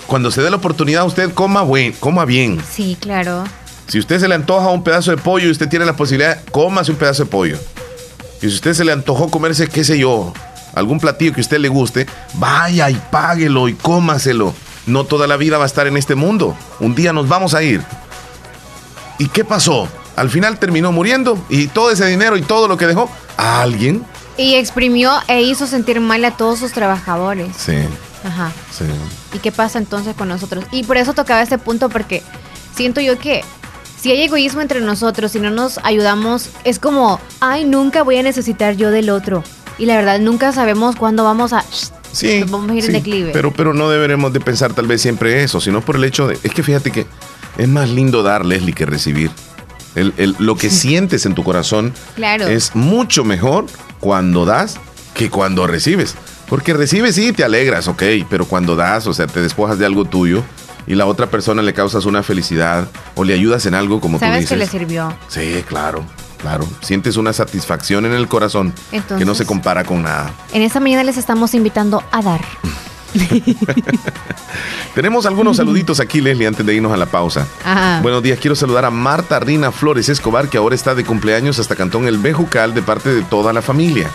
cuando 0.08 0.32
se 0.32 0.42
dé 0.42 0.50
la 0.50 0.56
oportunidad, 0.56 1.06
usted 1.06 1.32
coma, 1.32 1.62
buen, 1.62 1.92
coma 1.92 2.26
bien. 2.26 2.60
Sí, 2.72 2.98
claro. 3.00 3.44
Si 3.88 4.00
usted 4.00 4.20
se 4.20 4.28
le 4.28 4.34
antoja 4.34 4.70
un 4.70 4.84
pedazo 4.84 5.12
de 5.12 5.18
pollo 5.18 5.48
y 5.48 5.52
usted 5.52 5.70
tiene 5.70 5.86
la 5.86 5.96
posibilidad, 5.96 6.40
cómase 6.52 6.92
un 6.92 6.98
pedazo 6.98 7.26
de 7.26 7.30
pollo. 7.30 7.60
Y 8.42 8.50
si 8.50 8.56
usted 8.56 8.74
se 8.74 8.84
le 8.84 8.92
antojó 8.92 9.30
comerse, 9.30 9.68
qué 9.68 9.84
sé 9.84 10.00
yo, 10.00 10.34
algún 10.74 11.00
platillo 11.00 11.34
que 11.34 11.42
a 11.42 11.44
usted 11.44 11.60
le 11.60 11.70
guste, 11.70 12.08
vaya 12.36 12.90
y 12.90 12.96
páguelo 13.12 13.68
y 13.68 13.74
cómaselo. 13.76 14.54
No 14.88 15.04
toda 15.04 15.28
la 15.28 15.38
vida 15.38 15.58
va 15.58 15.66
a 15.66 15.68
estar 15.68 15.86
en 15.88 15.96
este 15.96 16.16
mundo. 16.16 16.58
Un 16.80 16.96
día 16.96 17.14
nos 17.14 17.28
vamos 17.28 17.54
a 17.54 17.62
ir. 17.62 17.82
¿Y 19.20 19.28
qué 19.28 19.46
pasó? 19.46 19.88
Al 20.16 20.30
final 20.30 20.58
terminó 20.58 20.92
muriendo 20.92 21.38
y 21.50 21.68
todo 21.68 21.92
ese 21.92 22.06
dinero 22.08 22.36
y 22.36 22.42
todo 22.42 22.68
lo 22.68 22.78
que 22.78 22.88
dejó 22.88 23.10
a 23.38 23.62
alguien. 23.62 24.04
Y 24.38 24.56
exprimió 24.56 25.20
e 25.28 25.44
hizo 25.44 25.68
sentir 25.68 26.00
mal 26.00 26.26
a 26.26 26.32
todos 26.32 26.60
sus 26.60 26.72
trabajadores. 26.72 27.56
Sí. 27.56 27.78
Ajá. 28.24 28.52
Sí. 28.72 28.86
¿Y 29.34 29.40
qué 29.40 29.52
pasa 29.52 29.78
entonces 29.78 30.16
con 30.16 30.28
nosotros? 30.28 30.66
Y 30.72 30.84
por 30.84 30.98
eso 30.98 31.14
tocaba 31.14 31.42
este 31.42 31.60
punto 31.60 31.90
porque 31.90 32.24
siento 32.76 33.02
yo 33.02 33.20
que 33.20 33.44
si 34.02 34.12
hay 34.12 34.24
egoísmo 34.24 34.62
entre 34.62 34.82
nosotros, 34.82 35.32
si 35.32 35.40
no 35.40 35.52
nos 35.52 35.78
ayudamos, 35.84 36.50
es 36.64 36.80
como, 36.80 37.20
ay, 37.40 37.66
nunca 37.66 38.02
voy 38.02 38.18
a 38.18 38.24
necesitar 38.24 38.76
yo 38.76 38.90
del 38.90 39.12
otro. 39.12 39.44
Y 39.78 39.86
la 39.86 39.96
verdad, 39.96 40.20
nunca 40.20 40.52
sabemos 40.52 40.96
cuándo 40.96 41.24
vamos 41.24 41.54
a... 41.54 41.64
Sí, 42.12 42.44
vamos 42.50 42.72
a 42.72 42.74
ir 42.74 42.86
en 42.86 42.94
declive. 42.94 43.30
Pero, 43.32 43.54
pero 43.54 43.76
no 43.76 43.92
deberemos 43.92 44.34
de 44.34 44.40
pensar 44.40 44.74
tal 44.74 44.88
vez 44.88 45.04
siempre 45.04 45.44
eso, 45.44 45.62
sino 45.62 45.82
por 45.82 45.98
el 45.98 46.04
hecho 46.04 46.28
de... 46.28 46.40
Es 46.42 46.52
que 46.52 46.64
fíjate 46.64 46.92
que 46.92 47.06
es 47.60 47.68
más 47.68 47.90
lindo 47.90 48.24
dar, 48.24 48.44
Leslie, 48.44 48.74
que 48.74 48.88
recibir. 48.88 49.30
El, 49.94 50.36
lo 50.40 50.56
que 50.56 50.72
sientes 50.72 51.28
en 51.28 51.36
tu 51.36 51.44
corazón 51.44 51.94
claro. 52.16 52.48
es 52.48 52.76
mucho 52.76 53.24
mejor 53.24 53.66
cuando 54.00 54.46
das 54.46 54.80
que 55.14 55.30
cuando 55.30 55.68
recibes. 55.68 56.16
Porque 56.50 56.74
recibes 56.74 57.16
sí, 57.16 57.34
te 57.34 57.44
alegras, 57.44 57.88
ok, 57.88 58.04
pero 58.30 58.46
cuando 58.46 58.76
das, 58.76 59.06
o 59.06 59.14
sea, 59.14 59.28
te 59.28 59.42
despojas 59.42 59.78
de 59.78 59.86
algo 59.86 60.06
tuyo, 60.06 60.44
y 60.88 60.96
la 60.96 61.06
otra 61.06 61.28
persona 61.28 61.62
le 61.62 61.74
causas 61.74 62.06
una 62.06 62.24
felicidad 62.24 62.88
o 63.16 63.24
le 63.24 63.34
ayudas 63.34 63.66
en 63.66 63.76
algo 63.76 64.02
como 64.02 64.20
tú 64.20 64.26
dices. 64.26 64.34
¿Sabes 64.34 64.50
que 64.50 64.58
le 64.58 64.68
sirvió? 64.68 65.14
Sí, 65.28 65.64
claro. 65.68 66.04
Claro, 66.42 66.68
sientes 66.82 67.18
una 67.18 67.34
satisfacción 67.34 68.06
en 68.08 68.14
el 68.14 68.28
corazón 68.28 68.74
que 69.18 69.26
no 69.26 69.36
se 69.36 69.46
compara 69.46 69.84
con 69.84 70.02
nada. 70.02 70.34
En 70.54 70.64
esta 70.64 70.80
mañana 70.80 71.04
les 71.04 71.18
estamos 71.18 71.54
invitando 71.54 72.04
a 72.12 72.22
dar. 72.24 72.42
Tenemos 74.96 75.26
algunos 75.28 75.58
saluditos 75.58 76.00
aquí, 76.00 76.20
Leslie, 76.20 76.48
antes 76.48 76.66
de 76.66 76.74
irnos 76.74 76.92
a 76.92 76.98
la 76.98 77.06
pausa. 77.06 77.46
Buenos 78.02 78.24
días, 78.24 78.40
quiero 78.40 78.56
saludar 78.56 78.86
a 78.86 78.90
Marta 78.90 79.40
Rina 79.40 79.72
Flores 79.72 80.10
Escobar, 80.10 80.50
que 80.50 80.58
ahora 80.58 80.74
está 80.74 80.96
de 80.96 81.06
cumpleaños 81.06 81.60
hasta 81.60 81.76
Cantón 81.76 82.08
El 82.08 82.18
Bejucal 82.18 82.74
de 82.74 82.82
parte 82.82 83.14
de 83.14 83.22
toda 83.22 83.54
la 83.54 83.62
familia. 83.62 84.10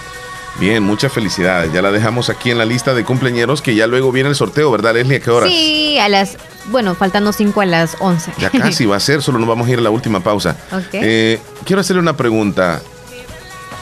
Bien, 0.58 0.82
muchas 0.82 1.12
felicidades. 1.12 1.72
Ya 1.72 1.82
la 1.82 1.92
dejamos 1.92 2.30
aquí 2.30 2.50
en 2.50 2.58
la 2.58 2.64
lista 2.64 2.94
de 2.94 3.04
cumpleaños, 3.04 3.60
que 3.60 3.74
ya 3.74 3.86
luego 3.86 4.10
viene 4.10 4.30
el 4.30 4.34
sorteo, 4.34 4.70
¿verdad, 4.70 4.94
Leslie? 4.94 5.18
¿A 5.18 5.20
qué 5.20 5.30
hora? 5.30 5.46
Sí, 5.46 5.98
a 5.98 6.08
las, 6.08 6.38
bueno, 6.70 6.94
faltando 6.94 7.32
cinco 7.32 7.60
a 7.60 7.66
las 7.66 7.96
11. 8.00 8.32
Ya 8.38 8.50
casi 8.50 8.86
va 8.86 8.96
a 8.96 9.00
ser, 9.00 9.22
solo 9.22 9.38
nos 9.38 9.48
vamos 9.48 9.68
a 9.68 9.70
ir 9.70 9.78
a 9.78 9.82
la 9.82 9.90
última 9.90 10.20
pausa. 10.20 10.56
Eh, 10.92 11.40
quiero 11.64 11.80
hacerle 11.80 12.00
una 12.02 12.16
pregunta. 12.16 12.80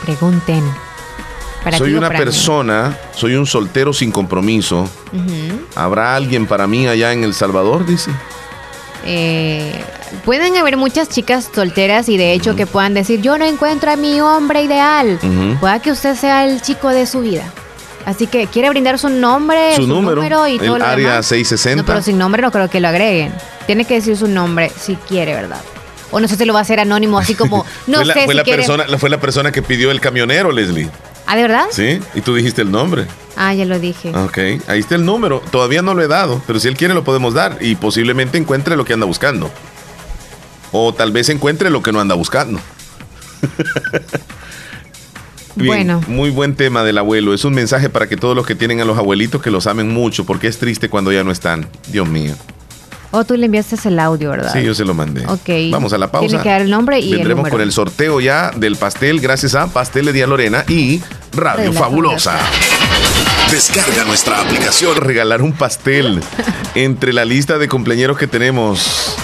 Pregunten. 0.03 0.63
soy 1.79 1.95
una 1.95 2.11
persona, 2.11 2.97
soy 3.15 3.35
un 3.37 3.47
soltero 3.47 3.93
sin 3.93 4.11
compromiso. 4.13 4.89
¿Habrá 5.75 6.17
alguien 6.17 6.47
para 6.47 6.67
mí 6.67 6.87
allá 6.87 7.13
en 7.13 7.25
El 7.25 7.35
Salvador, 7.35 7.87
dice? 7.87 8.11
Eh, 9.07 9.85
pueden 10.25 10.57
haber 10.57 10.77
muchas 10.79 11.11
chicas 11.11 11.51
solteras 11.55 12.09
y 12.09 12.17
de 12.17 12.33
hecho 12.33 12.57
que 12.57 12.67
puedan 12.67 12.95
decir, 12.95 13.21
yo 13.21 13.37
no 13.37 13.45
encuentro 13.45 13.91
a 13.91 13.97
mi 13.97 14.21
hombre 14.21 14.63
ideal. 14.63 15.19
Pueda 15.61 15.81
que 15.81 15.93
usted 15.93 16.17
sea 16.17 16.47
el 16.47 16.61
chico 16.63 16.89
de 16.89 17.07
su 17.07 17.21
vida. 17.21 17.53
Así 18.07 18.27
que 18.27 18.47
quiere 18.47 18.69
brindar 18.69 18.99
su 18.99 19.09
nombre, 19.09 19.77
su, 19.77 19.87
número, 19.87 20.47
y 20.47 20.59
todo 20.59 20.77
el 20.77 20.83
área 20.83 21.23
660. 21.23 21.83
No, 21.83 21.87
pero 21.87 22.03
sin 22.03 22.19
nombre 22.19 22.43
no 22.43 22.51
creo 22.51 22.69
que 22.69 22.81
lo 22.81 22.89
agreguen. 22.89 23.33
Tiene 23.67 23.85
que 23.85 23.95
decir 23.95 24.17
su 24.17 24.29
nombre 24.29 24.71
si 24.79 24.97
quiere, 24.97 25.35
¿verdad? 25.35 25.61
O 26.11 26.21
no 26.21 26.29
sé 26.29 26.37
si 26.37 26.45
lo 26.45 26.53
va 26.53 26.61
a 26.61 26.63
hacer 26.63 26.81
anónimo, 26.81 27.19
así 27.19 27.35
como. 27.35 27.65
No 27.87 27.99
fue 27.99 28.05
la, 28.07 28.15
sé 28.15 28.25
fue 28.25 28.35
la 28.35 28.45
persona, 28.45 28.85
Fue 28.99 29.11
la 29.11 29.21
persona 29.21 29.53
que 29.53 29.63
pidió 29.63 29.91
el 29.91 30.01
camionero, 30.01 30.53
Leslie. 30.53 30.91
¿Ah, 31.27 31.37
de 31.37 31.43
verdad? 31.43 31.65
Sí, 31.71 32.01
y 32.15 32.21
tú 32.21 32.35
dijiste 32.35 32.63
el 32.63 32.71
nombre. 32.71 33.07
Ah, 33.37 33.55
ya 33.55 33.65
lo 33.65 33.79
dije. 33.79 34.11
Ok, 34.11 34.39
ahí 34.69 34.81
está 34.81 34.95
el 34.95 35.05
número. 35.05 35.43
Todavía 35.51 35.83
no 35.83 35.95
lo 35.95 36.03
he 36.03 36.09
dado, 36.09 36.43
pero 36.47 36.61
si 36.61 36.69
él 36.69 36.77
quiere 36.77 36.95
lo 36.95 37.03
podemos 37.03 37.33
dar 37.35 37.59
y 37.61 37.75
posiblemente 37.77 38.37
encuentre 38.37 38.77
lo 38.77 38.85
que 38.85 38.93
anda 38.93 39.07
buscando. 39.07 39.51
O 40.73 40.93
tal 40.93 41.13
vez 41.13 41.31
encuentre 41.31 41.71
lo 41.71 41.83
que 41.83 41.93
no 41.93 42.01
anda 42.01 42.15
buscando. 42.15 42.61
bueno. 45.57 46.01
Muy 46.09 46.31
buen 46.31 46.55
tema 46.55 46.83
del 46.85 46.99
abuelo. 46.99 47.35
Es 47.35 47.45
un 47.45 47.55
mensaje 47.55 47.89
para 47.91 48.09
que 48.09 48.17
todos 48.17 48.35
los 48.35 48.47
que 48.47 48.55
tienen 48.55 48.81
a 48.81 48.85
los 48.85 48.99
abuelitos 48.99 49.43
que 49.43 49.51
los 49.51 49.67
amen 49.67 49.89
mucho, 49.89 50.25
porque 50.25 50.49
es 50.49 50.59
triste 50.59 50.89
cuando 50.89 51.13
ya 51.13 51.25
no 51.25 51.31
están. 51.31 51.69
Dios 51.89 52.09
mío. 52.09 52.35
O 53.17 53.25
tú 53.25 53.37
le 53.37 53.47
enviaste 53.47 53.77
el 53.89 54.01
audio, 54.01 54.31
¿verdad? 54.31 54.53
Sí, 54.53 54.65
yo 54.65 54.75
se 54.75 54.85
lo 54.85 54.93
mandé. 54.93 55.25
Ok. 55.27 55.71
Vamos 55.71 55.93
a 55.93 55.99
la 55.99 56.11
pausa. 56.11 56.27
Tiene 56.27 56.43
que 56.43 56.49
dar 56.49 56.63
el 56.63 56.71
nombre 56.71 56.99
y 56.99 57.13
Vendremos 57.13 57.49
con 57.49 57.61
el 57.61 57.71
sorteo 57.71 58.21
ya 58.21 58.51
del 58.51 58.75
pastel 58.75 59.21
gracias 59.21 59.55
a 59.55 59.69
Pastel 59.69 60.07
de 60.07 60.27
Lorena 60.27 60.65
y 60.69 61.01
Radio 61.33 61.73
Fabulosa. 61.73 62.37
Descarga 63.53 64.05
nuestra 64.05 64.41
aplicación. 64.41 64.97
Regalar 64.97 65.43
un 65.43 65.53
pastel 65.53 66.21
entre 66.75 67.13
la 67.13 67.25
lista 67.25 67.57
de 67.59 67.69
cumpleaños 67.69 68.19
que 68.19 68.27
tenemos. 68.27 69.17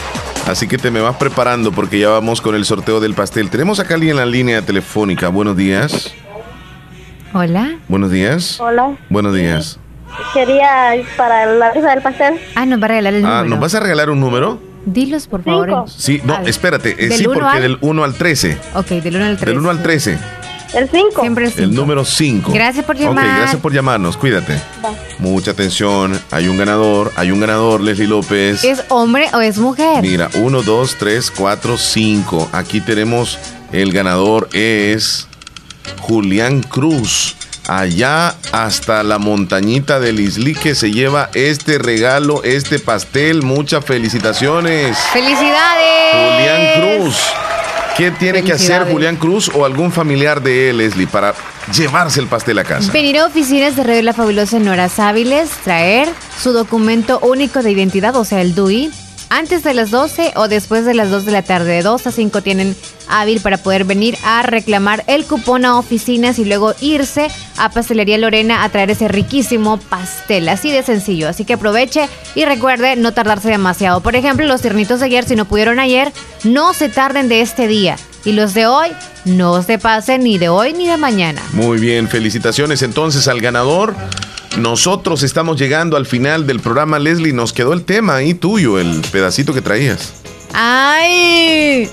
Así 0.46 0.66
que 0.66 0.78
te 0.78 0.90
me 0.90 1.00
vas 1.00 1.16
preparando 1.16 1.72
porque 1.72 1.98
ya 1.98 2.08
vamos 2.08 2.40
con 2.40 2.54
el 2.54 2.64
sorteo 2.64 3.00
del 3.00 3.14
pastel. 3.14 3.50
Tenemos 3.50 3.78
acá 3.78 3.94
alguien 3.94 4.12
en 4.12 4.16
la 4.16 4.26
línea 4.26 4.62
telefónica. 4.62 5.28
Buenos 5.28 5.56
días. 5.56 6.12
Hola. 7.32 7.76
Buenos 7.88 8.10
días. 8.10 8.58
Hola. 8.60 8.96
Buenos 9.08 9.34
días. 9.34 9.78
Quería 10.34 10.92
para 11.16 11.46
la 11.46 11.70
rifa 11.70 11.90
del 11.90 12.02
pastel. 12.02 12.34
Ah, 12.54 12.66
nos 12.66 12.80
va 12.80 12.86
a 12.86 12.88
regalar 12.88 13.14
el 13.14 13.24
ah, 13.24 13.28
número. 13.28 13.48
¿nos 13.48 13.60
vas 13.60 13.74
a 13.74 13.80
regalar 13.80 14.10
un 14.10 14.20
número? 14.20 14.60
Dilos, 14.84 15.26
por 15.28 15.42
favor. 15.44 15.84
Sí, 15.88 16.20
no, 16.24 16.38
espérate. 16.40 16.96
Eh, 16.98 17.10
sí, 17.12 17.24
porque 17.24 17.60
del 17.60 17.78
1 17.80 18.04
al 18.04 18.14
13. 18.14 18.58
Ok, 18.74 18.86
del 18.88 19.16
1 19.16 19.24
al 19.24 19.36
13. 19.36 19.46
Del 19.46 19.58
1 19.58 19.70
al 19.70 19.82
13. 19.82 20.18
El 20.72 20.88
5. 20.88 21.20
Siempre 21.20 21.44
el 21.46 21.50
5. 21.50 21.64
El 21.64 21.74
número 21.74 22.04
5. 22.04 22.52
Gracias 22.52 22.84
por 22.84 22.96
llamar. 22.96 23.26
Ok, 23.26 23.36
gracias 23.36 23.60
por 23.60 23.72
llamarnos. 23.72 24.16
Cuídate. 24.16 24.60
Mucha 25.18 25.50
atención. 25.50 26.20
Hay 26.30 26.48
un 26.48 26.56
ganador. 26.56 27.12
Hay 27.16 27.30
un 27.30 27.40
ganador, 27.40 27.80
Leslie 27.80 28.06
López. 28.06 28.62
¿Es 28.64 28.84
hombre 28.88 29.28
o 29.32 29.40
es 29.40 29.58
mujer? 29.58 30.02
Mira, 30.02 30.30
1, 30.34 30.62
2, 30.62 30.96
3, 30.98 31.30
4, 31.32 31.76
5. 31.76 32.48
Aquí 32.52 32.80
tenemos 32.80 33.38
el 33.72 33.92
ganador. 33.92 34.48
Es 34.52 35.26
Julián 36.00 36.62
Cruz 36.62 37.36
allá 37.70 38.34
hasta 38.50 39.02
la 39.04 39.18
montañita 39.18 40.00
del 40.00 40.18
Isli 40.18 40.54
que 40.54 40.74
se 40.74 40.90
lleva 40.90 41.30
este 41.34 41.78
regalo, 41.78 42.42
este 42.42 42.78
pastel. 42.78 43.42
Muchas 43.42 43.84
felicitaciones. 43.84 44.96
¡Felicidades! 45.12 46.12
Julián 46.12 47.00
Cruz. 47.00 47.16
¿Qué 48.00 48.10
tiene 48.12 48.42
que 48.42 48.54
hacer 48.54 48.90
Julián 48.90 49.16
Cruz 49.16 49.50
o 49.54 49.66
algún 49.66 49.92
familiar 49.92 50.42
de 50.42 50.70
él, 50.70 50.78
Leslie, 50.78 51.06
para 51.06 51.34
llevarse 51.76 52.18
el 52.18 52.28
pastel 52.28 52.58
a 52.58 52.64
casa? 52.64 52.90
Venir 52.92 53.18
a 53.18 53.26
oficinas 53.26 53.76
de 53.76 53.84
Radio 53.84 54.00
La 54.00 54.14
Fabulosa 54.14 54.56
en 54.56 54.66
horas 54.68 54.98
hábiles, 54.98 55.50
traer 55.62 56.08
su 56.42 56.54
documento 56.54 57.20
único 57.20 57.62
de 57.62 57.72
identidad, 57.72 58.16
o 58.16 58.24
sea, 58.24 58.40
el 58.40 58.54
DUI, 58.54 58.90
antes 59.30 59.62
de 59.62 59.72
las 59.72 59.90
12 59.90 60.32
o 60.36 60.48
después 60.48 60.84
de 60.84 60.92
las 60.92 61.10
2 61.10 61.24
de 61.24 61.32
la 61.32 61.42
tarde. 61.42 61.72
De 61.72 61.82
2 61.82 62.06
a 62.06 62.12
5 62.12 62.42
tienen 62.42 62.76
hábil 63.08 63.40
para 63.40 63.56
poder 63.56 63.84
venir 63.84 64.18
a 64.24 64.42
reclamar 64.42 65.04
el 65.06 65.24
cupón 65.24 65.64
a 65.64 65.78
oficinas 65.78 66.38
y 66.38 66.44
luego 66.44 66.74
irse 66.80 67.28
a 67.56 67.70
Pastelería 67.70 68.18
Lorena 68.18 68.64
a 68.64 68.68
traer 68.68 68.90
ese 68.90 69.08
riquísimo 69.08 69.78
pastel. 69.78 70.48
Así 70.48 70.70
de 70.70 70.82
sencillo. 70.82 71.28
Así 71.28 71.44
que 71.44 71.54
aproveche 71.54 72.08
y 72.34 72.44
recuerde 72.44 72.96
no 72.96 73.12
tardarse 73.12 73.48
demasiado. 73.48 74.00
Por 74.00 74.16
ejemplo, 74.16 74.46
los 74.46 74.60
tiernitos 74.60 75.00
de 75.00 75.06
ayer, 75.06 75.24
si 75.24 75.36
no 75.36 75.46
pudieron 75.46 75.78
ayer, 75.78 76.12
no 76.44 76.74
se 76.74 76.88
tarden 76.88 77.28
de 77.28 77.40
este 77.40 77.68
día. 77.68 77.96
Y 78.24 78.32
los 78.32 78.52
de 78.52 78.66
hoy 78.66 78.88
no 79.24 79.62
se 79.62 79.78
pasen 79.78 80.24
ni 80.24 80.36
de 80.36 80.48
hoy 80.48 80.72
ni 80.74 80.86
de 80.86 80.96
mañana. 80.96 81.40
Muy 81.52 81.78
bien, 81.78 82.08
felicitaciones 82.08 82.82
entonces 82.82 83.28
al 83.28 83.40
ganador. 83.40 83.94
Nosotros 84.58 85.22
estamos 85.22 85.58
llegando 85.58 85.96
al 85.96 86.06
final 86.06 86.46
del 86.46 86.60
programa, 86.60 86.98
Leslie. 86.98 87.32
Nos 87.32 87.52
quedó 87.52 87.72
el 87.72 87.84
tema 87.84 88.16
ahí 88.16 88.34
tuyo, 88.34 88.78
el 88.78 89.00
pedacito 89.12 89.54
que 89.54 89.62
traías. 89.62 90.12
¡Ay! 90.52 91.88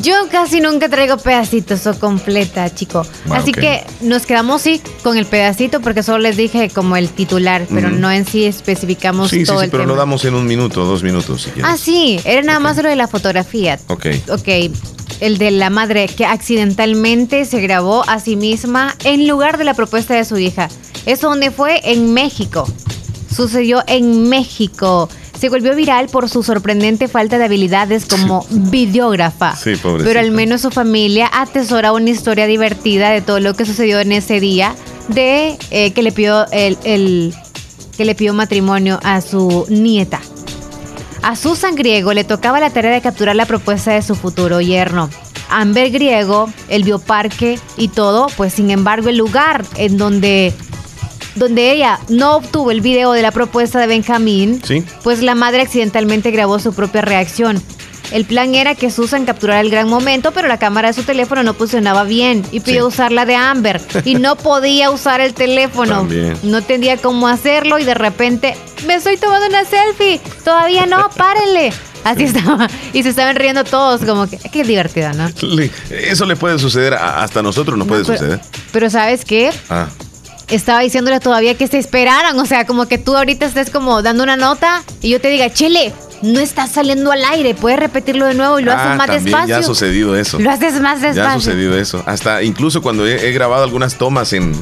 Yo 0.00 0.14
casi 0.30 0.60
nunca 0.60 0.88
traigo 0.88 1.18
pedacitos 1.18 1.86
o 1.86 1.98
completa, 1.98 2.74
chico. 2.74 3.04
Ah, 3.28 3.36
Así 3.36 3.52
que 3.52 3.84
nos 4.00 4.24
quedamos 4.24 4.62
sí 4.62 4.80
con 5.02 5.18
el 5.18 5.26
pedacito 5.26 5.80
porque 5.80 6.02
solo 6.02 6.18
les 6.18 6.36
dije 6.36 6.70
como 6.70 6.96
el 6.96 7.10
titular, 7.10 7.66
pero 7.72 7.90
no 7.90 8.10
en 8.10 8.24
sí 8.24 8.44
especificamos 8.44 9.30
sí, 9.30 9.44
todo 9.44 9.58
sí, 9.60 9.66
sí, 9.66 9.70
pero 9.70 9.84
lo 9.84 9.94
damos 9.94 10.24
en 10.24 10.34
un 10.34 10.46
minuto, 10.46 10.84
dos 10.84 11.02
minutos. 11.02 11.42
Si 11.42 11.60
ah, 11.62 11.76
sí, 11.76 12.20
era 12.24 12.42
nada 12.42 12.58
más 12.58 12.76
lo 12.78 12.88
de 12.88 12.96
la 12.96 13.06
fotografía. 13.06 13.78
Ok. 13.88 14.06
Ok. 14.30 14.48
El 15.20 15.38
de 15.38 15.50
la 15.50 15.68
madre 15.68 16.08
que 16.08 16.24
accidentalmente 16.24 17.44
se 17.44 17.60
grabó 17.60 18.08
a 18.08 18.18
sí 18.18 18.36
misma 18.36 18.96
en 19.04 19.28
lugar 19.28 19.58
de 19.58 19.64
la 19.64 19.74
propuesta 19.74 20.14
de 20.14 20.24
su 20.24 20.38
hija. 20.38 20.68
¿Eso 21.06 21.28
donde 21.28 21.50
fue? 21.50 21.80
En 21.84 22.12
México. 22.12 22.66
Sucedió 23.34 23.82
en 23.86 24.28
México. 24.28 25.08
Se 25.38 25.48
volvió 25.48 25.74
viral 25.74 26.08
por 26.08 26.28
su 26.28 26.42
sorprendente 26.42 27.08
falta 27.08 27.38
de 27.38 27.44
habilidades 27.44 28.06
como 28.06 28.46
videógrafa. 28.50 29.56
Sí, 29.56 29.72
Pero 29.82 30.20
al 30.20 30.30
menos 30.30 30.60
su 30.60 30.70
familia 30.70 31.28
atesora 31.32 31.92
una 31.92 32.10
historia 32.10 32.46
divertida 32.46 33.10
de 33.10 33.22
todo 33.22 33.40
lo 33.40 33.54
que 33.54 33.66
sucedió 33.66 33.98
en 34.00 34.12
ese 34.12 34.38
día 34.38 34.74
de 35.08 35.58
eh, 35.70 35.92
que 35.92 36.02
le 36.02 36.12
pidió 36.12 36.46
el, 36.52 37.34
que 37.96 38.04
le 38.04 38.14
pidió 38.14 38.34
matrimonio 38.34 39.00
a 39.02 39.20
su 39.20 39.66
nieta. 39.68 40.20
A 41.22 41.36
Susan 41.36 41.74
Griego 41.74 42.12
le 42.14 42.24
tocaba 42.24 42.60
la 42.60 42.70
tarea 42.70 42.92
de 42.92 43.00
capturar 43.00 43.36
la 43.36 43.46
propuesta 43.46 43.92
de 43.92 44.02
su 44.02 44.14
futuro 44.14 44.60
yerno. 44.60 45.08
Amber 45.50 45.90
Griego, 45.90 46.50
el 46.68 46.82
bioparque 46.82 47.58
y 47.76 47.88
todo, 47.88 48.28
pues 48.36 48.54
sin 48.54 48.70
embargo 48.70 49.08
el 49.08 49.18
lugar 49.18 49.64
en 49.76 49.98
donde 49.98 50.52
donde 51.34 51.72
ella 51.72 51.98
no 52.08 52.36
obtuvo 52.36 52.70
el 52.70 52.80
video 52.80 53.12
de 53.12 53.22
la 53.22 53.30
propuesta 53.30 53.78
de 53.80 53.86
Benjamín, 53.86 54.62
pues 55.02 55.22
la 55.22 55.34
madre 55.34 55.62
accidentalmente 55.62 56.30
grabó 56.30 56.58
su 56.58 56.72
propia 56.72 57.02
reacción. 57.02 57.62
El 58.10 58.26
plan 58.26 58.54
era 58.54 58.74
que 58.74 58.90
Susan 58.90 59.24
capturara 59.24 59.60
el 59.60 59.70
gran 59.70 59.88
momento, 59.88 60.32
pero 60.32 60.46
la 60.46 60.58
cámara 60.58 60.88
de 60.88 60.94
su 60.94 61.02
teléfono 61.02 61.42
no 61.42 61.54
funcionaba 61.54 62.04
bien 62.04 62.44
y 62.52 62.60
pidió 62.60 62.86
usar 62.86 63.10
la 63.10 63.24
de 63.24 63.36
Amber 63.36 63.80
y 64.04 64.16
no 64.16 64.36
podía 64.36 64.90
usar 64.90 65.20
el 65.22 65.32
teléfono. 65.32 66.06
No 66.42 66.58
entendía 66.58 66.98
cómo 66.98 67.26
hacerlo 67.26 67.78
y 67.78 67.84
de 67.84 67.94
repente 67.94 68.54
me 68.86 68.96
estoy 68.96 69.16
tomando 69.16 69.46
una 69.46 69.64
selfie. 69.64 70.20
Todavía 70.44 70.84
no, 70.84 71.08
párenle. 71.16 71.72
Así 72.04 72.24
estaba. 72.24 72.68
Y 72.92 73.02
se 73.04 73.10
estaban 73.10 73.36
riendo 73.36 73.62
todos, 73.62 74.04
como 74.04 74.28
que 74.28 74.36
qué 74.36 74.64
divertido, 74.64 75.12
¿no? 75.12 75.30
Eso 75.88 76.26
le 76.26 76.34
puede 76.34 76.58
suceder, 76.58 76.94
hasta 76.94 77.40
a 77.40 77.42
nosotros 77.42 77.78
no, 77.78 77.86
puede 77.86 78.04
suceder. 78.04 78.40
Pero 78.72 78.90
¿sabes 78.90 79.24
qué? 79.24 79.50
Ah 79.70 79.88
estaba 80.48 80.80
diciéndole 80.80 81.20
todavía 81.20 81.56
que 81.56 81.66
se 81.66 81.78
esperaran. 81.78 82.38
O 82.38 82.46
sea, 82.46 82.66
como 82.66 82.86
que 82.86 82.98
tú 82.98 83.16
ahorita 83.16 83.46
estés 83.46 83.70
como 83.70 84.02
dando 84.02 84.22
una 84.22 84.36
nota 84.36 84.82
y 85.00 85.10
yo 85.10 85.20
te 85.20 85.28
diga, 85.28 85.50
Chele, 85.52 85.92
no 86.22 86.40
está 86.40 86.66
saliendo 86.66 87.12
al 87.12 87.24
aire. 87.24 87.54
Puedes 87.54 87.78
repetirlo 87.78 88.26
de 88.26 88.34
nuevo 88.34 88.58
y 88.58 88.62
lo 88.62 88.72
haces 88.72 88.86
ah, 88.92 88.94
más 88.94 89.08
despacio. 89.08 89.48
Ya 89.48 89.58
ha 89.58 89.62
sucedido 89.62 90.16
eso. 90.16 90.38
Lo 90.38 90.50
haces 90.50 90.80
más 90.80 91.00
despacio. 91.00 91.22
Ya 91.22 91.32
ha 91.32 91.34
sucedido 91.34 91.78
eso. 91.78 92.02
Hasta 92.06 92.42
incluso 92.42 92.82
cuando 92.82 93.06
he, 93.06 93.32
grabado 93.32 93.64
algunas 93.64 93.96
tomas 93.96 94.32
en, 94.32 94.52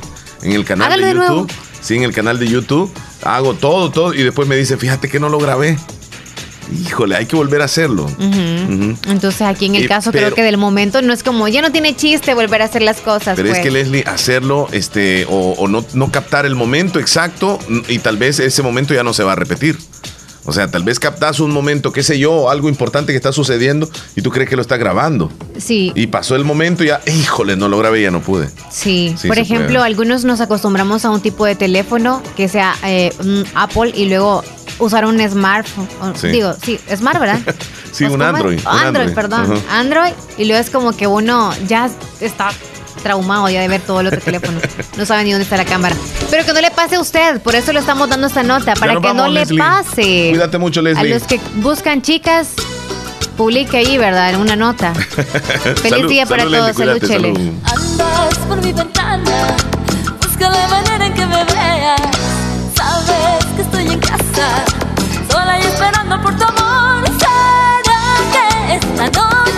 en 0.43 0.52
el 0.52 0.65
canal 0.65 1.01
de 1.01 1.12
YouTube. 1.12 1.52
sí, 1.81 1.97
en 1.97 2.02
el 2.02 2.12
canal 2.12 2.39
de 2.39 2.48
YouTube. 2.48 2.93
Hago 3.23 3.55
todo, 3.55 3.90
todo. 3.90 4.15
Y 4.15 4.23
después 4.23 4.48
me 4.48 4.57
dice, 4.57 4.77
fíjate 4.77 5.09
que 5.09 5.20
no 5.20 5.28
lo 5.28 5.39
grabé. 5.39 5.78
Híjole, 6.73 7.16
hay 7.16 7.27
que 7.27 7.37
volver 7.37 7.62
a 7.62 7.65
hacerlo. 7.65 8.07
Entonces 8.19 9.43
aquí 9.43 9.66
en 9.66 9.74
el 9.74 9.89
caso 9.89 10.12
creo 10.12 10.35
que 10.35 10.43
del 10.43 10.57
momento 10.57 11.03
no 11.03 11.12
es 11.12 11.23
como, 11.23 11.49
ya 11.49 11.62
no 11.62 11.73
tiene 11.73 11.95
chiste 11.97 12.35
volver 12.35 12.62
a 12.62 12.66
hacer 12.66 12.82
las 12.82 13.01
cosas. 13.01 13.37
Pero 13.37 13.49
es 13.49 13.55
pues. 13.55 13.65
que 13.65 13.70
Leslie, 13.70 14.05
hacerlo 14.07 14.69
este, 14.73 15.27
o, 15.28 15.69
no, 15.69 15.85
no 15.95 16.11
captar 16.11 16.47
el 16.47 16.55
momento 16.55 16.99
exacto 16.99 17.59
y 17.89 17.99
tal 17.99 18.16
vez 18.16 18.41
ese 18.41 18.62
momento 18.62 18.95
ya 18.95 19.03
no 19.03 19.12
se 19.12 19.23
va 19.23 19.32
a 19.32 19.37
repetir. 19.37 19.78
O 20.45 20.53
sea, 20.53 20.71
tal 20.71 20.83
vez 20.83 20.99
captas 20.99 21.41
un 21.41 21.51
momento, 21.53 21.93
qué 21.93 22.03
sé 22.03 22.19
yo, 22.19 22.51
algo 22.51 22.69
importante 22.69 23.12
que 23.12 23.17
está 23.17 23.33
sucediendo 23.33 23.89
y 24.17 24.23
tú 24.23 24.31
crees 24.31 24.49
que 24.49 24.57
lo 24.57 24.62
está 24.62 24.77
grabando. 24.77 25.31
Sí. 25.59 25.93
Y 25.95 26.07
pasó 26.07 26.37
el 26.37 26.45
momento 26.45 26.83
y 26.83 26.89
ya, 26.89 27.01
híjole, 27.07 27.57
no 27.57 27.69
lo 27.69 27.79
grabé, 27.79 28.03
ya 28.03 28.11
no 28.11 28.21
pude. 28.21 28.49
Sí. 28.71 29.15
Por 29.27 29.39
ejemplo, 29.39 29.83
algunos 29.83 30.25
nos 30.25 30.41
acostumbramos 30.41 31.05
a 31.05 31.11
un 31.11 31.21
tipo 31.21 31.45
de 31.45 31.55
teléfono 31.55 32.23
que 32.37 32.49
sea 32.49 32.75
eh, 32.85 33.12
Apple 33.55 33.93
y 33.95 34.09
luego 34.09 34.43
usar 34.79 35.05
un 35.05 35.21
smartphone. 35.29 35.89
Digo, 36.33 36.55
sí, 36.62 36.79
smart, 36.95 37.21
¿verdad? 37.21 37.39
sí, 37.93 38.05
un 38.05 38.23
Android, 38.23 38.61
un 38.61 38.67
Android. 38.67 39.15
perdón. 39.15 39.62
Android. 39.71 40.12
Y 40.39 40.45
luego 40.47 40.61
es 40.61 40.71
como 40.71 40.97
que 40.97 41.07
uno 41.07 41.53
ya 41.69 41.91
está 42.21 42.51
traumado 43.01 43.49
ya 43.49 43.61
de 43.61 43.69
ver 43.69 43.81
todo 43.81 44.01
el 44.01 44.07
otro 44.07 44.21
teléfono. 44.21 44.61
No 44.97 45.07
sabe 45.07 45.25
ni 45.25 45.33
dónde 45.33 45.45
está 45.45 45.57
la 45.57 45.65
cámara. 45.65 45.95
Pero 46.31 46.45
que 46.45 46.53
no 46.53 46.61
le 46.61 46.71
pase 46.71 46.97
a 46.97 47.01
usted, 47.01 47.41
por 47.41 47.55
eso 47.55 47.73
le 47.73 47.81
estamos 47.81 48.09
dando 48.09 48.27
esta 48.27 48.43
nota, 48.43 48.75
para 48.75 49.01
que 49.01 49.15
no 49.15 49.29
le 49.29 49.47
pase. 49.47 50.29
Cuídate 50.31 50.59
mucho, 50.59 50.83
Leslie. 50.83 51.13
A 51.13 51.19
los 51.19 51.27
que 51.27 51.41
buscan 51.57 52.03
chicas, 52.03 52.55
publique 53.37 53.79
ahí, 53.79 53.99
¿verdad? 53.99 54.31
En 54.31 54.37
una 54.37 54.57
nota. 54.57 54.93
Feliz 55.83 56.09
día 56.09 56.27
para 56.27 56.45
todos. 56.45 56.77
Salud, 56.77 56.99
Chele. 57.07 57.29
Andas 57.65 58.39
por 58.47 58.63
mi 58.63 58.73
ventana, 58.73 59.57
busca 60.21 60.51
la 60.51 60.69
manera 60.69 61.07
en 61.07 61.15
que 61.15 61.27
me 61.27 61.45
veas. 61.45 62.01
Sabes 62.75 63.45
que 63.57 63.63
estoy 63.63 63.87
en 63.93 63.99
casa, 64.01 64.65
sola 65.31 65.59
y 65.59 65.63
esperando 65.63 66.21
por 66.23 66.37
tu 66.37 66.45
amor. 66.45 67.05
¿Será 67.19 68.15
que 68.33 68.75
esta 68.75 69.07
noche 69.07 69.50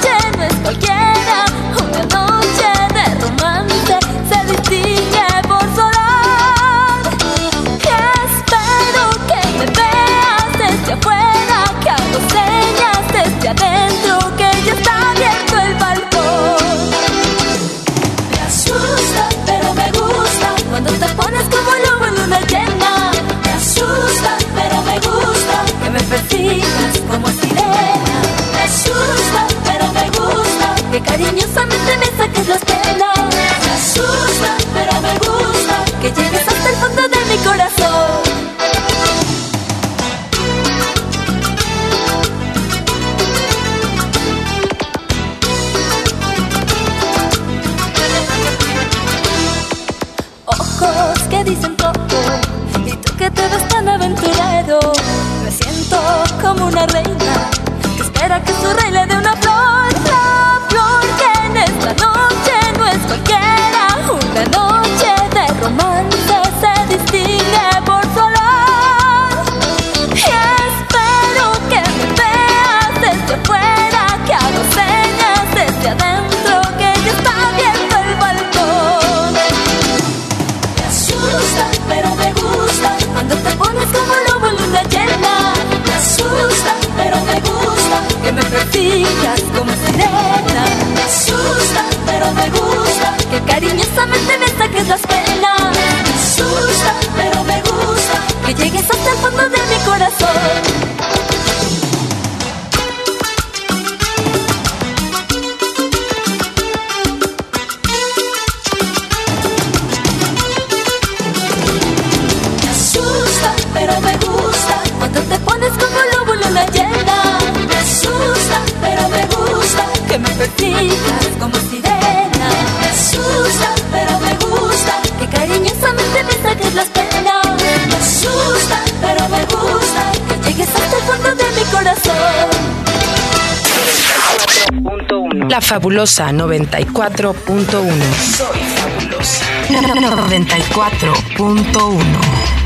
fabulosa 136.06 136.32
94.1. 136.32 137.92
Soy 138.36 138.58
fabulosa. 138.74 139.44
94.1. 139.68 142.02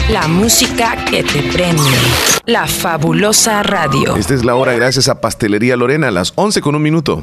La 0.08 0.26
música 0.26 1.04
que 1.04 1.22
te 1.22 1.42
prende. 1.52 1.82
La 2.46 2.66
fabulosa 2.66 3.62
radio. 3.62 4.16
Esta 4.16 4.32
es 4.32 4.42
la 4.44 4.54
hora 4.54 4.72
gracias 4.72 5.08
a 5.08 5.20
Pastelería 5.20 5.76
Lorena, 5.76 6.08
a 6.08 6.10
las 6.10 6.32
11 6.34 6.62
con 6.62 6.76
un 6.76 6.82
minuto. 6.82 7.22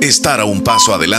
Estar 0.00 0.40
a 0.40 0.44
un 0.44 0.64
paso 0.64 0.92
adelante. 0.92 1.16